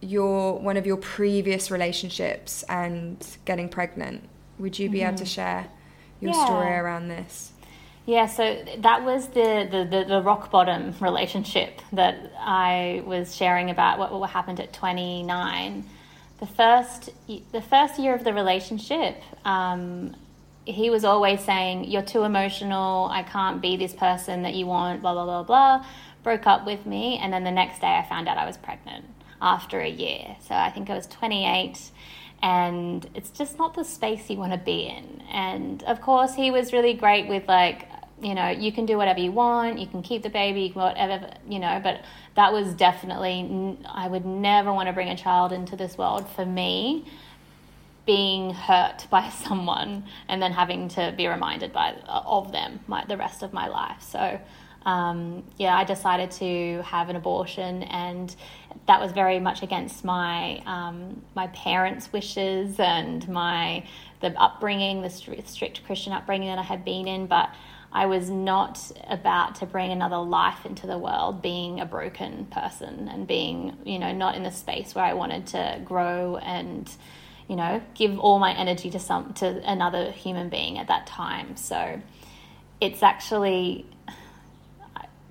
your 0.00 0.58
one 0.58 0.76
of 0.76 0.86
your 0.86 0.96
previous 0.96 1.70
relationships 1.70 2.64
and 2.68 3.24
getting 3.44 3.68
pregnant. 3.68 4.28
Would 4.58 4.78
you 4.78 4.88
be 4.88 4.98
mm-hmm. 4.98 5.08
able 5.08 5.18
to 5.18 5.24
mm-hmm. 5.24 5.30
share 5.30 5.68
your 6.20 6.32
yeah. 6.32 6.44
story 6.44 6.72
around 6.72 7.08
this? 7.08 7.52
Yeah, 8.06 8.26
so 8.26 8.64
that 8.78 9.04
was 9.04 9.28
the, 9.28 9.68
the, 9.70 9.84
the, 9.88 10.04
the, 10.04 10.22
rock 10.22 10.50
bottom 10.50 10.94
relationship 11.00 11.80
that 11.92 12.32
I 12.40 13.02
was 13.06 13.36
sharing 13.36 13.70
about 13.70 13.98
what, 13.98 14.10
what 14.12 14.30
happened 14.30 14.58
at 14.58 14.72
29. 14.72 15.84
The 16.40 16.46
first, 16.46 17.10
the 17.52 17.60
first 17.60 17.98
year 17.98 18.14
of 18.14 18.24
the 18.24 18.32
relationship, 18.32 19.22
um, 19.44 20.16
he 20.64 20.90
was 20.90 21.04
always 21.04 21.40
saying, 21.40 21.84
You're 21.84 22.02
too 22.02 22.22
emotional, 22.22 23.08
I 23.10 23.22
can't 23.22 23.60
be 23.60 23.76
this 23.76 23.92
person 23.92 24.42
that 24.42 24.54
you 24.54 24.66
want, 24.66 25.02
blah, 25.02 25.12
blah, 25.12 25.24
blah, 25.24 25.42
blah. 25.42 25.86
Broke 26.22 26.46
up 26.46 26.66
with 26.66 26.86
me, 26.86 27.18
and 27.18 27.32
then 27.32 27.44
the 27.44 27.50
next 27.50 27.80
day 27.80 27.96
I 27.96 28.06
found 28.08 28.28
out 28.28 28.38
I 28.38 28.46
was 28.46 28.56
pregnant 28.56 29.04
after 29.40 29.80
a 29.80 29.88
year. 29.88 30.36
So 30.46 30.54
I 30.54 30.70
think 30.70 30.90
I 30.90 30.94
was 30.94 31.06
28 31.06 31.90
and 32.42 33.08
it's 33.14 33.30
just 33.30 33.58
not 33.58 33.74
the 33.74 33.84
space 33.84 34.30
you 34.30 34.36
want 34.38 34.52
to 34.52 34.58
be 34.58 34.86
in. 34.86 35.22
And 35.30 35.82
of 35.84 36.00
course, 36.00 36.34
he 36.34 36.50
was 36.50 36.72
really 36.72 36.94
great 36.94 37.28
with 37.28 37.46
like, 37.46 37.88
you 38.22 38.34
know, 38.34 38.48
you 38.48 38.72
can 38.72 38.86
do 38.86 38.96
whatever 38.96 39.20
you 39.20 39.32
want, 39.32 39.78
you 39.78 39.86
can 39.86 40.02
keep 40.02 40.22
the 40.22 40.30
baby, 40.30 40.70
whatever, 40.74 41.32
you 41.48 41.58
know, 41.58 41.80
but 41.82 42.02
that 42.36 42.52
was 42.52 42.74
definitely, 42.74 43.78
I 43.86 44.08
would 44.08 44.24
never 44.24 44.72
want 44.72 44.88
to 44.88 44.92
bring 44.92 45.08
a 45.08 45.16
child 45.16 45.52
into 45.52 45.76
this 45.76 45.96
world 45.98 46.28
for 46.30 46.44
me 46.44 47.06
being 48.06 48.52
hurt 48.52 49.06
by 49.10 49.28
someone 49.46 50.04
and 50.28 50.42
then 50.42 50.52
having 50.52 50.88
to 50.88 51.14
be 51.16 51.26
reminded 51.26 51.72
by 51.72 51.94
of 52.06 52.52
them 52.52 52.80
my, 52.86 53.04
the 53.06 53.16
rest 53.16 53.42
of 53.42 53.52
my 53.52 53.68
life. 53.68 54.02
So 54.02 54.40
um, 54.86 55.44
yeah, 55.58 55.76
I 55.76 55.84
decided 55.84 56.30
to 56.32 56.82
have 56.82 57.10
an 57.10 57.16
abortion, 57.16 57.82
and 57.84 58.34
that 58.86 59.00
was 59.00 59.12
very 59.12 59.38
much 59.38 59.62
against 59.62 60.04
my 60.04 60.62
um, 60.64 61.22
my 61.34 61.48
parents' 61.48 62.12
wishes 62.12 62.80
and 62.80 63.28
my 63.28 63.84
the 64.20 64.38
upbringing, 64.40 65.02
the 65.02 65.10
strict 65.10 65.84
Christian 65.84 66.12
upbringing 66.12 66.48
that 66.48 66.58
I 66.58 66.62
had 66.62 66.84
been 66.84 67.06
in. 67.06 67.26
But 67.26 67.50
I 67.92 68.06
was 68.06 68.30
not 68.30 68.78
about 69.08 69.56
to 69.56 69.66
bring 69.66 69.90
another 69.90 70.18
life 70.18 70.64
into 70.64 70.86
the 70.86 70.98
world, 70.98 71.42
being 71.42 71.80
a 71.80 71.86
broken 71.86 72.46
person 72.46 73.08
and 73.08 73.26
being 73.26 73.76
you 73.84 73.98
know 73.98 74.12
not 74.12 74.36
in 74.36 74.42
the 74.42 74.52
space 74.52 74.94
where 74.94 75.04
I 75.04 75.14
wanted 75.14 75.46
to 75.48 75.80
grow 75.84 76.36
and 76.36 76.90
you 77.48 77.56
know 77.56 77.82
give 77.94 78.18
all 78.18 78.38
my 78.38 78.56
energy 78.56 78.90
to 78.90 78.98
some 78.98 79.34
to 79.34 79.46
another 79.68 80.12
human 80.12 80.48
being 80.48 80.78
at 80.78 80.88
that 80.88 81.06
time. 81.06 81.56
So 81.56 82.00
it's 82.80 83.02
actually 83.02 83.86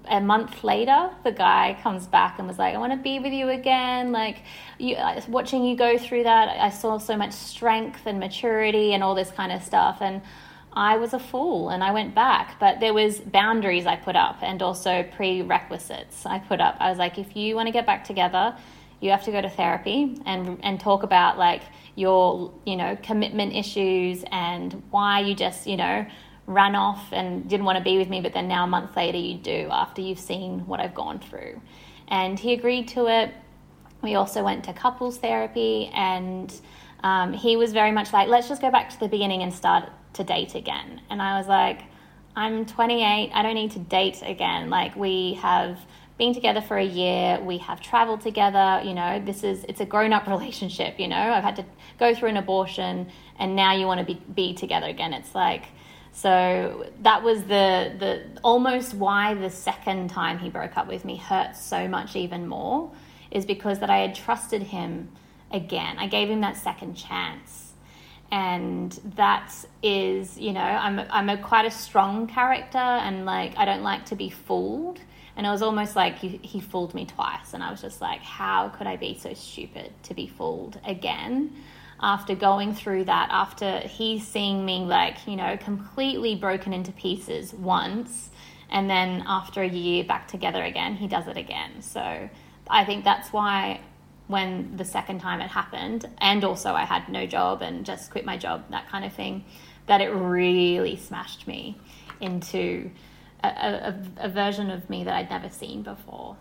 a 0.10 0.20
month 0.20 0.64
later, 0.64 1.12
the 1.24 1.32
guy 1.32 1.78
comes 1.84 2.08
back 2.08 2.40
and 2.40 2.48
was 2.48 2.58
like, 2.58 2.74
I 2.74 2.78
want 2.78 2.94
to 2.94 2.98
be 2.98 3.20
with 3.20 3.32
you 3.32 3.50
again. 3.50 4.12
Like, 4.12 4.38
you, 4.80 4.96
uh, 4.96 5.22
watching 5.28 5.64
you 5.64 5.76
go 5.76 5.98
through 5.98 6.24
that, 6.24 6.50
I 6.60 6.70
saw 6.70 6.98
so 6.98 7.16
much 7.16 7.32
strength 7.32 8.02
and 8.06 8.20
maturity 8.20 8.94
and 8.94 9.04
all 9.04 9.14
this 9.14 9.30
kind 9.30 9.52
of 9.52 9.62
stuff. 9.62 10.00
And 10.02 10.22
I 10.74 10.98
was 10.98 11.14
a 11.14 11.20
fool 11.20 11.70
and 11.70 11.84
I 11.84 11.92
went 11.92 12.14
back. 12.16 12.60
But 12.60 12.80
there 12.80 12.94
was 12.94 13.20
boundaries 13.20 13.86
I 13.86 13.96
put 13.96 14.16
up 14.16 14.40
and 14.42 14.62
also 14.62 15.04
prerequisites 15.04 16.26
I 16.26 16.40
put 16.40 16.62
up. 16.62 16.78
I 16.80 16.90
was 16.90 16.98
like, 16.98 17.18
if 17.18 17.36
you 17.36 17.56
want 17.56 17.68
to 17.68 17.72
get 17.72 17.86
back 17.86 18.04
together, 18.04 18.56
you 19.02 19.12
have 19.12 19.24
to 19.24 19.32
go 19.32 19.42
to 19.42 19.50
therapy 19.50 20.18
and 20.26 20.60
and 20.62 20.80
talk 20.80 21.04
about 21.04 21.38
like 21.38 21.62
your 21.96 22.54
you 22.66 22.76
know 22.76 22.98
commitment 23.02 23.56
issues 23.56 24.24
and 24.32 24.84
why 24.92 25.22
you 25.22 25.34
just 25.34 25.68
you 25.68 25.78
know 25.78 26.06
ran 26.50 26.76
off 26.76 27.14
and 27.14 27.48
didn't 27.48 27.66
want 27.66 27.78
to 27.78 27.84
be 27.84 27.98
with 27.98 28.10
me, 28.10 28.22
but 28.22 28.34
then 28.34 28.48
now 28.48 28.64
a 28.64 28.68
month 28.68 28.98
later 28.98 29.18
you 29.18 29.38
do 29.38 29.70
after 29.72 30.02
you've 30.02 30.20
seen 30.20 30.66
what 30.66 30.80
I've 30.80 30.96
gone 30.96 31.20
through. 31.20 31.62
And 32.08 32.40
he 32.40 32.54
agreed 32.54 32.88
to 32.90 33.06
it. 33.06 33.34
We 34.02 34.16
also 34.16 34.44
went 34.44 34.64
to 34.64 34.74
couples 34.74 35.20
therapy, 35.20 35.92
and 35.94 36.52
um, 37.04 37.34
he 37.34 37.56
was 37.56 37.72
very 37.72 37.92
much 37.92 38.12
like, 38.12 38.28
let's 38.28 38.50
just 38.50 38.62
go 38.62 38.72
back 38.72 38.90
to 38.90 39.00
the 39.00 39.08
beginning 39.08 39.44
and 39.44 39.54
start 39.54 39.90
to 40.14 40.24
date 40.24 40.56
again. 40.56 41.02
And 41.10 41.22
I 41.22 41.38
was 41.38 41.48
like, 41.48 41.82
I'm 42.36 42.66
28, 42.66 43.32
I 43.34 43.42
don't 43.42 43.56
need 43.56 43.72
to 43.72 43.80
date 43.80 44.22
again. 44.24 44.70
Like, 44.70 44.96
we 44.96 45.34
have 45.36 45.80
been 46.18 46.34
together 46.34 46.62
for 46.62 46.78
a 46.78 46.86
year, 46.86 47.40
we 47.40 47.58
have 47.60 47.80
traveled 47.82 48.22
together, 48.22 48.82
you 48.84 48.94
know, 48.94 49.22
this 49.24 49.44
is, 49.44 49.64
it's 49.70 49.80
a 49.80 49.86
grown 49.86 50.12
up 50.12 50.28
relationship, 50.28 51.00
you 51.00 51.08
know, 51.08 51.16
I've 51.16 51.44
had 51.44 51.56
to 51.58 51.66
go 51.98 52.14
through 52.14 52.30
an 52.30 52.38
abortion, 52.38 53.10
and 53.38 53.56
now 53.56 53.74
you 53.74 53.88
want 53.88 54.06
to 54.06 54.06
be, 54.06 54.22
be 54.34 54.54
together 54.54 54.88
again. 54.88 55.14
It's 55.14 55.34
like, 55.34 55.66
so 56.12 56.88
that 57.02 57.24
was 57.24 57.44
the 57.44 57.94
the 57.98 58.24
almost 58.44 58.94
why 58.94 59.36
the 59.36 59.50
second 59.50 60.10
time 60.10 60.40
he 60.40 60.50
broke 60.50 60.76
up 60.76 60.88
with 60.88 61.06
me 61.06 61.16
hurt 61.18 61.56
so 61.56 61.88
much 61.88 62.16
even 62.16 62.48
more 62.48 62.92
is 63.32 63.46
because 63.46 63.80
that 63.80 63.90
I 63.90 64.00
had 64.00 64.16
trusted 64.16 64.64
him 64.64 65.10
again. 65.52 65.98
I 65.98 66.08
gave 66.08 66.30
him 66.30 66.42
that 66.42 66.58
second 66.58 66.96
chance. 66.96 67.69
And 68.32 68.92
that 69.16 69.54
is, 69.82 70.38
you 70.38 70.54
know, 70.54 70.62
I'm 70.62 71.00
I'm 71.10 71.30
a 71.30 71.38
quite 71.38 71.66
a 71.66 71.72
strong 71.72 72.28
character 72.28 72.78
and 72.78 73.26
like 73.26 73.58
I 73.58 73.66
don't 73.66 73.84
like 73.84 74.06
to 74.08 74.16
be 74.16 74.30
fooled. 74.30 75.00
And 75.36 75.48
it 75.48 75.50
was 75.50 75.62
almost 75.62 75.96
like 75.96 76.18
he, 76.18 76.40
he 76.44 76.60
fooled 76.60 76.94
me 76.94 77.06
twice 77.06 77.54
and 77.54 77.64
I 77.64 77.72
was 77.72 77.82
just 77.82 78.02
like, 78.02 78.22
how 78.22 78.70
could 78.70 78.88
I 78.88 78.98
be 78.98 79.18
so 79.18 79.34
stupid 79.34 79.92
to 80.04 80.14
be 80.14 80.28
fooled 80.28 80.80
again? 80.86 81.56
after 82.02 82.36
going 82.36 82.74
through 82.74 83.06
that, 83.06 83.30
after 83.32 83.80
he's 83.80 84.26
seeing 84.26 84.66
me 84.66 84.80
like, 84.80 85.28
you 85.28 85.36
know, 85.36 85.58
completely 85.58 86.36
broken 86.36 86.74
into 86.74 86.92
pieces 86.94 87.54
once, 87.54 88.30
and 88.70 88.90
then 88.90 89.24
after 89.28 89.62
a 89.62 89.68
year 89.68 90.04
back 90.04 90.28
together 90.28 90.64
again, 90.64 90.96
he 90.96 91.08
does 91.08 91.28
it 91.28 91.38
again. 91.38 91.82
So 91.82 92.30
I 92.70 92.86
think 92.86 93.04
that's 93.04 93.34
why 93.34 93.82
when 94.30 94.78
the 94.78 94.86
second 94.86 95.20
time 95.20 95.42
it 95.42 95.48
happened, 95.48 96.08
and 96.20 96.44
also 96.44 96.74
I 96.74 96.86
had 96.86 97.10
no 97.10 97.26
job 97.26 97.64
and 97.64 97.84
just 97.84 98.12
quit 98.12 98.26
my 98.26 98.38
job, 98.38 98.64
that 98.70 98.88
kind 98.88 99.04
of 99.04 99.12
thing, 99.12 99.44
that 99.88 100.02
it 100.02 100.10
really 100.10 100.98
smashed 100.98 101.48
me 101.48 101.76
into 102.22 102.92
a, 103.44 103.48
a, 103.48 103.96
a 104.18 104.30
version 104.30 104.70
of 104.70 104.88
me 104.88 105.04
that 105.04 105.16
I'd 105.16 105.32
never 105.32 105.50
seen 105.50 105.82
before. 105.82 106.38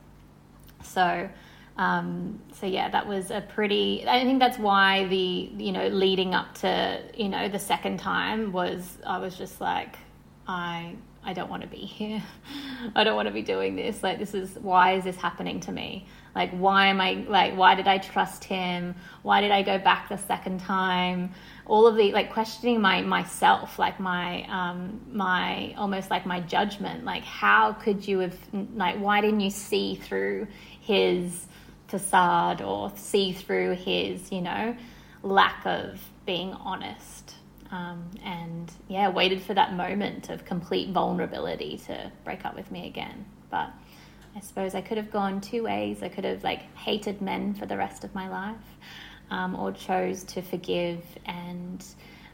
So, 0.82 1.30
um, 1.78 2.40
so 2.52 2.66
yeah, 2.66 2.90
that 2.90 3.08
was 3.08 3.30
a 3.30 3.40
pretty. 3.40 4.04
I 4.06 4.22
think 4.22 4.38
that's 4.38 4.58
why 4.58 5.06
the 5.06 5.16
you 5.56 5.72
know 5.72 5.88
leading 5.88 6.34
up 6.34 6.56
to 6.56 7.00
you 7.16 7.30
know 7.30 7.48
the 7.48 7.58
second 7.58 8.00
time 8.00 8.52
was 8.52 8.98
I 9.06 9.16
was 9.16 9.38
just 9.38 9.62
like 9.62 9.96
I 10.46 10.94
I 11.24 11.32
don't 11.32 11.48
want 11.48 11.62
to 11.62 11.68
be 11.68 11.78
here. 11.78 12.22
I 12.94 13.02
don't 13.02 13.16
want 13.16 13.28
to 13.28 13.34
be 13.34 13.42
doing 13.42 13.76
this. 13.76 14.02
Like 14.02 14.18
this 14.18 14.34
is 14.34 14.58
why 14.60 14.96
is 14.96 15.04
this 15.04 15.16
happening 15.16 15.60
to 15.60 15.72
me? 15.72 16.06
Like 16.34 16.50
why 16.50 16.86
am 16.86 17.00
I 17.00 17.24
like 17.28 17.56
why 17.56 17.74
did 17.74 17.88
I 17.88 17.98
trust 17.98 18.44
him? 18.44 18.94
Why 19.22 19.40
did 19.40 19.50
I 19.50 19.62
go 19.62 19.78
back 19.78 20.08
the 20.08 20.18
second 20.18 20.60
time? 20.60 21.32
All 21.66 21.86
of 21.86 21.96
the 21.96 22.12
like 22.12 22.32
questioning 22.32 22.80
my 22.80 23.02
myself, 23.02 23.78
like 23.78 23.98
my 23.98 24.44
um 24.44 25.00
my 25.10 25.74
almost 25.76 26.10
like 26.10 26.26
my 26.26 26.40
judgment. 26.40 27.04
Like 27.04 27.24
how 27.24 27.72
could 27.72 28.06
you 28.06 28.20
have 28.20 28.36
like 28.74 28.98
why 28.98 29.20
didn't 29.20 29.40
you 29.40 29.50
see 29.50 29.96
through 29.96 30.46
his 30.80 31.46
facade 31.88 32.60
or 32.60 32.92
see 32.96 33.32
through 33.32 33.74
his, 33.74 34.30
you 34.30 34.42
know, 34.42 34.76
lack 35.22 35.64
of 35.66 36.00
being 36.26 36.52
honest. 36.52 37.34
Um, 37.70 38.10
and 38.24 38.70
yeah, 38.88 39.08
waited 39.08 39.42
for 39.42 39.54
that 39.54 39.74
moment 39.74 40.30
of 40.30 40.44
complete 40.44 40.90
vulnerability 40.90 41.78
to 41.86 42.12
break 42.24 42.44
up 42.44 42.54
with 42.54 42.70
me 42.70 42.86
again. 42.86 43.26
But 43.50 43.70
I 44.38 44.40
suppose 44.40 44.76
I 44.76 44.82
could 44.82 44.98
have 44.98 45.10
gone 45.10 45.40
two 45.40 45.64
ways. 45.64 46.00
I 46.00 46.08
could 46.08 46.22
have 46.22 46.44
like 46.44 46.60
hated 46.76 47.20
men 47.20 47.54
for 47.54 47.66
the 47.66 47.76
rest 47.76 48.04
of 48.04 48.14
my 48.14 48.28
life, 48.28 48.56
um, 49.32 49.56
or 49.56 49.72
chose 49.72 50.22
to 50.24 50.42
forgive 50.42 51.02
and 51.26 51.84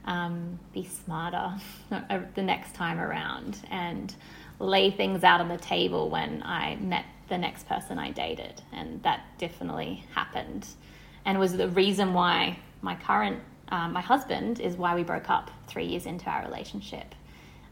um, 0.05 0.59
be 0.75 0.85
smarter 0.85 1.55
the 2.35 2.43
next 2.43 2.75
time 2.75 3.01
around 3.01 3.57
and 3.71 4.15
lay 4.59 4.91
things 4.91 5.25
out 5.25 5.41
on 5.41 5.49
the 5.49 5.57
table 5.57 6.11
when 6.11 6.43
I 6.43 6.77
met 6.77 7.07
the 7.31 7.39
next 7.39 7.67
person 7.67 7.99
I 7.99 8.11
dated. 8.11 8.61
And 8.71 9.03
that 9.03 9.25
definitely 9.39 10.05
happened 10.15 10.67
and 11.25 11.39
was 11.39 11.57
the 11.57 11.71
reason 11.71 12.13
why 12.13 12.59
my 12.83 12.97
current, 12.97 13.41
um, 13.69 13.95
my 13.95 14.03
husband, 14.03 14.61
is 14.61 14.77
why 14.77 14.95
we 14.95 15.05
broke 15.05 15.31
up 15.31 15.51
three 15.69 15.87
years 15.87 16.05
into 16.05 16.29
our 16.29 16.45
relationship. 16.45 17.15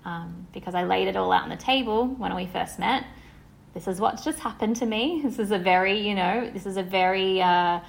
Um, 0.06 0.46
because 0.54 0.74
I 0.74 0.84
laid 0.84 1.08
it 1.08 1.16
all 1.16 1.32
out 1.32 1.42
on 1.42 1.50
the 1.50 1.56
table 1.56 2.06
when 2.06 2.34
we 2.34 2.46
first 2.46 2.78
met. 2.78 3.04
This 3.74 3.88
is 3.88 4.00
what's 4.00 4.22
just 4.24 4.38
happened 4.38 4.76
to 4.76 4.86
me. 4.86 5.22
This 5.24 5.38
is 5.38 5.50
a 5.50 5.58
very, 5.58 5.98
you 5.98 6.14
know, 6.14 6.50
this 6.52 6.66
is 6.66 6.76
a 6.76 6.82
very 6.82 7.40
uh, 7.40 7.80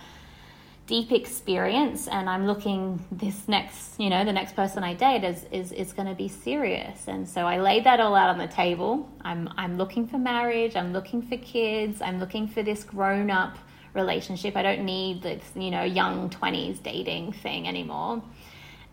deep 0.88 1.11
experience 1.11 2.07
and 2.07 2.29
I'm 2.29 2.47
looking 2.47 3.05
this 3.11 3.47
next, 3.47 3.99
you 3.99 4.09
know, 4.09 4.23
the 4.23 4.31
next 4.31 4.55
person 4.55 4.84
I 4.84 4.93
date 4.93 5.23
is 5.23 5.45
is, 5.51 5.71
is 5.71 5.93
going 5.93 6.07
to 6.07 6.15
be 6.15 6.27
serious. 6.27 7.07
And 7.07 7.27
so 7.27 7.45
I 7.45 7.59
laid 7.59 7.84
that 7.84 7.99
all 7.99 8.15
out 8.15 8.29
on 8.29 8.38
the 8.38 8.47
table. 8.47 9.09
I'm 9.21 9.49
I'm 9.57 9.77
looking 9.77 10.07
for 10.07 10.17
marriage, 10.17 10.75
I'm 10.75 10.93
looking 10.93 11.21
for 11.21 11.38
kids, 11.38 12.01
I'm 12.01 12.19
looking 12.19 12.47
for 12.47 12.63
this 12.63 12.84
grown 12.84 13.29
up 13.29 13.57
relationship. 13.93 14.55
I 14.55 14.63
don't 14.63 14.86
need 14.86 15.21
this, 15.21 15.43
you 15.55 15.69
know, 15.69 15.84
young 15.84 16.29
20s 16.29 16.81
dating 16.81 17.34
thing 17.34 17.67
anymore. 17.67 18.23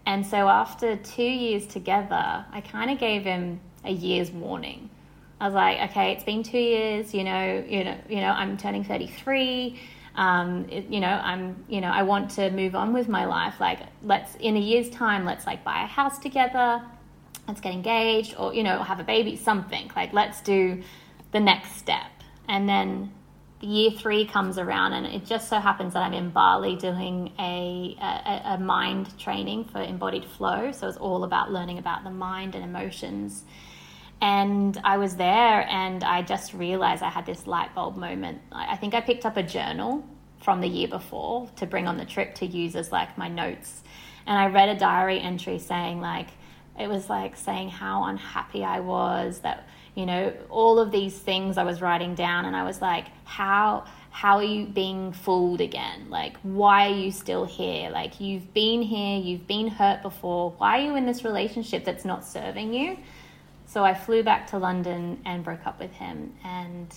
And 0.07 0.27
so 0.27 0.49
after 0.49 0.97
2 0.97 1.23
years 1.23 1.67
together, 1.67 2.45
I 2.53 2.61
kind 2.61 2.91
of 2.91 2.99
gave 2.99 3.23
him 3.25 3.61
a 3.85 3.93
year's 3.93 4.31
warning. 4.31 4.90
I 5.41 5.47
was 5.47 5.55
like, 5.55 5.91
okay, 5.91 6.13
it's 6.13 6.25
been 6.25 6.43
2 6.43 6.59
years, 6.59 7.15
you 7.15 7.25
know, 7.25 7.65
you 7.67 7.85
know, 7.85 7.97
you 8.09 8.21
know, 8.21 8.31
I'm 8.31 8.57
turning 8.57 8.85
33 8.85 9.81
um, 10.15 10.67
it, 10.69 10.87
you 10.91 11.01
know, 11.01 11.09
I'm, 11.09 11.65
you 11.69 11.81
know, 11.81 11.89
I 11.89 12.03
want 12.03 12.31
to 12.33 12.51
move 12.51 12.75
on 12.75 12.93
with 12.93 13.09
my 13.09 13.27
life. 13.27 13.61
Like, 13.61 13.81
let's 14.03 14.35
in 14.37 14.57
a 14.57 14.61
year's 14.61 14.91
time, 14.91 15.25
let's 15.25 15.47
like 15.47 15.65
buy 15.65 15.85
a 15.85 15.87
house 15.87 16.19
together, 16.19 16.83
let's 17.47 17.61
get 17.61 17.73
engaged, 17.73 18.35
or 18.39 18.53
you 18.53 18.63
know, 18.63 18.83
have 18.83 19.01
a 19.01 19.05
baby, 19.05 19.37
something. 19.37 19.91
Like, 19.95 20.13
let's 20.13 20.41
do 20.41 20.83
the 21.33 21.41
next 21.41 21.77
step. 21.77 22.11
And 22.49 22.69
then 22.69 23.13
year 23.61 23.93
three 23.93 24.27
comes 24.27 24.59
around, 24.59 24.95
and 24.95 25.07
it 25.07 25.25
just 25.25 25.49
so 25.49 25.61
happens 25.61 25.95
that 25.95 26.03
I'm 26.03 26.13
in 26.13 26.31
Bali 26.31 26.77
doing 26.77 27.33
a, 27.39 27.97
a, 28.01 28.55
a 28.55 28.59
mind 28.59 29.17
training 29.19 29.65
for 29.67 29.81
embodied 29.81 30.25
flow. 30.25 30.73
So 30.73 30.89
it's 30.89 30.99
all 30.99 31.23
about 31.25 31.53
learning 31.53 31.79
about 31.79 32.03
the 32.03 32.11
mind 32.11 32.57
and 32.57 32.65
emotions. 32.65 33.45
And 34.21 34.79
I 34.85 34.99
was 34.99 35.17
there 35.17 35.67
and 35.69 36.05
I 36.05 36.23
just 36.23 36.53
realized 36.53 37.03
I 37.03 37.09
had 37.09 37.25
this 37.25 37.47
light 37.47 37.75
bulb 37.75 37.97
moment. 37.97 38.41
I 38.53 38.77
think 38.77 38.95
I 38.95 39.01
picked 39.01 39.25
up 39.25 39.37
a 39.37 39.43
journal 39.43 40.05
from 40.43 40.61
the 40.61 40.69
year 40.69 40.89
before 40.89 41.49
to 41.57 41.67
bring 41.67 41.87
on 41.87 41.97
the 41.97 42.05
trip 42.05 42.35
to 42.37 42.47
use 42.47 42.77
as 42.77 42.93
like 42.93 43.17
my 43.17 43.29
notes. 43.29 43.83
And 44.27 44.39
I 44.39 44.47
read 44.47 44.69
a 44.69 44.79
diary 44.79 45.21
entry 45.21 45.59
saying, 45.59 46.01
like, 46.01 46.29
it 46.79 46.89
was 46.89 47.09
like 47.09 47.37
saying 47.37 47.71
how 47.71 48.05
unhappy 48.05 48.65
I 48.65 48.81
was 48.81 49.41
that, 49.41 49.69
you 49.95 50.07
know, 50.07 50.33
all 50.49 50.79
of 50.79 50.91
these 50.91 51.19
things 51.19 51.59
I 51.59 51.65
was 51.65 51.81
writing 51.81 52.15
down. 52.15 52.45
And 52.45 52.55
I 52.55 52.65
was 52.65 52.81
like, 52.81 53.07
how, 53.25 53.85
how 54.11 54.37
are 54.37 54.45
you 54.45 54.67
being 54.67 55.13
fooled 55.13 55.61
again? 55.61 56.11
Like, 56.11 56.37
why 56.43 56.89
are 56.89 56.95
you 56.95 57.11
still 57.11 57.45
here? 57.45 57.91
Like, 57.91 58.21
you've 58.21 58.53
been 58.55 58.83
here, 58.83 59.19
you've 59.19 59.47
been 59.47 59.69
hurt 59.69 60.03
before. 60.03 60.53
Why 60.59 60.79
are 60.79 60.85
you 60.85 60.97
in 60.97 61.07
this 61.07 61.25
relationship 61.25 61.85
that's 61.85 62.05
not 62.05 62.25
serving 62.25 62.73
you? 62.73 62.99
So 63.71 63.85
I 63.85 63.95
flew 63.95 64.25
back 64.25 64.49
to 64.49 64.59
London 64.59 65.21
and 65.25 65.45
broke 65.45 65.65
up 65.65 65.79
with 65.79 65.93
him 65.93 66.35
and 66.43 66.89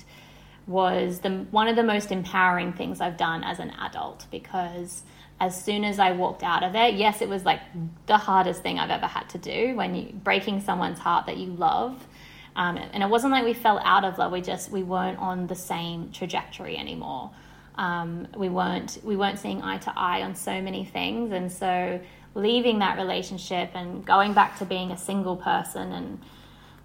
was 0.65 1.19
the 1.19 1.29
one 1.51 1.67
of 1.67 1.75
the 1.75 1.83
most 1.83 2.11
empowering 2.11 2.73
things 2.73 2.99
I've 2.99 3.15
done 3.15 3.43
as 3.43 3.59
an 3.59 3.69
adult 3.79 4.25
because 4.31 5.03
as 5.39 5.61
soon 5.61 5.83
as 5.83 5.99
I 5.99 6.13
walked 6.13 6.41
out 6.41 6.63
of 6.63 6.73
it, 6.73 6.95
yes, 6.95 7.21
it 7.21 7.29
was 7.29 7.45
like 7.45 7.59
the 8.07 8.17
hardest 8.17 8.63
thing 8.63 8.79
I've 8.79 8.89
ever 8.89 9.05
had 9.05 9.29
to 9.29 9.37
do 9.37 9.75
when 9.75 9.93
you 9.93 10.13
breaking 10.13 10.61
someone's 10.61 10.97
heart 10.97 11.27
that 11.27 11.37
you 11.37 11.51
love. 11.51 12.07
Um, 12.55 12.77
and 12.77 13.03
it 13.03 13.09
wasn't 13.09 13.33
like 13.33 13.45
we 13.45 13.53
fell 13.53 13.79
out 13.83 14.03
of 14.03 14.17
love; 14.17 14.31
we 14.31 14.41
just 14.41 14.71
we 14.71 14.81
weren't 14.81 15.19
on 15.19 15.45
the 15.45 15.55
same 15.55 16.11
trajectory 16.11 16.75
anymore. 16.75 17.29
Um, 17.75 18.27
we 18.35 18.49
weren't 18.49 18.97
we 19.03 19.15
weren't 19.15 19.37
seeing 19.37 19.61
eye 19.61 19.77
to 19.79 19.93
eye 19.95 20.23
on 20.23 20.33
so 20.33 20.59
many 20.59 20.85
things, 20.85 21.33
and 21.33 21.51
so 21.51 21.99
leaving 22.33 22.79
that 22.79 22.97
relationship 22.97 23.69
and 23.75 24.03
going 24.03 24.33
back 24.33 24.57
to 24.57 24.65
being 24.65 24.89
a 24.89 24.97
single 24.97 25.35
person 25.35 25.91
and 25.91 26.19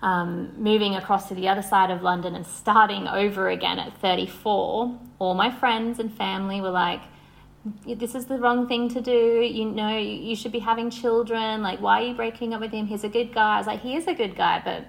um, 0.00 0.52
moving 0.56 0.94
across 0.94 1.28
to 1.28 1.34
the 1.34 1.48
other 1.48 1.62
side 1.62 1.90
of 1.90 2.02
London 2.02 2.34
and 2.34 2.46
starting 2.46 3.08
over 3.08 3.48
again 3.48 3.78
at 3.78 3.96
34, 3.98 4.98
all 5.18 5.34
my 5.34 5.50
friends 5.50 5.98
and 5.98 6.12
family 6.12 6.60
were 6.60 6.70
like, 6.70 7.00
this 7.86 8.14
is 8.14 8.26
the 8.26 8.38
wrong 8.38 8.68
thing 8.68 8.88
to 8.90 9.00
do. 9.00 9.40
You 9.40 9.64
know, 9.66 9.96
you 9.96 10.36
should 10.36 10.52
be 10.52 10.60
having 10.60 10.90
children. 10.90 11.62
Like, 11.62 11.80
why 11.80 12.02
are 12.02 12.06
you 12.06 12.14
breaking 12.14 12.54
up 12.54 12.60
with 12.60 12.72
him? 12.72 12.86
He's 12.86 13.04
a 13.04 13.08
good 13.08 13.34
guy. 13.34 13.56
I 13.56 13.58
was 13.58 13.66
like, 13.66 13.80
he 13.80 13.96
is 13.96 14.06
a 14.06 14.14
good 14.14 14.36
guy, 14.36 14.62
but 14.64 14.84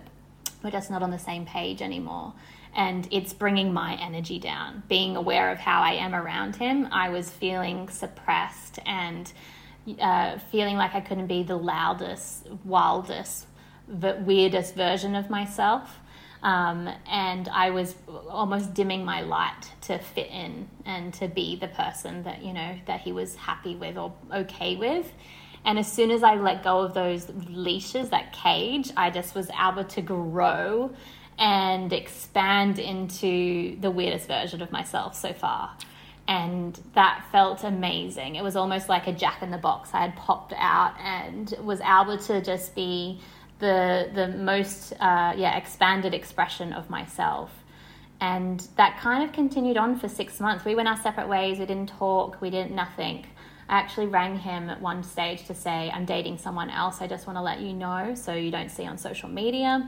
we're 0.64 0.72
just 0.72 0.92
not 0.92 1.02
on 1.02 1.12
the 1.12 1.20
same 1.20 1.46
page 1.46 1.82
anymore. 1.82 2.34
And 2.76 3.08
it's 3.12 3.34
bringing 3.34 3.74
my 3.74 3.96
energy 3.96 4.40
down. 4.40 4.84
Being 4.88 5.16
aware 5.16 5.52
of 5.52 5.58
how 5.58 5.82
I 5.82 5.94
am 5.94 6.14
around 6.14 6.56
him, 6.56 6.88
I 6.92 7.10
was 7.10 7.30
feeling 7.30 7.90
suppressed 7.90 8.78
and 8.86 9.32
uh, 10.00 10.38
feeling 10.52 10.78
like 10.78 10.94
I 10.94 11.02
couldn't 11.02 11.28
be 11.28 11.42
the 11.42 11.56
loudest, 11.56 12.48
wildest, 12.64 13.48
the 13.90 14.22
weirdest 14.22 14.76
version 14.76 15.16
of 15.16 15.30
myself. 15.30 16.00
Um, 16.42 16.90
and 17.10 17.50
I 17.50 17.72
was 17.72 17.96
almost 18.30 18.74
dimming 18.74 19.04
my 19.04 19.22
light 19.22 19.72
to 19.82 19.98
fit 19.98 20.30
in 20.30 20.70
and 20.86 21.14
to 21.16 21.28
be 21.28 21.58
the 21.58 21.68
person 21.68 22.24
that 22.24 22.44
you 22.44 22.54
know 22.54 22.78
that 22.86 23.02
he 23.02 23.12
was 23.12 23.36
happy 23.36 23.76
with 23.76 23.98
or 23.98 24.14
okay 24.34 24.78
with. 24.78 25.12
And 25.66 25.78
as 25.78 25.92
soon 25.92 26.12
as 26.12 26.24
I 26.24 26.36
let 26.36 26.64
go 26.64 26.80
of 26.80 26.94
those 26.94 27.30
leashes, 27.50 28.12
that 28.12 28.32
cage, 28.32 28.92
I 28.96 29.10
just 29.10 29.36
was 29.36 29.50
able 29.50 29.84
to 29.84 30.02
grow 30.02 30.92
and 31.38 31.92
expand 31.92 32.80
into 32.80 33.80
the 33.80 33.92
weirdest 33.92 34.28
version 34.28 34.62
of 34.62 34.72
myself 34.72 35.16
so 35.16 35.34
far. 35.34 35.76
And 36.28 36.80
that 36.94 37.26
felt 37.32 37.64
amazing. 37.64 38.36
It 38.36 38.44
was 38.44 38.56
almost 38.56 38.88
like 38.88 39.08
a 39.08 39.14
jack 39.14 39.42
in 39.42 39.50
the 39.50 39.58
box. 39.58 39.90
I 39.94 40.02
had 40.02 40.16
popped 40.16 40.54
out 40.56 40.94
and 41.00 41.54
was 41.62 41.82
able 41.82 42.18
to 42.20 42.42
just 42.42 42.76
be 42.76 43.20
the 43.60 44.10
the 44.14 44.28
most 44.30 44.94
uh, 44.94 45.34
yeah 45.36 45.58
expanded 45.58 46.14
expression 46.14 46.74
of 46.74 46.90
myself. 46.90 47.52
And 48.22 48.68
that 48.76 49.00
kind 49.00 49.24
of 49.24 49.32
continued 49.32 49.78
on 49.78 49.98
for 49.98 50.10
six 50.10 50.42
months. 50.42 50.66
We 50.66 50.76
went 50.76 50.90
our 50.90 50.98
separate 50.98 51.30
ways. 51.30 51.58
We 51.58 51.66
didn't 51.66 51.88
talk. 51.88 52.42
We 52.42 52.50
didn't 52.50 52.76
nothing. 52.76 53.26
I 53.70 53.78
actually 53.78 54.08
rang 54.08 54.38
him 54.38 54.70
at 54.70 54.82
one 54.82 55.04
stage 55.04 55.46
to 55.46 55.54
say 55.54 55.92
i'm 55.94 56.04
dating 56.04 56.40
someone 56.40 56.70
else. 56.72 57.02
I 57.02 57.08
just 57.08 57.28
want 57.28 57.38
to 57.38 57.44
let 57.44 57.62
you 57.62 57.72
know 57.72 58.16
so 58.16 58.34
you 58.34 58.52
don't 58.52 58.70
see 58.70 58.86
on 58.86 58.98
social 58.98 59.30
media. 59.30 59.88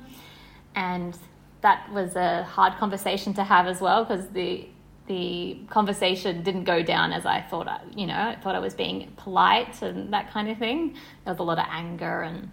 And 0.76 1.18
that 1.62 1.92
was 1.92 2.16
a 2.16 2.44
hard 2.44 2.78
conversation 2.78 3.34
to 3.34 3.44
have 3.44 3.68
as 3.68 3.82
well 3.82 4.06
because 4.06 4.30
the 4.30 4.68
the 5.08 5.58
conversation 5.70 6.44
didn't 6.44 6.64
go 6.64 6.82
down 6.84 7.12
as 7.12 7.26
I 7.26 7.42
thought. 7.42 7.68
I, 7.68 7.82
you 7.96 8.06
know, 8.06 8.14
I 8.14 8.38
thought 8.42 8.56
I 8.56 8.60
was 8.60 8.74
being 8.74 9.12
polite 9.18 9.82
and 9.82 10.14
that 10.14 10.32
kind 10.32 10.48
of 10.50 10.58
thing. 10.58 10.94
There 11.26 11.34
was 11.34 11.40
a 11.40 11.44
lot 11.44 11.58
of 11.58 11.66
anger 11.70 12.22
and 12.22 12.50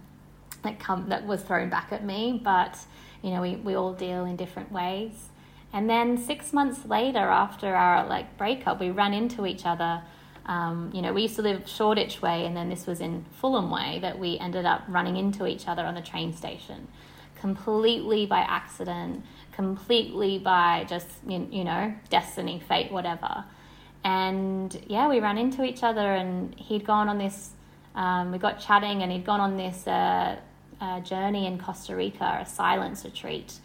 that 0.63 0.79
come 0.79 1.09
that 1.09 1.25
was 1.25 1.41
thrown 1.41 1.69
back 1.69 1.91
at 1.91 2.03
me 2.03 2.39
but 2.43 2.77
you 3.21 3.31
know 3.31 3.41
we, 3.41 3.55
we 3.57 3.75
all 3.75 3.93
deal 3.93 4.25
in 4.25 4.35
different 4.35 4.71
ways. 4.71 5.29
And 5.71 5.87
then 5.87 6.17
six 6.17 6.51
months 6.51 6.85
later 6.85 7.19
after 7.19 7.75
our 7.75 8.07
like 8.07 8.37
breakup 8.37 8.79
we 8.79 8.89
ran 8.89 9.13
into 9.13 9.45
each 9.45 9.65
other. 9.65 10.01
Um, 10.45 10.89
you 10.93 11.01
know 11.01 11.13
we 11.13 11.23
used 11.23 11.35
to 11.35 11.43
live 11.43 11.69
shoreditch 11.69 12.21
way 12.21 12.45
and 12.45 12.57
then 12.57 12.69
this 12.69 12.87
was 12.87 13.01
in 13.01 13.25
fulham 13.39 13.69
way 13.69 13.99
that 14.01 14.17
we 14.17 14.39
ended 14.39 14.65
up 14.65 14.83
running 14.87 15.15
into 15.15 15.45
each 15.45 15.67
other 15.67 15.83
on 15.83 15.93
the 15.93 16.01
train 16.01 16.33
station 16.33 16.87
completely 17.39 18.25
by 18.25 18.39
accident 18.39 19.23
completely 19.51 20.39
by 20.39 20.85
just 20.89 21.07
you 21.27 21.63
know 21.63 21.93
destiny 22.09 22.59
fate 22.67 22.91
whatever. 22.91 23.43
And 24.03 24.81
yeah 24.87 25.07
we 25.07 25.19
ran 25.19 25.37
into 25.37 25.63
each 25.63 25.83
other 25.83 26.13
and 26.13 26.55
he'd 26.55 26.85
gone 26.85 27.09
on 27.09 27.17
this 27.17 27.51
um, 27.95 28.31
we 28.31 28.37
got 28.37 28.59
chatting 28.59 29.03
and 29.03 29.11
he'd 29.11 29.25
gone 29.25 29.41
on 29.41 29.57
this 29.57 29.85
uh, 29.85 30.37
uh, 30.81 30.99
journey 31.01 31.45
in 31.45 31.57
Costa 31.59 31.95
Rica, 31.95 32.39
a 32.41 32.45
silence 32.45 33.03
retreat, 33.03 33.59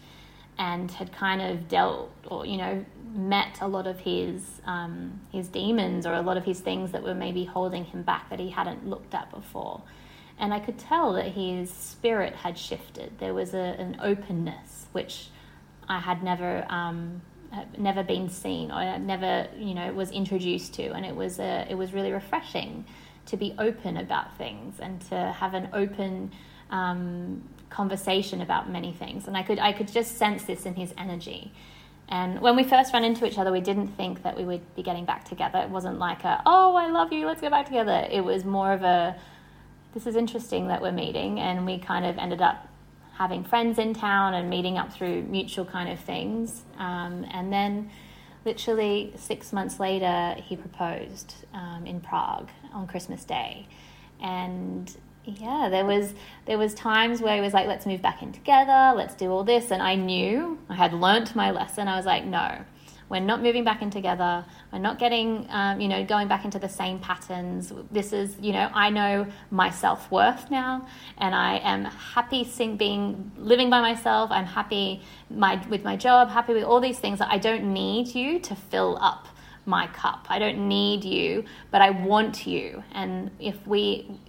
and 0.57 0.89
had 0.91 1.11
kind 1.11 1.41
of 1.41 1.67
dealt 1.67 2.11
or 2.27 2.45
you 2.45 2.57
know 2.57 2.85
met 3.13 3.59
a 3.61 3.67
lot 3.67 3.87
of 3.87 3.99
his 3.99 4.61
um, 4.65 5.21
his 5.31 5.47
demons 5.47 6.05
or 6.05 6.13
a 6.13 6.21
lot 6.21 6.37
of 6.37 6.43
his 6.43 6.59
things 6.59 6.91
that 6.91 7.03
were 7.03 7.15
maybe 7.15 7.45
holding 7.45 7.85
him 7.85 8.03
back 8.03 8.29
that 8.29 8.39
he 8.39 8.49
hadn't 8.49 8.87
looked 8.87 9.13
at 9.13 9.31
before. 9.31 9.81
And 10.37 10.53
I 10.53 10.59
could 10.59 10.77
tell 10.77 11.13
that 11.13 11.29
his 11.29 11.71
spirit 11.71 12.35
had 12.35 12.57
shifted. 12.57 13.19
There 13.19 13.33
was 13.33 13.53
a, 13.53 13.75
an 13.79 13.97
openness 14.01 14.87
which 14.91 15.29
I 15.87 15.99
had 15.99 16.23
never 16.23 16.65
um, 16.69 17.21
never 17.77 18.03
been 18.03 18.29
seen 18.29 18.71
or 18.71 18.99
never 18.99 19.47
you 19.57 19.73
know 19.73 19.93
was 19.93 20.11
introduced 20.11 20.73
to, 20.75 20.91
and 20.91 21.05
it 21.05 21.15
was 21.15 21.39
a, 21.39 21.65
it 21.69 21.75
was 21.75 21.93
really 21.93 22.11
refreshing 22.11 22.85
to 23.27 23.37
be 23.37 23.55
open 23.57 23.97
about 23.97 24.37
things 24.37 24.79
and 24.79 25.01
to 25.01 25.15
have 25.15 25.53
an 25.53 25.69
open 25.73 26.31
um, 26.75 27.41
conversation 27.69 28.41
about 28.41 28.69
many 28.69 28.91
things. 28.93 29.27
And 29.27 29.35
I 29.37 29.43
could 29.43 29.59
I 29.59 29.71
could 29.77 29.91
just 29.99 30.17
sense 30.17 30.43
this 30.43 30.65
in 30.65 30.75
his 30.75 30.93
energy. 30.97 31.51
And 32.07 32.39
when 32.39 32.55
we 32.55 32.63
first 32.63 32.93
ran 32.93 33.03
into 33.03 33.25
each 33.25 33.39
other, 33.39 33.51
we 33.51 33.61
didn't 33.61 33.87
think 33.97 34.21
that 34.23 34.37
we 34.37 34.45
would 34.45 34.75
be 34.75 34.83
getting 34.83 35.05
back 35.05 35.25
together. 35.25 35.59
It 35.59 35.69
wasn't 35.69 35.97
like 35.97 36.23
a, 36.23 36.41
oh, 36.45 36.75
I 36.75 36.87
love 36.89 37.11
you, 37.11 37.25
let's 37.25 37.41
get 37.41 37.49
back 37.49 37.65
together. 37.65 38.07
It 38.11 38.23
was 38.23 38.45
more 38.45 38.71
of 38.73 38.83
a, 38.83 39.15
this 39.95 40.05
is 40.05 40.15
interesting 40.15 40.67
that 40.67 40.81
we're 40.83 40.91
meeting. 40.91 41.39
And 41.39 41.65
we 41.65 41.79
kind 41.79 42.05
of 42.05 42.19
ended 42.19 42.41
up 42.41 42.69
having 43.17 43.43
friends 43.43 43.79
in 43.79 43.95
town 43.95 44.35
and 44.35 44.49
meeting 44.51 44.77
up 44.77 44.93
through 44.93 45.23
mutual 45.23 45.65
kind 45.65 45.89
of 45.89 45.99
things. 45.99 46.61
Um, 46.77 47.25
and 47.31 47.51
then 47.51 47.89
literally 48.45 49.11
six 49.15 49.51
months 49.51 49.79
later, 49.79 50.35
he 50.37 50.55
proposed 50.55 51.33
um, 51.55 51.87
in 51.87 51.99
Prague 52.01 52.49
on 52.71 52.85
Christmas 52.85 53.25
Day. 53.25 53.67
And 54.21 54.95
yeah, 55.25 55.69
there 55.69 55.85
was 55.85 56.13
there 56.45 56.57
was 56.57 56.73
times 56.73 57.21
where 57.21 57.35
he 57.35 57.41
was 57.41 57.53
like, 57.53 57.67
let's 57.67 57.85
move 57.85 58.01
back 58.01 58.21
in 58.21 58.31
together, 58.31 58.93
let's 58.95 59.15
do 59.15 59.29
all 59.29 59.43
this. 59.43 59.71
And 59.71 59.81
I 59.81 59.95
knew 59.95 60.59
I 60.69 60.75
had 60.75 60.93
learnt 60.93 61.35
my 61.35 61.51
lesson. 61.51 61.87
I 61.87 61.97
was 61.97 62.05
like, 62.05 62.25
no, 62.25 62.63
we're 63.09 63.19
not 63.19 63.41
moving 63.41 63.63
back 63.63 63.81
in 63.81 63.91
together. 63.91 64.45
We're 64.73 64.79
not 64.79 64.97
getting, 64.97 65.47
um, 65.49 65.79
you 65.79 65.87
know, 65.87 66.03
going 66.03 66.27
back 66.27 66.43
into 66.43 66.57
the 66.57 66.69
same 66.69 66.99
patterns. 66.99 67.71
This 67.91 68.13
is, 68.13 68.35
you 68.41 68.51
know, 68.51 68.69
I 68.73 68.89
know 68.89 69.27
my 69.51 69.69
self 69.69 70.11
worth 70.11 70.49
now, 70.49 70.87
and 71.17 71.35
I 71.35 71.57
am 71.57 71.85
happy 71.85 72.49
being 72.77 73.31
living 73.37 73.69
by 73.69 73.81
myself. 73.81 74.31
I'm 74.31 74.45
happy 74.45 75.01
my 75.29 75.63
with 75.67 75.83
my 75.83 75.95
job, 75.95 76.29
happy 76.29 76.53
with 76.53 76.63
all 76.63 76.79
these 76.79 76.99
things. 76.99 77.21
I 77.21 77.37
don't 77.37 77.73
need 77.73 78.07
you 78.15 78.39
to 78.39 78.55
fill 78.55 78.97
up 79.01 79.27
my 79.65 79.87
cup. 79.87 80.25
I 80.29 80.39
don't 80.39 80.67
need 80.67 81.03
you, 81.03 81.43
but 81.71 81.81
I 81.81 81.89
want 81.89 82.45
you. 82.45 82.83
And 82.91 83.31
if 83.39 83.65
we 83.67 84.19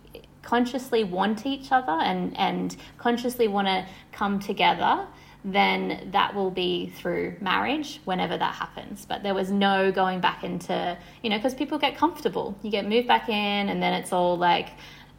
consciously 0.47 1.03
want 1.03 1.45
each 1.45 1.73
other 1.73 1.99
and 2.11 2.37
and 2.39 2.77
consciously 2.99 3.49
want 3.49 3.67
to 3.67 3.85
come 4.13 4.39
together 4.39 5.07
then 5.47 6.09
that 6.11 6.35
will 6.35 6.51
be 6.51 6.93
through 6.97 7.37
marriage 7.41 8.01
whenever 8.05 8.37
that 8.37 8.53
happens. 8.53 9.07
But 9.07 9.23
there 9.23 9.33
was 9.33 9.49
no 9.53 9.93
going 9.93 10.19
back 10.21 10.43
into, 10.43 10.99
you 11.23 11.31
know, 11.31 11.37
because 11.37 11.55
people 11.55 11.79
get 11.79 11.97
comfortable. 11.97 12.59
You 12.65 12.71
get 12.73 12.89
moved 12.89 13.07
back 13.07 13.29
in, 13.29 13.69
and 13.69 13.81
then 13.81 13.93
it's 13.95 14.13
all 14.13 14.37
like 14.37 14.71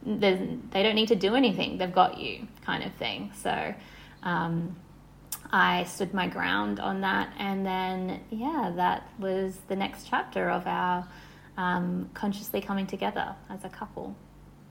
they 0.05 0.83
don't 0.83 0.95
need 0.95 1.07
to 1.07 1.15
do 1.15 1.35
anything, 1.35 1.77
they've 1.77 1.93
got 1.93 2.17
you 2.17 2.47
kind 2.65 2.83
of 2.83 2.93
thing. 2.95 3.31
So 3.35 3.73
um, 4.23 4.75
I 5.51 5.85
stood 5.85 6.13
my 6.13 6.27
ground 6.27 6.81
on 6.81 7.01
that, 7.01 7.33
and 7.37 7.65
then, 7.65 8.21
yeah, 8.29 8.73
that 8.75 9.09
was 9.19 9.57
the 9.69 9.75
next 9.75 10.09
chapter 10.09 10.49
of 10.49 10.67
our 10.67 11.07
um, 11.55 12.09
consciously 12.13 12.61
coming 12.61 12.85
together 12.85 13.33
as 13.49 13.63
a 13.63 13.69
couple 13.69 14.15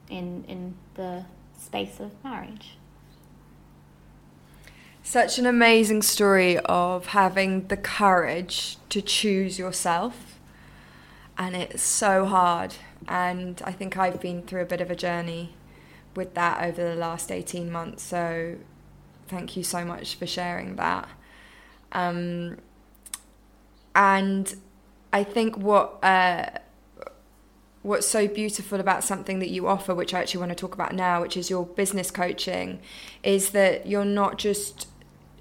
in, 0.09 0.43
in 0.47 0.75
the 0.95 1.25
space 1.57 1.99
of 1.99 2.11
marriage. 2.23 2.77
Such 5.03 5.39
an 5.39 5.45
amazing 5.45 6.01
story 6.01 6.59
of 6.59 7.07
having 7.07 7.67
the 7.67 7.77
courage 7.77 8.77
to 8.89 9.01
choose 9.01 9.57
yourself. 9.57 10.39
And 11.37 11.55
it's 11.55 11.81
so 11.83 12.25
hard. 12.25 12.75
And 13.07 13.61
I 13.63 13.71
think 13.71 13.97
I've 13.97 14.19
been 14.19 14.41
through 14.41 14.63
a 14.63 14.65
bit 14.65 14.81
of 14.81 14.91
a 14.91 14.95
journey 14.95 15.55
with 16.15 16.33
that 16.33 16.61
over 16.61 16.83
the 16.83 16.95
last 16.95 17.31
18 17.31 17.71
months. 17.71 18.03
So 18.03 18.57
thank 19.27 19.55
you 19.55 19.63
so 19.63 19.85
much 19.85 20.15
for 20.15 20.27
sharing 20.27 20.75
that. 20.75 21.07
Um, 21.91 22.57
and 23.95 24.55
I 25.13 25.23
think 25.23 25.57
what. 25.57 26.03
Uh, 26.03 26.49
what's 27.87 28.05
so 28.05 28.27
beautiful 28.27 28.81
about 28.81 29.01
something 29.01 29.39
that 29.39 29.49
you 29.49 29.65
offer, 29.65 29.95
which 29.95 30.13
I 30.13 30.19
actually 30.19 30.41
want 30.41 30.51
to 30.51 30.55
talk 30.55 30.73
about 30.73 30.93
now, 30.93 31.21
which 31.21 31.37
is 31.37 31.49
your 31.49 31.65
business 31.65 32.11
coaching, 32.11 32.79
is 33.23 33.51
that 33.51 33.87
you're 33.87 34.03
not 34.03 34.37
just 34.37 34.87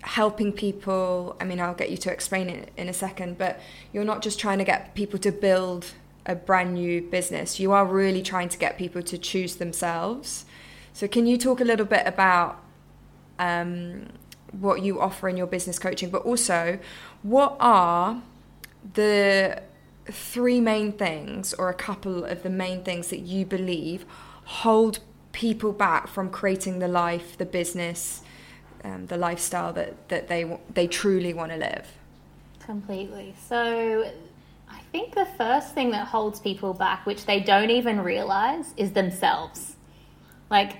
helping 0.03 0.53
people. 0.53 1.37
I 1.41 1.45
mean, 1.45 1.61
I'll 1.61 1.75
get 1.75 1.91
you 1.91 1.97
to 1.97 2.13
explain 2.13 2.49
it 2.49 2.71
in 2.77 2.89
a 2.89 2.93
second, 2.93 3.37
but 3.37 3.61
you're 3.93 4.05
not 4.05 4.23
just 4.23 4.39
trying 4.39 4.59
to 4.59 4.65
get 4.65 4.95
people 4.95 5.19
to 5.19 5.33
build 5.33 5.87
a 6.25 6.37
brand 6.37 6.75
new 6.75 7.03
business. 7.03 7.59
You 7.59 7.73
are 7.73 7.85
really 7.85 8.23
trying 8.23 8.49
to 8.51 8.59
get 8.59 8.79
people 8.79 9.03
to 9.03 9.19
choose 9.19 9.57
themselves. 9.57 10.45
So, 10.93 11.09
can 11.09 11.27
you 11.27 11.37
talk 11.37 11.61
a 11.61 11.65
little 11.65 11.85
bit 11.85 12.07
about 12.07 12.63
um, 13.41 14.07
what 14.53 14.83
you 14.83 15.01
offer 15.01 15.29
in 15.29 15.37
your 15.37 15.49
business 15.49 15.81
coaching, 15.81 16.11
but 16.11 16.23
also 16.23 16.79
what 17.23 17.57
are 17.59 18.23
the 18.95 19.63
three 20.11 20.61
main 20.61 20.93
things 20.93 21.55
or 21.55 21.69
a 21.69 21.75
couple 21.75 22.25
of 22.25 22.43
the 22.43 22.51
main 22.51 22.83
things 22.83 23.09
that 23.09 23.21
you 23.21 23.45
believe 23.45 24.05
hold 24.45 25.01
people 25.33 25.73
back 25.73 26.07
from 26.09 26.31
creating 26.31 26.79
the 26.79 26.89
life, 26.89 27.37
the 27.37 27.45
business, 27.45 28.23
um, 28.85 29.07
the 29.07 29.17
lifestyle 29.17 29.73
that, 29.73 30.09
that 30.09 30.29
they 30.29 30.59
they 30.73 30.87
truly 30.87 31.35
want 31.35 31.51
to 31.53 31.59
live. 31.59 31.87
Completely. 32.61 33.35
So 33.49 34.11
I 34.69 34.79
think 34.93 35.15
the 35.15 35.27
first 35.37 35.75
thing 35.75 35.91
that 35.91 36.07
holds 36.07 36.41
people 36.41 36.73
back, 36.73 37.05
which 37.07 37.27
they 37.27 37.41
don't 37.41 37.71
even 37.71 38.01
realize, 38.01 38.73
is 38.77 38.93
themselves. 38.93 39.77
Like 40.51 40.79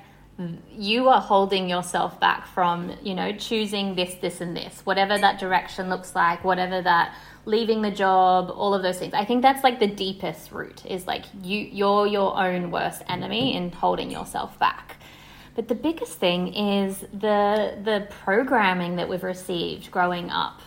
you 0.71 1.09
are 1.09 1.21
holding 1.21 1.69
yourself 1.69 2.21
back 2.21 2.47
from, 2.47 2.93
you 3.03 3.15
know, 3.15 3.33
choosing 3.33 3.95
this, 3.95 4.15
this, 4.17 4.41
and 4.41 4.55
this, 4.57 4.83
whatever 4.85 5.17
that 5.19 5.39
direction 5.41 5.89
looks 5.89 6.15
like, 6.15 6.45
whatever 6.45 6.83
that 6.83 7.15
leaving 7.47 7.81
the 7.81 7.91
job, 7.91 8.51
all 8.51 8.75
of 8.75 8.83
those 8.83 8.99
things. 8.99 9.15
I 9.15 9.25
think 9.25 9.41
that's 9.41 9.65
like 9.65 9.79
the 9.79 9.87
deepest 9.87 10.53
root 10.53 10.85
is 10.85 11.07
like 11.07 11.25
you 11.43 11.61
you're 11.61 12.07
your 12.07 12.37
own 12.37 12.71
worst 12.71 13.03
enemy 13.09 13.57
in 13.57 13.73
holding 13.73 14.11
yourself 14.11 14.59
back. 14.59 14.97
But 15.55 15.69
the 15.69 15.75
biggest 15.75 16.19
thing 16.19 16.53
is 16.55 17.01
the 17.01 17.79
the 17.83 18.09
programming 18.11 18.97
that 18.97 19.09
we've 19.09 19.23
received 19.23 19.91
growing 19.91 20.29
up. 20.29 20.61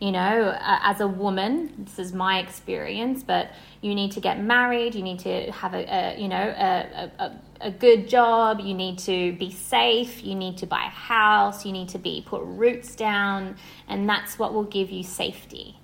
You 0.00 0.12
know, 0.12 0.56
as 0.60 1.00
a 1.00 1.08
woman, 1.08 1.72
this 1.76 1.98
is 1.98 2.12
my 2.12 2.38
experience, 2.38 3.24
but 3.24 3.50
you 3.80 3.96
need 3.96 4.12
to 4.12 4.20
get 4.20 4.40
married, 4.40 4.94
you 4.94 5.02
need 5.02 5.18
to 5.20 5.50
have 5.50 5.74
a, 5.74 5.84
a 5.92 6.20
you 6.20 6.28
know 6.28 6.36
a, 6.36 7.10
a, 7.18 7.32
a 7.62 7.70
good 7.72 8.08
job, 8.08 8.60
you 8.60 8.74
need 8.74 9.00
to 9.00 9.32
be 9.32 9.50
safe, 9.50 10.22
you 10.22 10.36
need 10.36 10.58
to 10.58 10.66
buy 10.66 10.84
a 10.84 10.90
house, 10.90 11.66
you 11.66 11.72
need 11.72 11.88
to 11.88 11.98
be 11.98 12.22
put 12.24 12.42
roots 12.44 12.94
down, 12.94 13.56
and 13.88 14.08
that's 14.08 14.38
what 14.38 14.54
will 14.54 14.70
give 14.78 14.90
you 14.90 15.02
safety. 15.02 15.74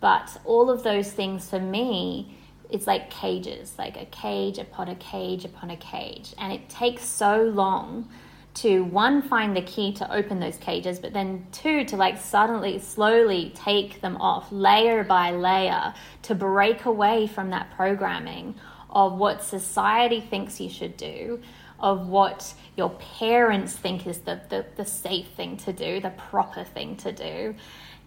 But 0.00 0.40
all 0.44 0.70
of 0.70 0.82
those 0.82 1.10
things 1.12 1.50
for 1.50 1.60
me 1.60 2.38
it's 2.70 2.86
like 2.86 3.10
cages, 3.10 3.74
like 3.78 3.96
a 3.96 4.04
cage 4.06 4.58
upon 4.58 4.88
a 4.88 4.94
cage 4.96 5.44
upon 5.44 5.70
a 5.70 5.76
cage. 5.76 6.34
And 6.38 6.52
it 6.52 6.68
takes 6.68 7.04
so 7.04 7.42
long 7.42 8.08
to 8.54 8.82
one, 8.84 9.22
find 9.22 9.56
the 9.56 9.62
key 9.62 9.92
to 9.92 10.12
open 10.12 10.40
those 10.40 10.56
cages, 10.56 10.98
but 10.98 11.12
then 11.12 11.46
two, 11.52 11.84
to 11.84 11.96
like 11.96 12.18
suddenly, 12.18 12.78
slowly 12.78 13.52
take 13.54 14.00
them 14.00 14.16
off 14.16 14.50
layer 14.50 15.04
by 15.04 15.30
layer 15.30 15.94
to 16.22 16.34
break 16.34 16.84
away 16.84 17.26
from 17.26 17.50
that 17.50 17.70
programming 17.76 18.56
of 18.90 19.16
what 19.16 19.42
society 19.42 20.20
thinks 20.20 20.60
you 20.60 20.68
should 20.68 20.96
do, 20.96 21.40
of 21.78 22.08
what 22.08 22.52
your 22.76 22.90
parents 22.90 23.74
think 23.74 24.06
is 24.06 24.18
the, 24.20 24.40
the, 24.48 24.66
the 24.76 24.84
safe 24.84 25.28
thing 25.28 25.56
to 25.58 25.72
do, 25.72 26.00
the 26.00 26.10
proper 26.10 26.64
thing 26.64 26.96
to 26.96 27.12
do 27.12 27.54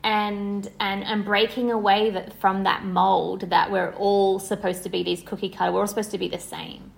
and 0.03 0.69
and 0.79 1.03
and 1.03 1.23
breaking 1.25 1.71
away 1.71 2.09
that 2.09 2.33
from 2.39 2.63
that 2.63 2.83
mold 2.83 3.41
that 3.49 3.71
we're 3.71 3.93
all 3.93 4.39
supposed 4.39 4.83
to 4.83 4.89
be 4.89 5.03
these 5.03 5.21
cookie 5.21 5.49
cutter 5.49 5.71
we're 5.71 5.81
all 5.81 5.87
supposed 5.87 6.11
to 6.11 6.17
be 6.17 6.27
the 6.27 6.39
same. 6.39 6.91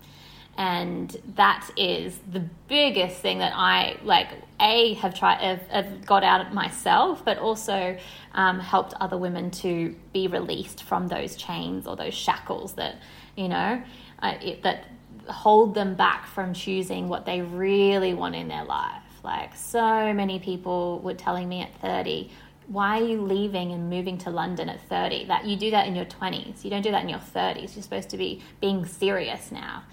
And 0.55 1.17
that 1.35 1.71
is 1.75 2.19
the 2.31 2.41
biggest 2.67 3.19
thing 3.19 3.39
that 3.39 3.53
i 3.55 3.97
like 4.03 4.29
a 4.59 4.93
have 4.95 5.17
tried 5.17 5.41
have, 5.41 5.67
have 5.69 6.05
got 6.05 6.23
out 6.23 6.53
myself 6.53 7.25
but 7.25 7.39
also 7.39 7.97
um, 8.35 8.59
helped 8.59 8.93
other 9.01 9.17
women 9.17 9.49
to 9.49 9.95
be 10.13 10.27
released 10.27 10.83
from 10.83 11.07
those 11.07 11.35
chains 11.35 11.87
or 11.87 11.95
those 11.95 12.13
shackles 12.13 12.73
that 12.73 12.97
you 13.35 13.47
know 13.47 13.81
uh, 14.21 14.35
it, 14.41 14.61
that 14.61 14.85
hold 15.27 15.73
them 15.73 15.95
back 15.95 16.27
from 16.27 16.53
choosing 16.53 17.09
what 17.09 17.25
they 17.25 17.41
really 17.41 18.13
want 18.13 18.35
in 18.35 18.47
their 18.47 18.65
life. 18.65 19.01
Like 19.23 19.55
so 19.55 20.13
many 20.13 20.39
people 20.39 20.99
were 20.99 21.13
telling 21.13 21.47
me 21.47 21.61
at 21.61 21.73
30 21.81 22.29
why 22.67 22.99
are 22.99 23.05
you 23.05 23.21
leaving 23.21 23.71
and 23.71 23.89
moving 23.89 24.17
to 24.19 24.29
London 24.29 24.69
at 24.69 24.81
30? 24.89 25.25
That 25.25 25.45
you 25.45 25.55
do 25.55 25.71
that 25.71 25.87
in 25.87 25.95
your 25.95 26.05
20s. 26.05 26.63
You 26.63 26.69
don't 26.69 26.81
do 26.81 26.91
that 26.91 27.03
in 27.03 27.09
your 27.09 27.19
30s. 27.19 27.75
You're 27.75 27.83
supposed 27.83 28.09
to 28.09 28.17
be 28.17 28.41
being 28.61 28.85
serious 28.85 29.51
now. 29.51 29.83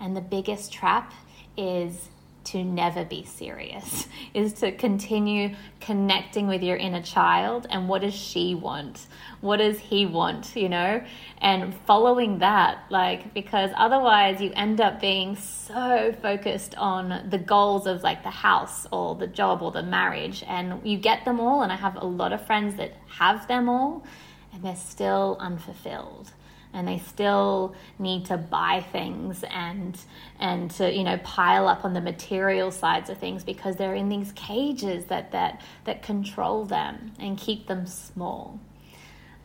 And 0.00 0.16
the 0.16 0.20
biggest 0.20 0.72
trap 0.72 1.12
is 1.56 2.08
to 2.44 2.64
never 2.64 3.04
be 3.04 3.24
serious, 3.24 4.06
is 4.34 4.52
to 4.54 4.72
continue 4.72 5.54
connecting 5.80 6.46
with 6.46 6.62
your 6.62 6.76
inner 6.76 7.02
child 7.02 7.66
and 7.70 7.88
what 7.88 8.02
does 8.02 8.14
she 8.14 8.54
want? 8.54 9.06
What 9.40 9.58
does 9.58 9.78
he 9.78 10.06
want, 10.06 10.54
you 10.56 10.68
know? 10.68 11.02
And 11.38 11.74
following 11.86 12.38
that, 12.38 12.84
like, 12.90 13.32
because 13.34 13.70
otherwise 13.76 14.40
you 14.40 14.52
end 14.54 14.80
up 14.80 15.00
being 15.00 15.36
so 15.36 16.14
focused 16.20 16.74
on 16.76 17.28
the 17.30 17.38
goals 17.38 17.86
of 17.86 18.02
like 18.02 18.22
the 18.22 18.30
house 18.30 18.86
or 18.92 19.14
the 19.14 19.26
job 19.26 19.62
or 19.62 19.70
the 19.70 19.82
marriage, 19.82 20.44
and 20.46 20.86
you 20.86 20.98
get 20.98 21.24
them 21.24 21.40
all. 21.40 21.62
And 21.62 21.72
I 21.72 21.76
have 21.76 21.96
a 21.96 22.06
lot 22.06 22.32
of 22.32 22.44
friends 22.46 22.76
that 22.76 22.94
have 23.08 23.46
them 23.48 23.68
all 23.68 24.04
and 24.52 24.62
they're 24.62 24.76
still 24.76 25.36
unfulfilled 25.40 26.32
and 26.72 26.86
they 26.86 26.98
still 26.98 27.74
need 27.98 28.24
to 28.26 28.36
buy 28.36 28.84
things 28.92 29.44
and 29.50 29.98
and 30.38 30.70
to 30.70 30.92
you 30.92 31.04
know 31.04 31.18
pile 31.18 31.68
up 31.68 31.84
on 31.84 31.94
the 31.94 32.00
material 32.00 32.70
sides 32.70 33.10
of 33.10 33.18
things 33.18 33.44
because 33.44 33.76
they're 33.76 33.94
in 33.94 34.08
these 34.08 34.32
cages 34.32 35.06
that 35.06 35.32
that 35.32 35.60
that 35.84 36.02
control 36.02 36.64
them 36.64 37.12
and 37.18 37.38
keep 37.38 37.66
them 37.66 37.86
small. 37.86 38.60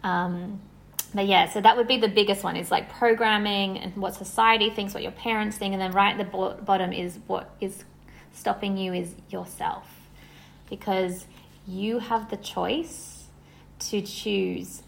Um, 0.04 0.62
but 1.14 1.26
yeah 1.26 1.50
so 1.50 1.62
that 1.62 1.78
would 1.78 1.88
be 1.88 1.98
the 1.98 2.10
biggest 2.10 2.44
one 2.44 2.56
is 2.56 2.70
like 2.70 2.90
programming 2.90 3.80
and 3.80 3.96
what 3.96 4.14
society 4.14 4.70
thinks 4.70 4.94
what 4.94 5.02
your 5.02 5.14
parents 5.14 5.58
think 5.58 5.74
and 5.74 5.82
then 5.82 5.92
right 5.92 6.12
at 6.12 6.18
the 6.18 6.26
bo- 6.26 6.56
bottom 6.56 6.92
is 6.92 7.18
what 7.28 7.56
is 7.62 7.86
stopping 8.36 8.78
you 8.78 8.94
is 8.94 9.16
yourself. 9.30 9.88
Because 10.70 11.26
you 11.68 12.00
have 12.00 12.30
the 12.30 12.38
choice 12.38 13.24
to 13.80 14.02
choose 14.02 14.84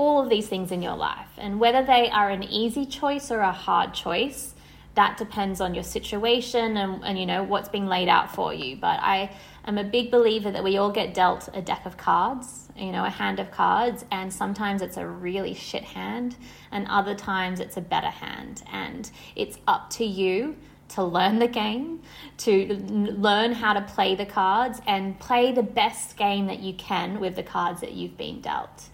all 0.00 0.22
of 0.22 0.30
these 0.30 0.48
things 0.48 0.72
in 0.72 0.80
your 0.80 0.96
life. 0.96 1.28
And 1.36 1.60
whether 1.60 1.82
they 1.84 2.08
are 2.10 2.30
an 2.30 2.42
easy 2.42 2.86
choice 2.86 3.30
or 3.30 3.40
a 3.40 3.52
hard 3.52 3.92
choice, 3.92 4.54
that 4.94 5.16
depends 5.16 5.60
on 5.60 5.74
your 5.74 5.84
situation 5.84 6.76
and, 6.76 7.04
and 7.04 7.18
you 7.18 7.26
know 7.26 7.42
what's 7.42 7.68
being 7.68 7.86
laid 7.86 8.08
out 8.08 8.34
for 8.34 8.52
you. 8.52 8.76
But 8.76 8.98
I 9.00 9.30
am 9.66 9.76
a 9.78 9.84
big 9.84 10.10
believer 10.10 10.50
that 10.50 10.64
we 10.64 10.78
all 10.78 10.90
get 10.90 11.14
dealt 11.14 11.48
a 11.52 11.62
deck 11.62 11.84
of 11.84 11.96
cards 11.96 12.60
you 12.80 12.92
know, 12.92 13.04
a 13.04 13.10
hand 13.10 13.38
of 13.38 13.50
cards, 13.50 14.04
and 14.10 14.32
sometimes 14.32 14.80
it's 14.80 14.96
a 14.96 15.06
really 15.06 15.54
shit 15.54 15.84
hand, 15.84 16.36
and 16.72 16.86
other 16.88 17.14
times 17.14 17.60
it's 17.60 17.76
a 17.76 17.80
better 17.80 18.08
hand. 18.08 18.62
And 18.72 19.10
it's 19.36 19.58
up 19.68 19.90
to 19.90 20.04
you 20.04 20.56
to 20.88 21.04
learn 21.04 21.38
the 21.38 21.46
game, 21.46 22.00
to 22.38 22.74
learn 22.74 23.52
how 23.52 23.74
to 23.74 23.82
play 23.82 24.14
the 24.14 24.26
cards, 24.26 24.80
and 24.86 25.18
play 25.20 25.52
the 25.52 25.62
best 25.62 26.16
game 26.16 26.46
that 26.46 26.60
you 26.60 26.72
can 26.74 27.20
with 27.20 27.36
the 27.36 27.42
cards 27.42 27.80
that 27.82 27.92
you've 27.92 28.16
been 28.16 28.40
dealt. 28.40 28.88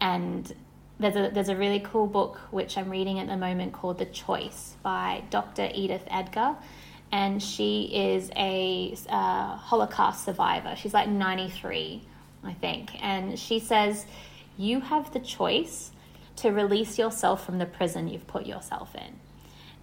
And 0.00 0.54
there's 0.98 1.16
a 1.16 1.30
there's 1.32 1.48
a 1.48 1.56
really 1.56 1.80
cool 1.80 2.06
book 2.06 2.38
which 2.50 2.78
I'm 2.78 2.90
reading 2.90 3.18
at 3.18 3.26
the 3.26 3.36
moment 3.36 3.72
called 3.72 3.98
The 3.98 4.06
Choice 4.06 4.76
by 4.82 5.22
Dr. 5.30 5.70
Edith 5.74 6.06
Eger, 6.10 6.56
and 7.12 7.42
she 7.42 7.90
is 7.92 8.30
a 8.36 8.96
uh, 9.08 9.56
Holocaust 9.56 10.24
survivor. 10.24 10.74
She's 10.76 10.94
like 10.94 11.08
93, 11.08 12.02
I 12.44 12.52
think, 12.54 13.02
and 13.02 13.38
she 13.38 13.58
says 13.58 14.06
you 14.56 14.80
have 14.80 15.12
the 15.12 15.20
choice 15.20 15.90
to 16.36 16.50
release 16.50 16.98
yourself 16.98 17.44
from 17.44 17.58
the 17.58 17.66
prison 17.66 18.08
you've 18.08 18.26
put 18.26 18.46
yourself 18.46 18.94
in, 18.94 19.20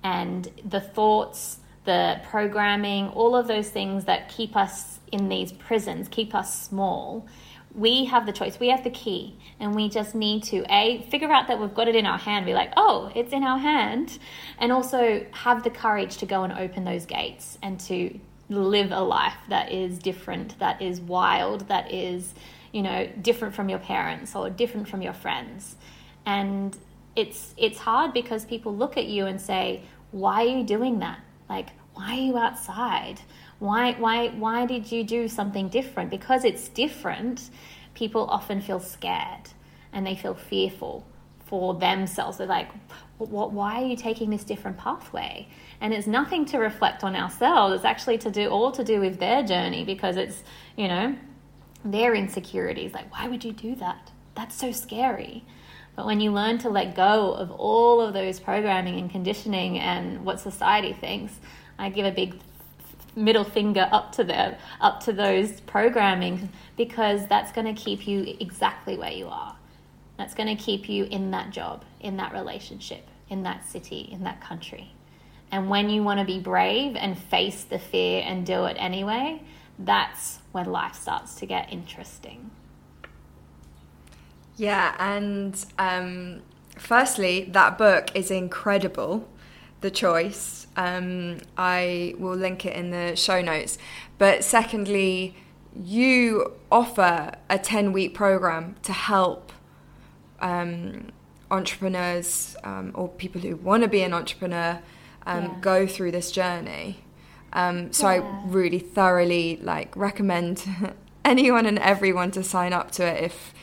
and 0.03 0.49
the 0.67 0.81
thoughts, 0.81 1.59
the 1.85 2.21
programming, 2.23 3.09
all 3.09 3.35
of 3.35 3.47
those 3.47 3.69
things 3.69 4.05
that 4.05 4.29
keep 4.29 4.55
us 4.55 4.99
in 5.11 5.29
these 5.29 5.51
prisons, 5.51 6.07
keep 6.07 6.33
us 6.33 6.63
small 6.63 7.27
we 7.75 8.05
have 8.05 8.25
the 8.25 8.31
choice. 8.31 8.59
We 8.59 8.69
have 8.69 8.83
the 8.83 8.91
key 8.91 9.35
and 9.59 9.75
we 9.75 9.89
just 9.89 10.13
need 10.13 10.43
to 10.43 10.63
a 10.69 11.01
figure 11.09 11.31
out 11.31 11.47
that 11.47 11.59
we've 11.59 11.73
got 11.73 11.87
it 11.87 11.95
in 11.95 12.05
our 12.05 12.17
hand. 12.17 12.45
Be 12.45 12.53
like 12.53 12.71
oh 12.77 13.11
it's 13.15 13.33
in 13.33 13.43
our 13.43 13.57
hand. 13.57 14.19
And 14.59 14.71
also 14.71 15.25
have 15.31 15.63
the 15.63 15.69
courage 15.69 16.17
to 16.17 16.25
go 16.25 16.43
and 16.43 16.53
open 16.53 16.83
those 16.83 17.05
gates 17.05 17.57
and 17.61 17.79
to 17.81 18.19
live 18.49 18.91
a 18.91 19.01
life 19.01 19.37
that 19.49 19.71
is 19.71 19.97
different 19.97 20.59
that 20.59 20.81
is 20.81 20.99
wild 20.99 21.67
that 21.69 21.91
is 21.91 22.33
you 22.73 22.81
know 22.81 23.09
different 23.21 23.55
from 23.55 23.69
your 23.69 23.79
parents 23.79 24.35
or 24.35 24.49
different 24.49 24.87
from 24.87 25.01
your 25.01 25.13
friends. 25.13 25.75
And 26.25 26.77
it's 27.15 27.53
it's 27.57 27.79
hard 27.79 28.13
because 28.13 28.45
people 28.45 28.75
look 28.75 28.97
at 28.97 29.05
you 29.05 29.25
and 29.25 29.41
say 29.41 29.83
why 30.11 30.43
are 30.43 30.57
you 30.57 30.63
doing 30.63 30.99
that? 30.99 31.19
Like 31.49 31.69
why 31.93 32.17
are 32.17 32.21
you 32.21 32.37
outside 32.37 33.21
why, 33.63 33.93
why, 33.93 34.27
why 34.27 34.65
did 34.65 34.91
you 34.91 35.05
do 35.05 35.29
something 35.29 35.69
different? 35.69 36.09
Because 36.09 36.43
it's 36.43 36.67
different, 36.67 37.49
people 37.93 38.25
often 38.29 38.59
feel 38.59 38.81
scared 38.81 39.51
and 39.93 40.05
they 40.05 40.15
feel 40.15 40.33
fearful 40.33 41.07
for 41.45 41.73
themselves. 41.73 42.39
They're 42.39 42.45
like, 42.45 42.67
what, 43.19 43.53
why 43.53 43.81
are 43.81 43.85
you 43.85 43.95
taking 43.95 44.31
this 44.31 44.43
different 44.43 44.77
pathway? 44.77 45.47
And 45.79 45.93
it's 45.93 46.07
nothing 46.07 46.43
to 46.47 46.57
reflect 46.57 47.05
on 47.05 47.15
ourselves. 47.15 47.75
It's 47.75 47.85
actually 47.85 48.17
to 48.17 48.31
do 48.31 48.49
all 48.49 48.73
to 48.73 48.83
do 48.83 48.99
with 48.99 49.17
their 49.19 49.43
journey 49.43 49.85
because 49.85 50.17
it's, 50.17 50.43
you 50.75 50.89
know, 50.89 51.15
their 51.85 52.15
insecurities. 52.15 52.93
Like, 52.93 53.09
why 53.13 53.29
would 53.29 53.45
you 53.45 53.53
do 53.53 53.75
that? 53.75 54.11
That's 54.35 54.55
so 54.55 54.73
scary. 54.73 55.45
But 55.95 56.05
when 56.05 56.19
you 56.19 56.33
learn 56.33 56.57
to 56.59 56.69
let 56.69 56.95
go 56.97 57.31
of 57.31 57.49
all 57.49 58.01
of 58.01 58.13
those 58.13 58.41
programming 58.41 58.99
and 58.99 59.09
conditioning 59.09 59.79
and 59.79 60.25
what 60.25 60.41
society 60.41 60.91
thinks, 60.91 61.39
I 61.79 61.89
give 61.89 62.05
a 62.05 62.11
big 62.11 62.35
middle 63.15 63.43
finger 63.43 63.87
up 63.91 64.11
to 64.13 64.23
them, 64.23 64.55
up 64.81 64.99
to 65.01 65.13
those 65.13 65.61
programming, 65.61 66.49
because 66.77 67.27
that's 67.27 67.51
going 67.51 67.73
to 67.73 67.81
keep 67.81 68.07
you 68.07 68.35
exactly 68.39 68.97
where 68.97 69.11
you 69.11 69.27
are. 69.27 69.55
That's 70.17 70.33
going 70.33 70.55
to 70.55 70.61
keep 70.61 70.89
you 70.89 71.05
in 71.05 71.31
that 71.31 71.49
job, 71.49 71.83
in 71.99 72.17
that 72.17 72.33
relationship, 72.33 73.07
in 73.29 73.43
that 73.43 73.65
city, 73.65 74.09
in 74.11 74.23
that 74.23 74.41
country. 74.41 74.93
And 75.51 75.69
when 75.69 75.89
you 75.89 76.03
want 76.03 76.19
to 76.19 76.25
be 76.25 76.39
brave 76.39 76.95
and 76.95 77.17
face 77.17 77.63
the 77.63 77.79
fear 77.79 78.23
and 78.25 78.45
do 78.45 78.65
it 78.65 78.75
anyway, 78.79 79.41
that's 79.77 80.39
when 80.51 80.65
life 80.65 80.95
starts 80.95 81.35
to 81.35 81.45
get 81.45 81.71
interesting. 81.71 82.51
Yeah, 84.55 84.95
and 84.99 85.63
um, 85.79 86.41
firstly, 86.77 87.45
that 87.51 87.77
book 87.77 88.15
is 88.15 88.29
incredible 88.31 89.27
the 89.81 89.91
choice. 89.91 90.62
Um, 90.75 91.39
I 91.57 92.15
will 92.17 92.35
link 92.35 92.65
it 92.65 92.75
in 92.75 92.91
the 92.91 93.15
show 93.15 93.41
notes. 93.41 93.77
But 94.17 94.43
secondly, 94.43 95.35
you 95.75 96.53
offer 96.71 97.33
a 97.49 97.59
10 97.59 97.93
week 97.93 98.13
program 98.13 98.75
to 98.83 98.93
help 98.93 99.51
um, 100.39 101.11
entrepreneurs 101.49 102.55
um, 102.63 102.91
or 102.93 103.07
people 103.07 103.41
who 103.41 103.55
want 103.55 103.83
to 103.83 103.89
be 103.89 104.01
an 104.01 104.13
entrepreneur 104.13 104.81
um, 105.25 105.43
yeah. 105.43 105.57
go 105.61 105.87
through 105.87 106.11
this 106.11 106.31
journey. 106.31 107.03
Um, 107.53 107.93
so 107.93 108.09
yeah. 108.09 108.21
I 108.21 108.43
really 108.47 108.79
thoroughly 108.79 109.59
like 109.61 109.95
recommend 109.95 110.65
anyone 111.25 111.65
and 111.65 111.79
everyone 111.79 112.31
to 112.31 112.43
sign 112.43 112.73
up 112.73 112.91
to 112.91 113.05
it 113.05 113.23
if 113.23 113.53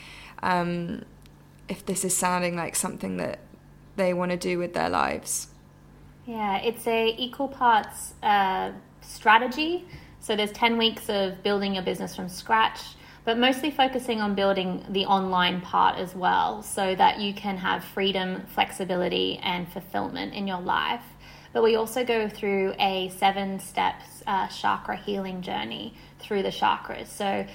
um, 0.41 1.03
if 1.67 1.85
this 1.85 2.03
is 2.03 2.15
sounding 2.15 2.55
like 2.55 2.75
something 2.75 3.17
that 3.17 3.39
they 3.95 4.13
want 4.13 4.31
to 4.31 4.37
do 4.37 4.57
with 4.57 4.73
their 4.73 4.89
lives. 4.89 5.47
Yeah, 6.25 6.57
it's 6.57 6.85
a 6.87 7.15
equal 7.17 7.47
parts 7.47 8.13
uh, 8.21 8.71
strategy. 9.01 9.85
So 10.19 10.35
there's 10.35 10.51
10 10.51 10.77
weeks 10.77 11.09
of 11.09 11.41
building 11.41 11.73
your 11.73 11.83
business 11.83 12.15
from 12.15 12.29
scratch, 12.29 12.79
but 13.25 13.39
mostly 13.39 13.71
focusing 13.71 14.21
on 14.21 14.35
building 14.35 14.85
the 14.89 15.05
online 15.05 15.61
part 15.61 15.97
as 15.97 16.15
well 16.15 16.61
so 16.61 16.93
that 16.95 17.19
you 17.19 17.33
can 17.33 17.57
have 17.57 17.83
freedom, 17.83 18.43
flexibility, 18.47 19.39
and 19.41 19.67
fulfillment 19.71 20.33
in 20.35 20.47
your 20.47 20.61
life. 20.61 21.03
But 21.53 21.63
we 21.63 21.75
also 21.75 22.05
go 22.05 22.29
through 22.29 22.75
a 22.79 23.09
seven 23.17 23.59
steps 23.59 24.23
uh, 24.27 24.47
chakra 24.47 24.95
healing 24.95 25.41
journey 25.41 25.95
through 26.19 26.43
the 26.43 26.49
chakras. 26.49 27.07
So 27.07 27.45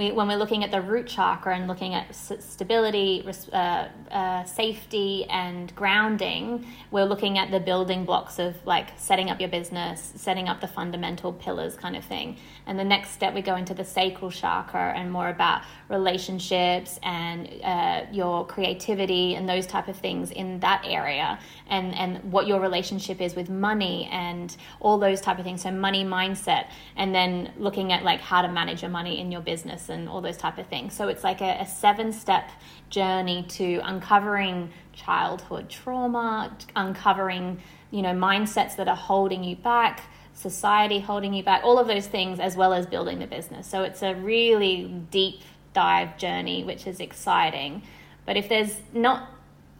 we, 0.00 0.12
when 0.12 0.28
we're 0.28 0.38
looking 0.38 0.64
at 0.64 0.70
the 0.70 0.80
root 0.80 1.06
chakra 1.06 1.54
and 1.54 1.68
looking 1.68 1.92
at 1.92 2.14
stability, 2.14 3.22
uh, 3.52 3.86
uh, 4.10 4.44
safety, 4.44 5.26
and 5.26 5.74
grounding, 5.76 6.66
we're 6.90 7.04
looking 7.04 7.36
at 7.36 7.50
the 7.50 7.60
building 7.60 8.06
blocks 8.06 8.38
of 8.38 8.56
like 8.64 8.88
setting 8.96 9.28
up 9.28 9.38
your 9.40 9.50
business, 9.50 10.14
setting 10.16 10.48
up 10.48 10.62
the 10.62 10.66
fundamental 10.66 11.34
pillars 11.34 11.76
kind 11.76 11.96
of 11.96 12.02
thing. 12.02 12.38
And 12.66 12.78
the 12.78 12.84
next 12.84 13.10
step, 13.10 13.34
we 13.34 13.42
go 13.42 13.56
into 13.56 13.74
the 13.74 13.84
sacral 13.84 14.30
chakra 14.30 14.94
and 14.96 15.12
more 15.12 15.28
about 15.28 15.64
relationships 15.90 16.98
and 17.02 17.50
uh, 17.62 18.06
your 18.10 18.46
creativity 18.46 19.34
and 19.34 19.46
those 19.46 19.66
type 19.66 19.88
of 19.88 19.96
things 19.96 20.30
in 20.30 20.60
that 20.60 20.82
area, 20.86 21.38
and 21.68 21.94
and 21.94 22.32
what 22.32 22.46
your 22.46 22.60
relationship 22.60 23.20
is 23.20 23.34
with 23.34 23.50
money 23.50 24.08
and 24.10 24.56
all 24.80 24.96
those 24.96 25.20
type 25.20 25.38
of 25.38 25.44
things. 25.44 25.60
So 25.60 25.70
money 25.70 26.04
mindset, 26.04 26.68
and 26.96 27.14
then 27.14 27.52
looking 27.58 27.92
at 27.92 28.02
like 28.02 28.20
how 28.20 28.40
to 28.40 28.48
manage 28.48 28.80
your 28.80 28.90
money 28.90 29.20
in 29.20 29.30
your 29.30 29.42
business 29.42 29.89
and 29.90 30.08
all 30.08 30.20
those 30.20 30.36
type 30.36 30.58
of 30.58 30.66
things. 30.66 30.94
So 30.94 31.08
it's 31.08 31.24
like 31.24 31.40
a, 31.40 31.58
a 31.60 31.66
seven 31.66 32.12
step 32.12 32.50
journey 32.88 33.44
to 33.50 33.80
uncovering 33.84 34.70
childhood 34.92 35.68
trauma, 35.68 36.56
uncovering 36.74 37.60
you 37.90 38.02
know 38.02 38.12
mindsets 38.12 38.76
that 38.76 38.88
are 38.88 38.96
holding 38.96 39.44
you 39.44 39.56
back 39.56 40.02
society 40.34 41.00
holding 41.00 41.34
you 41.34 41.42
back 41.42 41.62
all 41.64 41.78
of 41.78 41.86
those 41.86 42.06
things 42.06 42.40
as 42.40 42.56
well 42.56 42.72
as 42.72 42.86
building 42.86 43.18
the 43.18 43.26
business 43.26 43.66
so 43.66 43.82
it's 43.82 44.02
a 44.02 44.14
really 44.14 44.84
deep 45.10 45.40
dive 45.74 46.16
journey 46.16 46.64
which 46.64 46.86
is 46.86 47.00
exciting 47.00 47.82
but 48.26 48.36
if 48.36 48.48
there's 48.48 48.76
not 48.92 49.28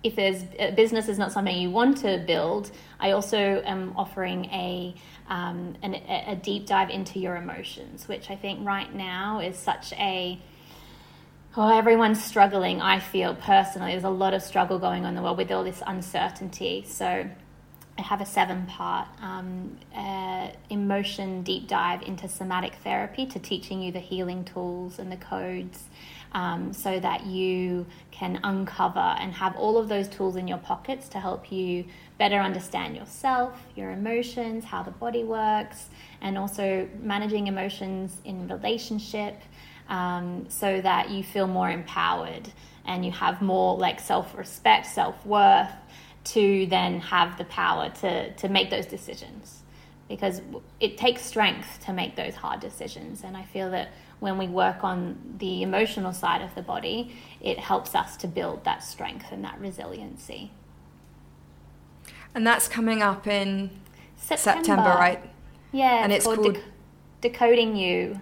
if 0.02 0.16
there's 0.16 0.42
a 0.58 0.72
business 0.72 1.08
is 1.08 1.18
not 1.18 1.30
something 1.30 1.56
you 1.56 1.70
want 1.70 1.98
to 1.98 2.22
build 2.26 2.70
i 2.98 3.10
also 3.10 3.62
am 3.64 3.92
offering 3.96 4.46
a 4.46 4.94
um, 5.30 5.76
an, 5.82 5.94
a 5.94 6.34
deep 6.34 6.66
dive 6.66 6.90
into 6.90 7.20
your 7.20 7.36
emotions, 7.36 8.08
which 8.08 8.30
I 8.30 8.36
think 8.36 8.66
right 8.66 8.92
now 8.92 9.38
is 9.38 9.56
such 9.56 9.92
a 9.92 10.38
oh, 11.56 11.76
everyone's 11.76 12.22
struggling. 12.22 12.80
I 12.82 12.98
feel 12.98 13.34
personally, 13.34 13.92
there's 13.92 14.04
a 14.04 14.10
lot 14.10 14.34
of 14.34 14.42
struggle 14.42 14.78
going 14.78 15.04
on 15.04 15.10
in 15.10 15.14
the 15.14 15.22
world 15.22 15.38
with 15.38 15.50
all 15.52 15.64
this 15.64 15.82
uncertainty. 15.86 16.84
So, 16.86 17.28
I 17.98 18.02
have 18.02 18.20
a 18.20 18.26
seven 18.26 18.66
part 18.66 19.08
um, 19.20 19.76
uh, 19.94 20.48
emotion 20.68 21.42
deep 21.42 21.68
dive 21.68 22.02
into 22.02 22.28
somatic 22.28 22.74
therapy 22.82 23.26
to 23.26 23.38
teaching 23.38 23.82
you 23.82 23.92
the 23.92 24.00
healing 24.00 24.44
tools 24.44 24.98
and 24.98 25.12
the 25.12 25.16
codes 25.16 25.84
um, 26.32 26.72
so 26.72 27.00
that 27.00 27.26
you 27.26 27.86
can 28.10 28.40
uncover 28.44 28.98
and 28.98 29.32
have 29.32 29.56
all 29.56 29.78
of 29.78 29.88
those 29.88 30.08
tools 30.08 30.36
in 30.36 30.46
your 30.46 30.58
pockets 30.58 31.08
to 31.08 31.18
help 31.18 31.50
you 31.50 31.84
better 32.18 32.36
understand 32.36 32.96
yourself, 32.96 33.60
your 33.76 33.90
emotions, 33.90 34.64
how 34.64 34.82
the 34.82 34.90
body 34.90 35.24
works, 35.24 35.88
and 36.20 36.36
also 36.36 36.88
managing 37.00 37.46
emotions 37.46 38.16
in 38.24 38.46
relationship 38.48 39.40
um, 39.88 40.46
so 40.48 40.80
that 40.80 41.10
you 41.10 41.22
feel 41.22 41.46
more 41.46 41.70
empowered 41.70 42.48
and 42.86 43.04
you 43.04 43.10
have 43.10 43.42
more 43.42 43.76
like 43.76 44.00
self 44.00 44.36
respect, 44.36 44.86
self 44.86 45.24
worth 45.26 45.70
to 46.22 46.66
then 46.66 47.00
have 47.00 47.38
the 47.38 47.44
power 47.44 47.90
to, 48.00 48.32
to 48.34 48.48
make 48.48 48.70
those 48.70 48.86
decisions. 48.86 49.62
Because 50.08 50.42
it 50.80 50.98
takes 50.98 51.22
strength 51.22 51.84
to 51.86 51.92
make 51.92 52.16
those 52.16 52.34
hard 52.34 52.60
decisions. 52.60 53.22
And 53.22 53.36
I 53.36 53.44
feel 53.44 53.70
that 53.70 53.90
when 54.20 54.38
we 54.38 54.46
work 54.46 54.84
on 54.84 55.18
the 55.38 55.62
emotional 55.62 56.12
side 56.12 56.42
of 56.42 56.54
the 56.54 56.62
body, 56.62 57.16
it 57.40 57.58
helps 57.58 57.94
us 57.94 58.16
to 58.18 58.28
build 58.28 58.64
that 58.64 58.84
strength 58.84 59.32
and 59.32 59.42
that 59.44 59.58
resiliency. 59.58 60.52
And 62.34 62.46
that's 62.46 62.68
coming 62.68 63.02
up 63.02 63.26
in 63.26 63.70
September, 64.16 64.60
September 64.64 64.90
right? 64.90 65.30
Yeah, 65.72 66.04
and 66.04 66.12
it's, 66.12 66.24
called, 66.24 66.38
called... 66.38 66.58
Decoding 67.20 67.76
You. 67.76 68.20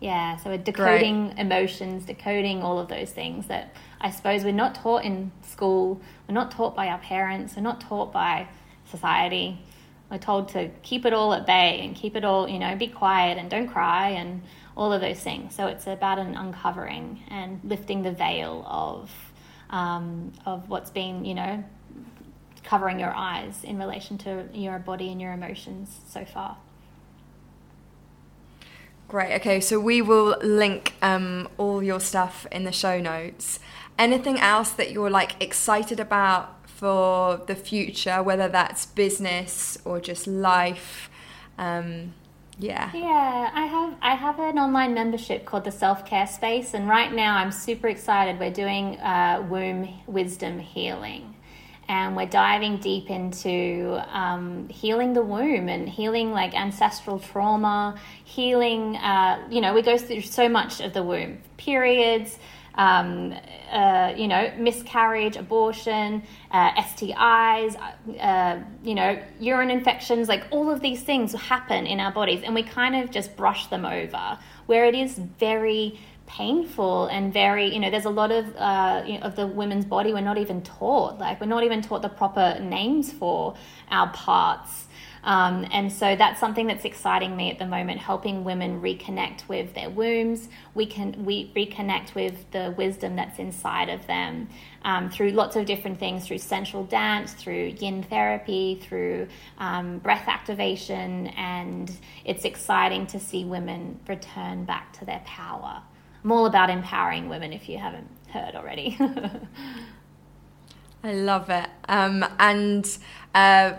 Yeah, 0.00 0.36
so 0.36 0.50
we're 0.50 0.58
decoding 0.58 1.28
Great. 1.28 1.38
emotions, 1.38 2.04
decoding 2.04 2.62
all 2.62 2.78
of 2.78 2.88
those 2.88 3.10
things 3.10 3.46
that 3.46 3.74
I 4.00 4.10
suppose 4.10 4.44
we're 4.44 4.52
not 4.52 4.74
taught 4.74 5.04
in 5.04 5.32
school, 5.42 6.00
we're 6.28 6.34
not 6.34 6.50
taught 6.50 6.76
by 6.76 6.88
our 6.88 6.98
parents, 6.98 7.56
we're 7.56 7.62
not 7.62 7.80
taught 7.80 8.12
by 8.12 8.48
society. 8.84 9.58
We're 10.10 10.18
told 10.18 10.48
to 10.50 10.68
keep 10.82 11.06
it 11.06 11.14
all 11.14 11.32
at 11.32 11.46
bay 11.46 11.80
and 11.82 11.96
keep 11.96 12.14
it 12.14 12.24
all, 12.24 12.46
you 12.48 12.58
know, 12.58 12.76
be 12.76 12.86
quiet 12.86 13.38
and 13.38 13.50
don't 13.50 13.66
cry 13.66 14.10
and 14.10 14.42
all 14.76 14.92
of 14.92 15.00
those 15.00 15.20
things. 15.20 15.54
So 15.54 15.66
it's 15.66 15.86
about 15.86 16.18
an 16.18 16.34
uncovering 16.34 17.22
and 17.28 17.60
lifting 17.64 18.02
the 18.02 18.12
veil 18.12 18.64
of 18.68 19.10
um, 19.70 20.32
of 20.46 20.68
what's 20.68 20.90
been, 20.90 21.24
you 21.24 21.34
know, 21.34 21.64
covering 22.62 23.00
your 23.00 23.12
eyes 23.14 23.64
in 23.64 23.78
relation 23.78 24.18
to 24.18 24.48
your 24.52 24.78
body 24.78 25.10
and 25.10 25.20
your 25.20 25.32
emotions 25.32 26.00
so 26.08 26.24
far. 26.24 26.56
Great. 29.08 29.34
Okay, 29.34 29.60
so 29.60 29.78
we 29.78 30.00
will 30.00 30.36
link 30.42 30.94
um, 31.02 31.48
all 31.58 31.82
your 31.82 32.00
stuff 32.00 32.46
in 32.50 32.64
the 32.64 32.72
show 32.72 33.00
notes. 33.00 33.60
Anything 33.98 34.40
else 34.40 34.70
that 34.70 34.92
you're 34.92 35.10
like 35.10 35.40
excited 35.42 36.00
about 36.00 36.68
for 36.68 37.36
the 37.46 37.54
future, 37.54 38.22
whether 38.22 38.48
that's 38.48 38.86
business 38.86 39.78
or 39.84 40.00
just 40.00 40.26
life? 40.26 41.10
Um, 41.58 42.14
yeah. 42.58 42.90
Yeah, 42.94 43.50
I 43.52 43.66
have 43.66 43.94
I 44.00 44.14
have 44.14 44.38
an 44.38 44.58
online 44.58 44.94
membership 44.94 45.44
called 45.44 45.64
the 45.64 45.72
Self 45.72 46.06
Care 46.06 46.26
Space, 46.26 46.74
and 46.74 46.88
right 46.88 47.12
now 47.12 47.36
I'm 47.36 47.50
super 47.50 47.88
excited. 47.88 48.38
We're 48.38 48.52
doing 48.52 48.98
uh, 49.00 49.44
womb 49.48 49.88
wisdom 50.06 50.58
healing, 50.60 51.34
and 51.88 52.16
we're 52.16 52.26
diving 52.26 52.78
deep 52.78 53.10
into 53.10 54.00
um, 54.08 54.68
healing 54.68 55.14
the 55.14 55.22
womb 55.22 55.68
and 55.68 55.88
healing 55.88 56.30
like 56.30 56.54
ancestral 56.54 57.18
trauma, 57.18 57.98
healing. 58.24 58.96
Uh, 58.96 59.46
you 59.50 59.60
know, 59.60 59.74
we 59.74 59.82
go 59.82 59.98
through 59.98 60.22
so 60.22 60.48
much 60.48 60.80
of 60.80 60.92
the 60.92 61.02
womb, 61.02 61.38
periods 61.56 62.38
um, 62.76 63.34
uh, 63.70 64.12
you 64.16 64.28
know, 64.28 64.52
miscarriage, 64.58 65.36
abortion, 65.36 66.22
uh, 66.50 66.72
STIs, 66.72 67.76
uh, 68.20 68.58
you 68.82 68.94
know, 68.94 69.20
urine 69.40 69.70
infections, 69.70 70.28
like 70.28 70.44
all 70.50 70.70
of 70.70 70.80
these 70.80 71.02
things 71.02 71.32
happen 71.32 71.86
in 71.86 72.00
our 72.00 72.12
bodies 72.12 72.42
and 72.42 72.54
we 72.54 72.62
kind 72.62 72.96
of 72.96 73.10
just 73.10 73.36
brush 73.36 73.66
them 73.68 73.84
over 73.84 74.38
where 74.66 74.86
it 74.86 74.94
is 74.94 75.18
very 75.38 75.98
painful 76.26 77.06
and 77.06 77.32
very 77.32 77.72
you 77.72 77.78
know 77.78 77.90
there's 77.90 78.06
a 78.06 78.10
lot 78.10 78.32
of 78.32 78.56
uh, 78.56 79.02
you 79.06 79.18
know, 79.18 79.26
of 79.26 79.36
the 79.36 79.46
women's 79.46 79.84
body 79.84 80.12
we're 80.12 80.20
not 80.20 80.38
even 80.38 80.62
taught 80.62 81.18
like 81.18 81.38
we're 81.38 81.46
not 81.46 81.62
even 81.62 81.82
taught 81.82 82.00
the 82.00 82.08
proper 82.08 82.58
names 82.60 83.12
for 83.12 83.54
our 83.90 84.08
parts 84.08 84.83
um, 85.24 85.66
and 85.72 85.90
so 85.90 86.14
that's 86.14 86.38
something 86.38 86.66
that's 86.66 86.84
exciting 86.84 87.34
me 87.34 87.50
at 87.50 87.58
the 87.58 87.66
moment, 87.66 87.98
helping 87.98 88.44
women 88.44 88.82
reconnect 88.82 89.48
with 89.48 89.74
their 89.74 89.88
wombs. 89.88 90.48
We 90.74 90.84
can 90.84 91.24
we 91.24 91.50
reconnect 91.56 92.14
with 92.14 92.50
the 92.50 92.74
wisdom 92.76 93.16
that's 93.16 93.38
inside 93.38 93.88
of 93.88 94.06
them 94.06 94.48
um, 94.82 95.08
through 95.08 95.30
lots 95.30 95.56
of 95.56 95.64
different 95.64 95.98
things, 95.98 96.26
through 96.26 96.38
central 96.38 96.84
dance, 96.84 97.32
through 97.32 97.74
yin 97.78 98.02
therapy, 98.02 98.78
through 98.82 99.28
um, 99.56 99.98
breath 99.98 100.28
activation, 100.28 101.28
and 101.28 101.90
it's 102.26 102.44
exciting 102.44 103.06
to 103.08 103.18
see 103.18 103.46
women 103.46 103.98
return 104.06 104.66
back 104.66 104.92
to 104.98 105.06
their 105.06 105.22
power. 105.24 105.82
I'm 106.22 106.32
all 106.32 106.44
about 106.44 106.68
empowering 106.68 107.30
women. 107.30 107.54
If 107.54 107.68
you 107.68 107.78
haven't 107.78 108.08
heard 108.28 108.54
already. 108.54 108.98
I 111.04 111.12
love 111.12 111.50
it. 111.50 111.68
Um, 111.86 112.24
and 112.38 112.98
uh, 113.34 113.74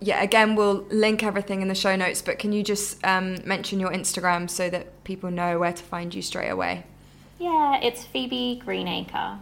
yeah, 0.00 0.22
again, 0.22 0.56
we'll 0.56 0.86
link 0.90 1.22
everything 1.22 1.62
in 1.62 1.68
the 1.68 1.74
show 1.74 1.96
notes, 1.96 2.22
but 2.22 2.38
can 2.38 2.52
you 2.52 2.62
just 2.62 3.04
um, 3.04 3.38
mention 3.44 3.78
your 3.78 3.90
Instagram 3.90 4.50
so 4.50 4.68
that 4.70 5.04
people 5.04 5.30
know 5.30 5.58
where 5.58 5.72
to 5.72 5.82
find 5.82 6.14
you 6.14 6.22
straight 6.22 6.50
away? 6.50 6.84
Yeah, 7.38 7.80
it's 7.80 8.04
Phoebe 8.04 8.60
Greenacre. 8.64 9.38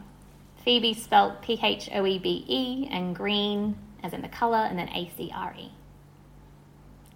Phoebe 0.64 0.94
spelled 0.94 1.40
P 1.42 1.58
H 1.62 1.88
O 1.92 2.04
E 2.04 2.18
B 2.18 2.44
E 2.48 2.88
and 2.90 3.14
green 3.14 3.76
as 4.02 4.12
in 4.12 4.20
the 4.20 4.28
colour 4.28 4.58
and 4.58 4.78
then 4.78 4.88
A 4.90 5.10
C 5.16 5.30
R 5.34 5.54
E. 5.58 5.70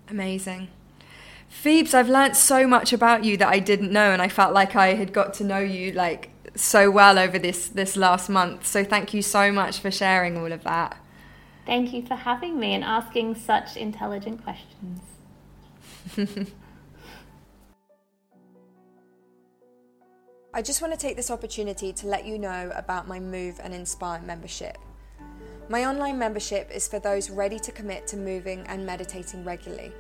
Amazing. 0.08 0.68
Phoebes, 1.48 1.94
I've 1.94 2.08
learnt 2.08 2.36
so 2.36 2.66
much 2.66 2.92
about 2.92 3.24
you 3.24 3.36
that 3.36 3.48
I 3.48 3.58
didn't 3.58 3.92
know, 3.92 4.12
and 4.12 4.22
I 4.22 4.28
felt 4.28 4.54
like 4.54 4.76
I 4.76 4.94
had 4.94 5.12
got 5.12 5.34
to 5.34 5.44
know 5.44 5.58
you 5.58 5.92
like 5.92 6.30
so 6.54 6.90
well 6.90 7.18
over 7.18 7.38
this 7.38 7.68
this 7.68 7.96
last 7.96 8.28
month. 8.28 8.66
So 8.66 8.84
thank 8.84 9.12
you 9.12 9.20
so 9.20 9.52
much 9.52 9.78
for 9.80 9.90
sharing 9.90 10.38
all 10.38 10.52
of 10.52 10.62
that. 10.64 10.96
Thank 11.66 11.92
you 11.92 12.04
for 12.04 12.14
having 12.14 12.58
me 12.58 12.74
and 12.74 12.82
asking 12.82 13.34
such 13.34 13.76
intelligent 13.76 14.42
questions. 14.42 15.00
I 20.52 20.62
just 20.62 20.82
want 20.82 20.92
to 20.92 20.98
take 20.98 21.16
this 21.16 21.30
opportunity 21.30 21.92
to 21.92 22.06
let 22.08 22.24
you 22.24 22.36
know 22.38 22.72
about 22.74 23.06
my 23.06 23.20
Move 23.20 23.61
and 23.62 23.72
Inspire 23.72 24.20
membership. 24.22 24.78
My 25.68 25.84
online 25.84 26.18
membership 26.18 26.68
is 26.74 26.88
for 26.88 26.98
those 26.98 27.30
ready 27.30 27.61
to 27.61 27.70
commit 27.70 28.08
to 28.08 28.16
moving 28.16 28.66
and 28.66 28.84
meditating 28.84 29.44
regularly. 29.44 29.92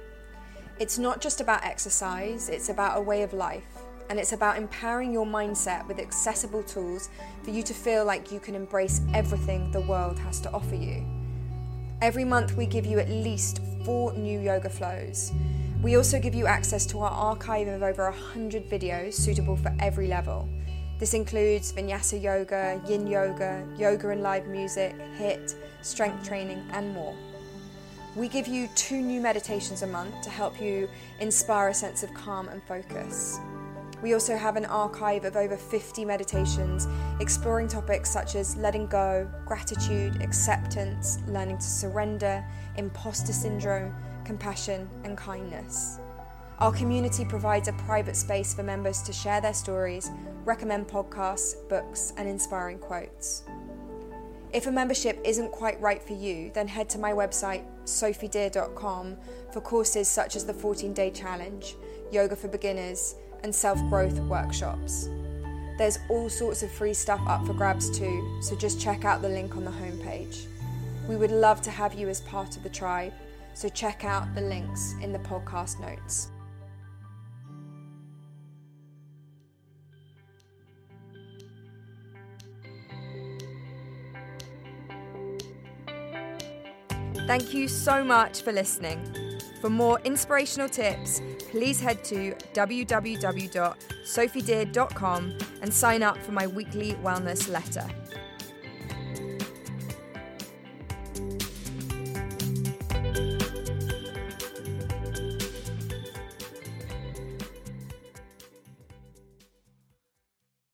It's 0.80 0.98
not 0.98 1.20
just 1.20 1.40
about 1.40 1.64
exercise, 1.64 2.48
it's 2.48 2.68
about 2.68 2.98
a 2.98 3.00
way 3.00 3.22
of 3.22 3.32
life, 3.32 3.84
and 4.08 4.18
it's 4.18 4.32
about 4.32 4.56
empowering 4.56 5.12
your 5.12 5.26
mindset 5.26 5.86
with 5.86 6.00
accessible 6.00 6.64
tools 6.64 7.10
for 7.44 7.50
you 7.50 7.62
to 7.62 7.72
feel 7.72 8.04
like 8.04 8.32
you 8.32 8.40
can 8.40 8.56
embrace 8.56 9.02
everything 9.14 9.70
the 9.70 9.82
world 9.82 10.18
has 10.18 10.40
to 10.40 10.50
offer 10.50 10.74
you. 10.74 11.06
Every 12.02 12.24
month, 12.24 12.56
we 12.56 12.64
give 12.64 12.86
you 12.86 12.98
at 12.98 13.10
least 13.10 13.60
four 13.84 14.14
new 14.14 14.40
yoga 14.40 14.70
flows. 14.70 15.32
We 15.82 15.96
also 15.96 16.18
give 16.18 16.34
you 16.34 16.46
access 16.46 16.86
to 16.86 17.00
our 17.00 17.10
archive 17.10 17.68
of 17.68 17.82
over 17.82 18.04
100 18.04 18.70
videos 18.70 19.12
suitable 19.12 19.54
for 19.54 19.74
every 19.80 20.06
level. 20.06 20.48
This 20.98 21.12
includes 21.12 21.74
vinyasa 21.74 22.22
yoga, 22.22 22.80
yin 22.88 23.06
yoga, 23.06 23.66
yoga 23.76 24.08
and 24.08 24.22
live 24.22 24.46
music, 24.46 24.94
HIIT, 25.18 25.54
strength 25.82 26.26
training, 26.26 26.62
and 26.72 26.94
more. 26.94 27.14
We 28.16 28.28
give 28.28 28.48
you 28.48 28.68
two 28.74 29.02
new 29.02 29.20
meditations 29.20 29.82
a 29.82 29.86
month 29.86 30.22
to 30.22 30.30
help 30.30 30.58
you 30.58 30.88
inspire 31.20 31.68
a 31.68 31.74
sense 31.74 32.02
of 32.02 32.14
calm 32.14 32.48
and 32.48 32.62
focus. 32.64 33.38
We 34.02 34.14
also 34.14 34.36
have 34.36 34.56
an 34.56 34.64
archive 34.64 35.24
of 35.24 35.36
over 35.36 35.56
50 35.56 36.04
meditations 36.04 36.88
exploring 37.20 37.68
topics 37.68 38.10
such 38.10 38.34
as 38.34 38.56
letting 38.56 38.86
go, 38.86 39.30
gratitude, 39.44 40.22
acceptance, 40.22 41.18
learning 41.28 41.58
to 41.58 41.66
surrender, 41.66 42.44
imposter 42.76 43.32
syndrome, 43.32 43.94
compassion, 44.24 44.88
and 45.04 45.16
kindness. 45.18 45.98
Our 46.58 46.72
community 46.72 47.24
provides 47.24 47.68
a 47.68 47.72
private 47.72 48.16
space 48.16 48.52
for 48.54 48.62
members 48.62 49.02
to 49.02 49.12
share 49.12 49.40
their 49.40 49.54
stories, 49.54 50.10
recommend 50.44 50.88
podcasts, 50.88 51.54
books, 51.68 52.12
and 52.16 52.28
inspiring 52.28 52.78
quotes. 52.78 53.44
If 54.52 54.66
a 54.66 54.72
membership 54.72 55.20
isn't 55.24 55.52
quite 55.52 55.80
right 55.80 56.02
for 56.02 56.12
you, 56.12 56.50
then 56.52 56.66
head 56.66 56.88
to 56.90 56.98
my 56.98 57.12
website, 57.12 57.64
sophiedear.com, 57.84 59.16
for 59.52 59.60
courses 59.60 60.08
such 60.08 60.36
as 60.36 60.44
the 60.44 60.52
14 60.52 60.92
day 60.92 61.10
challenge, 61.10 61.76
yoga 62.10 62.34
for 62.34 62.48
beginners, 62.48 63.14
and 63.42 63.54
self 63.54 63.78
growth 63.88 64.18
workshops. 64.20 65.08
There's 65.78 65.98
all 66.08 66.28
sorts 66.28 66.62
of 66.62 66.70
free 66.70 66.92
stuff 66.92 67.20
up 67.26 67.46
for 67.46 67.54
grabs 67.54 67.90
too, 67.96 68.38
so 68.42 68.54
just 68.54 68.80
check 68.80 69.04
out 69.04 69.22
the 69.22 69.28
link 69.28 69.56
on 69.56 69.64
the 69.64 69.70
homepage. 69.70 70.46
We 71.08 71.16
would 71.16 71.30
love 71.30 71.62
to 71.62 71.70
have 71.70 71.94
you 71.94 72.08
as 72.08 72.20
part 72.20 72.56
of 72.56 72.62
the 72.62 72.68
tribe, 72.68 73.12
so 73.54 73.68
check 73.68 74.04
out 74.04 74.34
the 74.34 74.42
links 74.42 74.94
in 75.00 75.12
the 75.12 75.18
podcast 75.20 75.80
notes. 75.80 76.28
Thank 87.26 87.54
you 87.54 87.68
so 87.68 88.02
much 88.02 88.42
for 88.42 88.52
listening. 88.52 89.29
For 89.60 89.70
more 89.70 90.00
inspirational 90.04 90.68
tips, 90.68 91.20
please 91.50 91.80
head 91.80 92.04
to 92.04 92.34
www.sophiedear.com 92.54 95.38
and 95.62 95.74
sign 95.74 96.02
up 96.02 96.18
for 96.18 96.32
my 96.32 96.46
weekly 96.46 96.92
wellness 96.94 97.48
letter. 97.48 97.86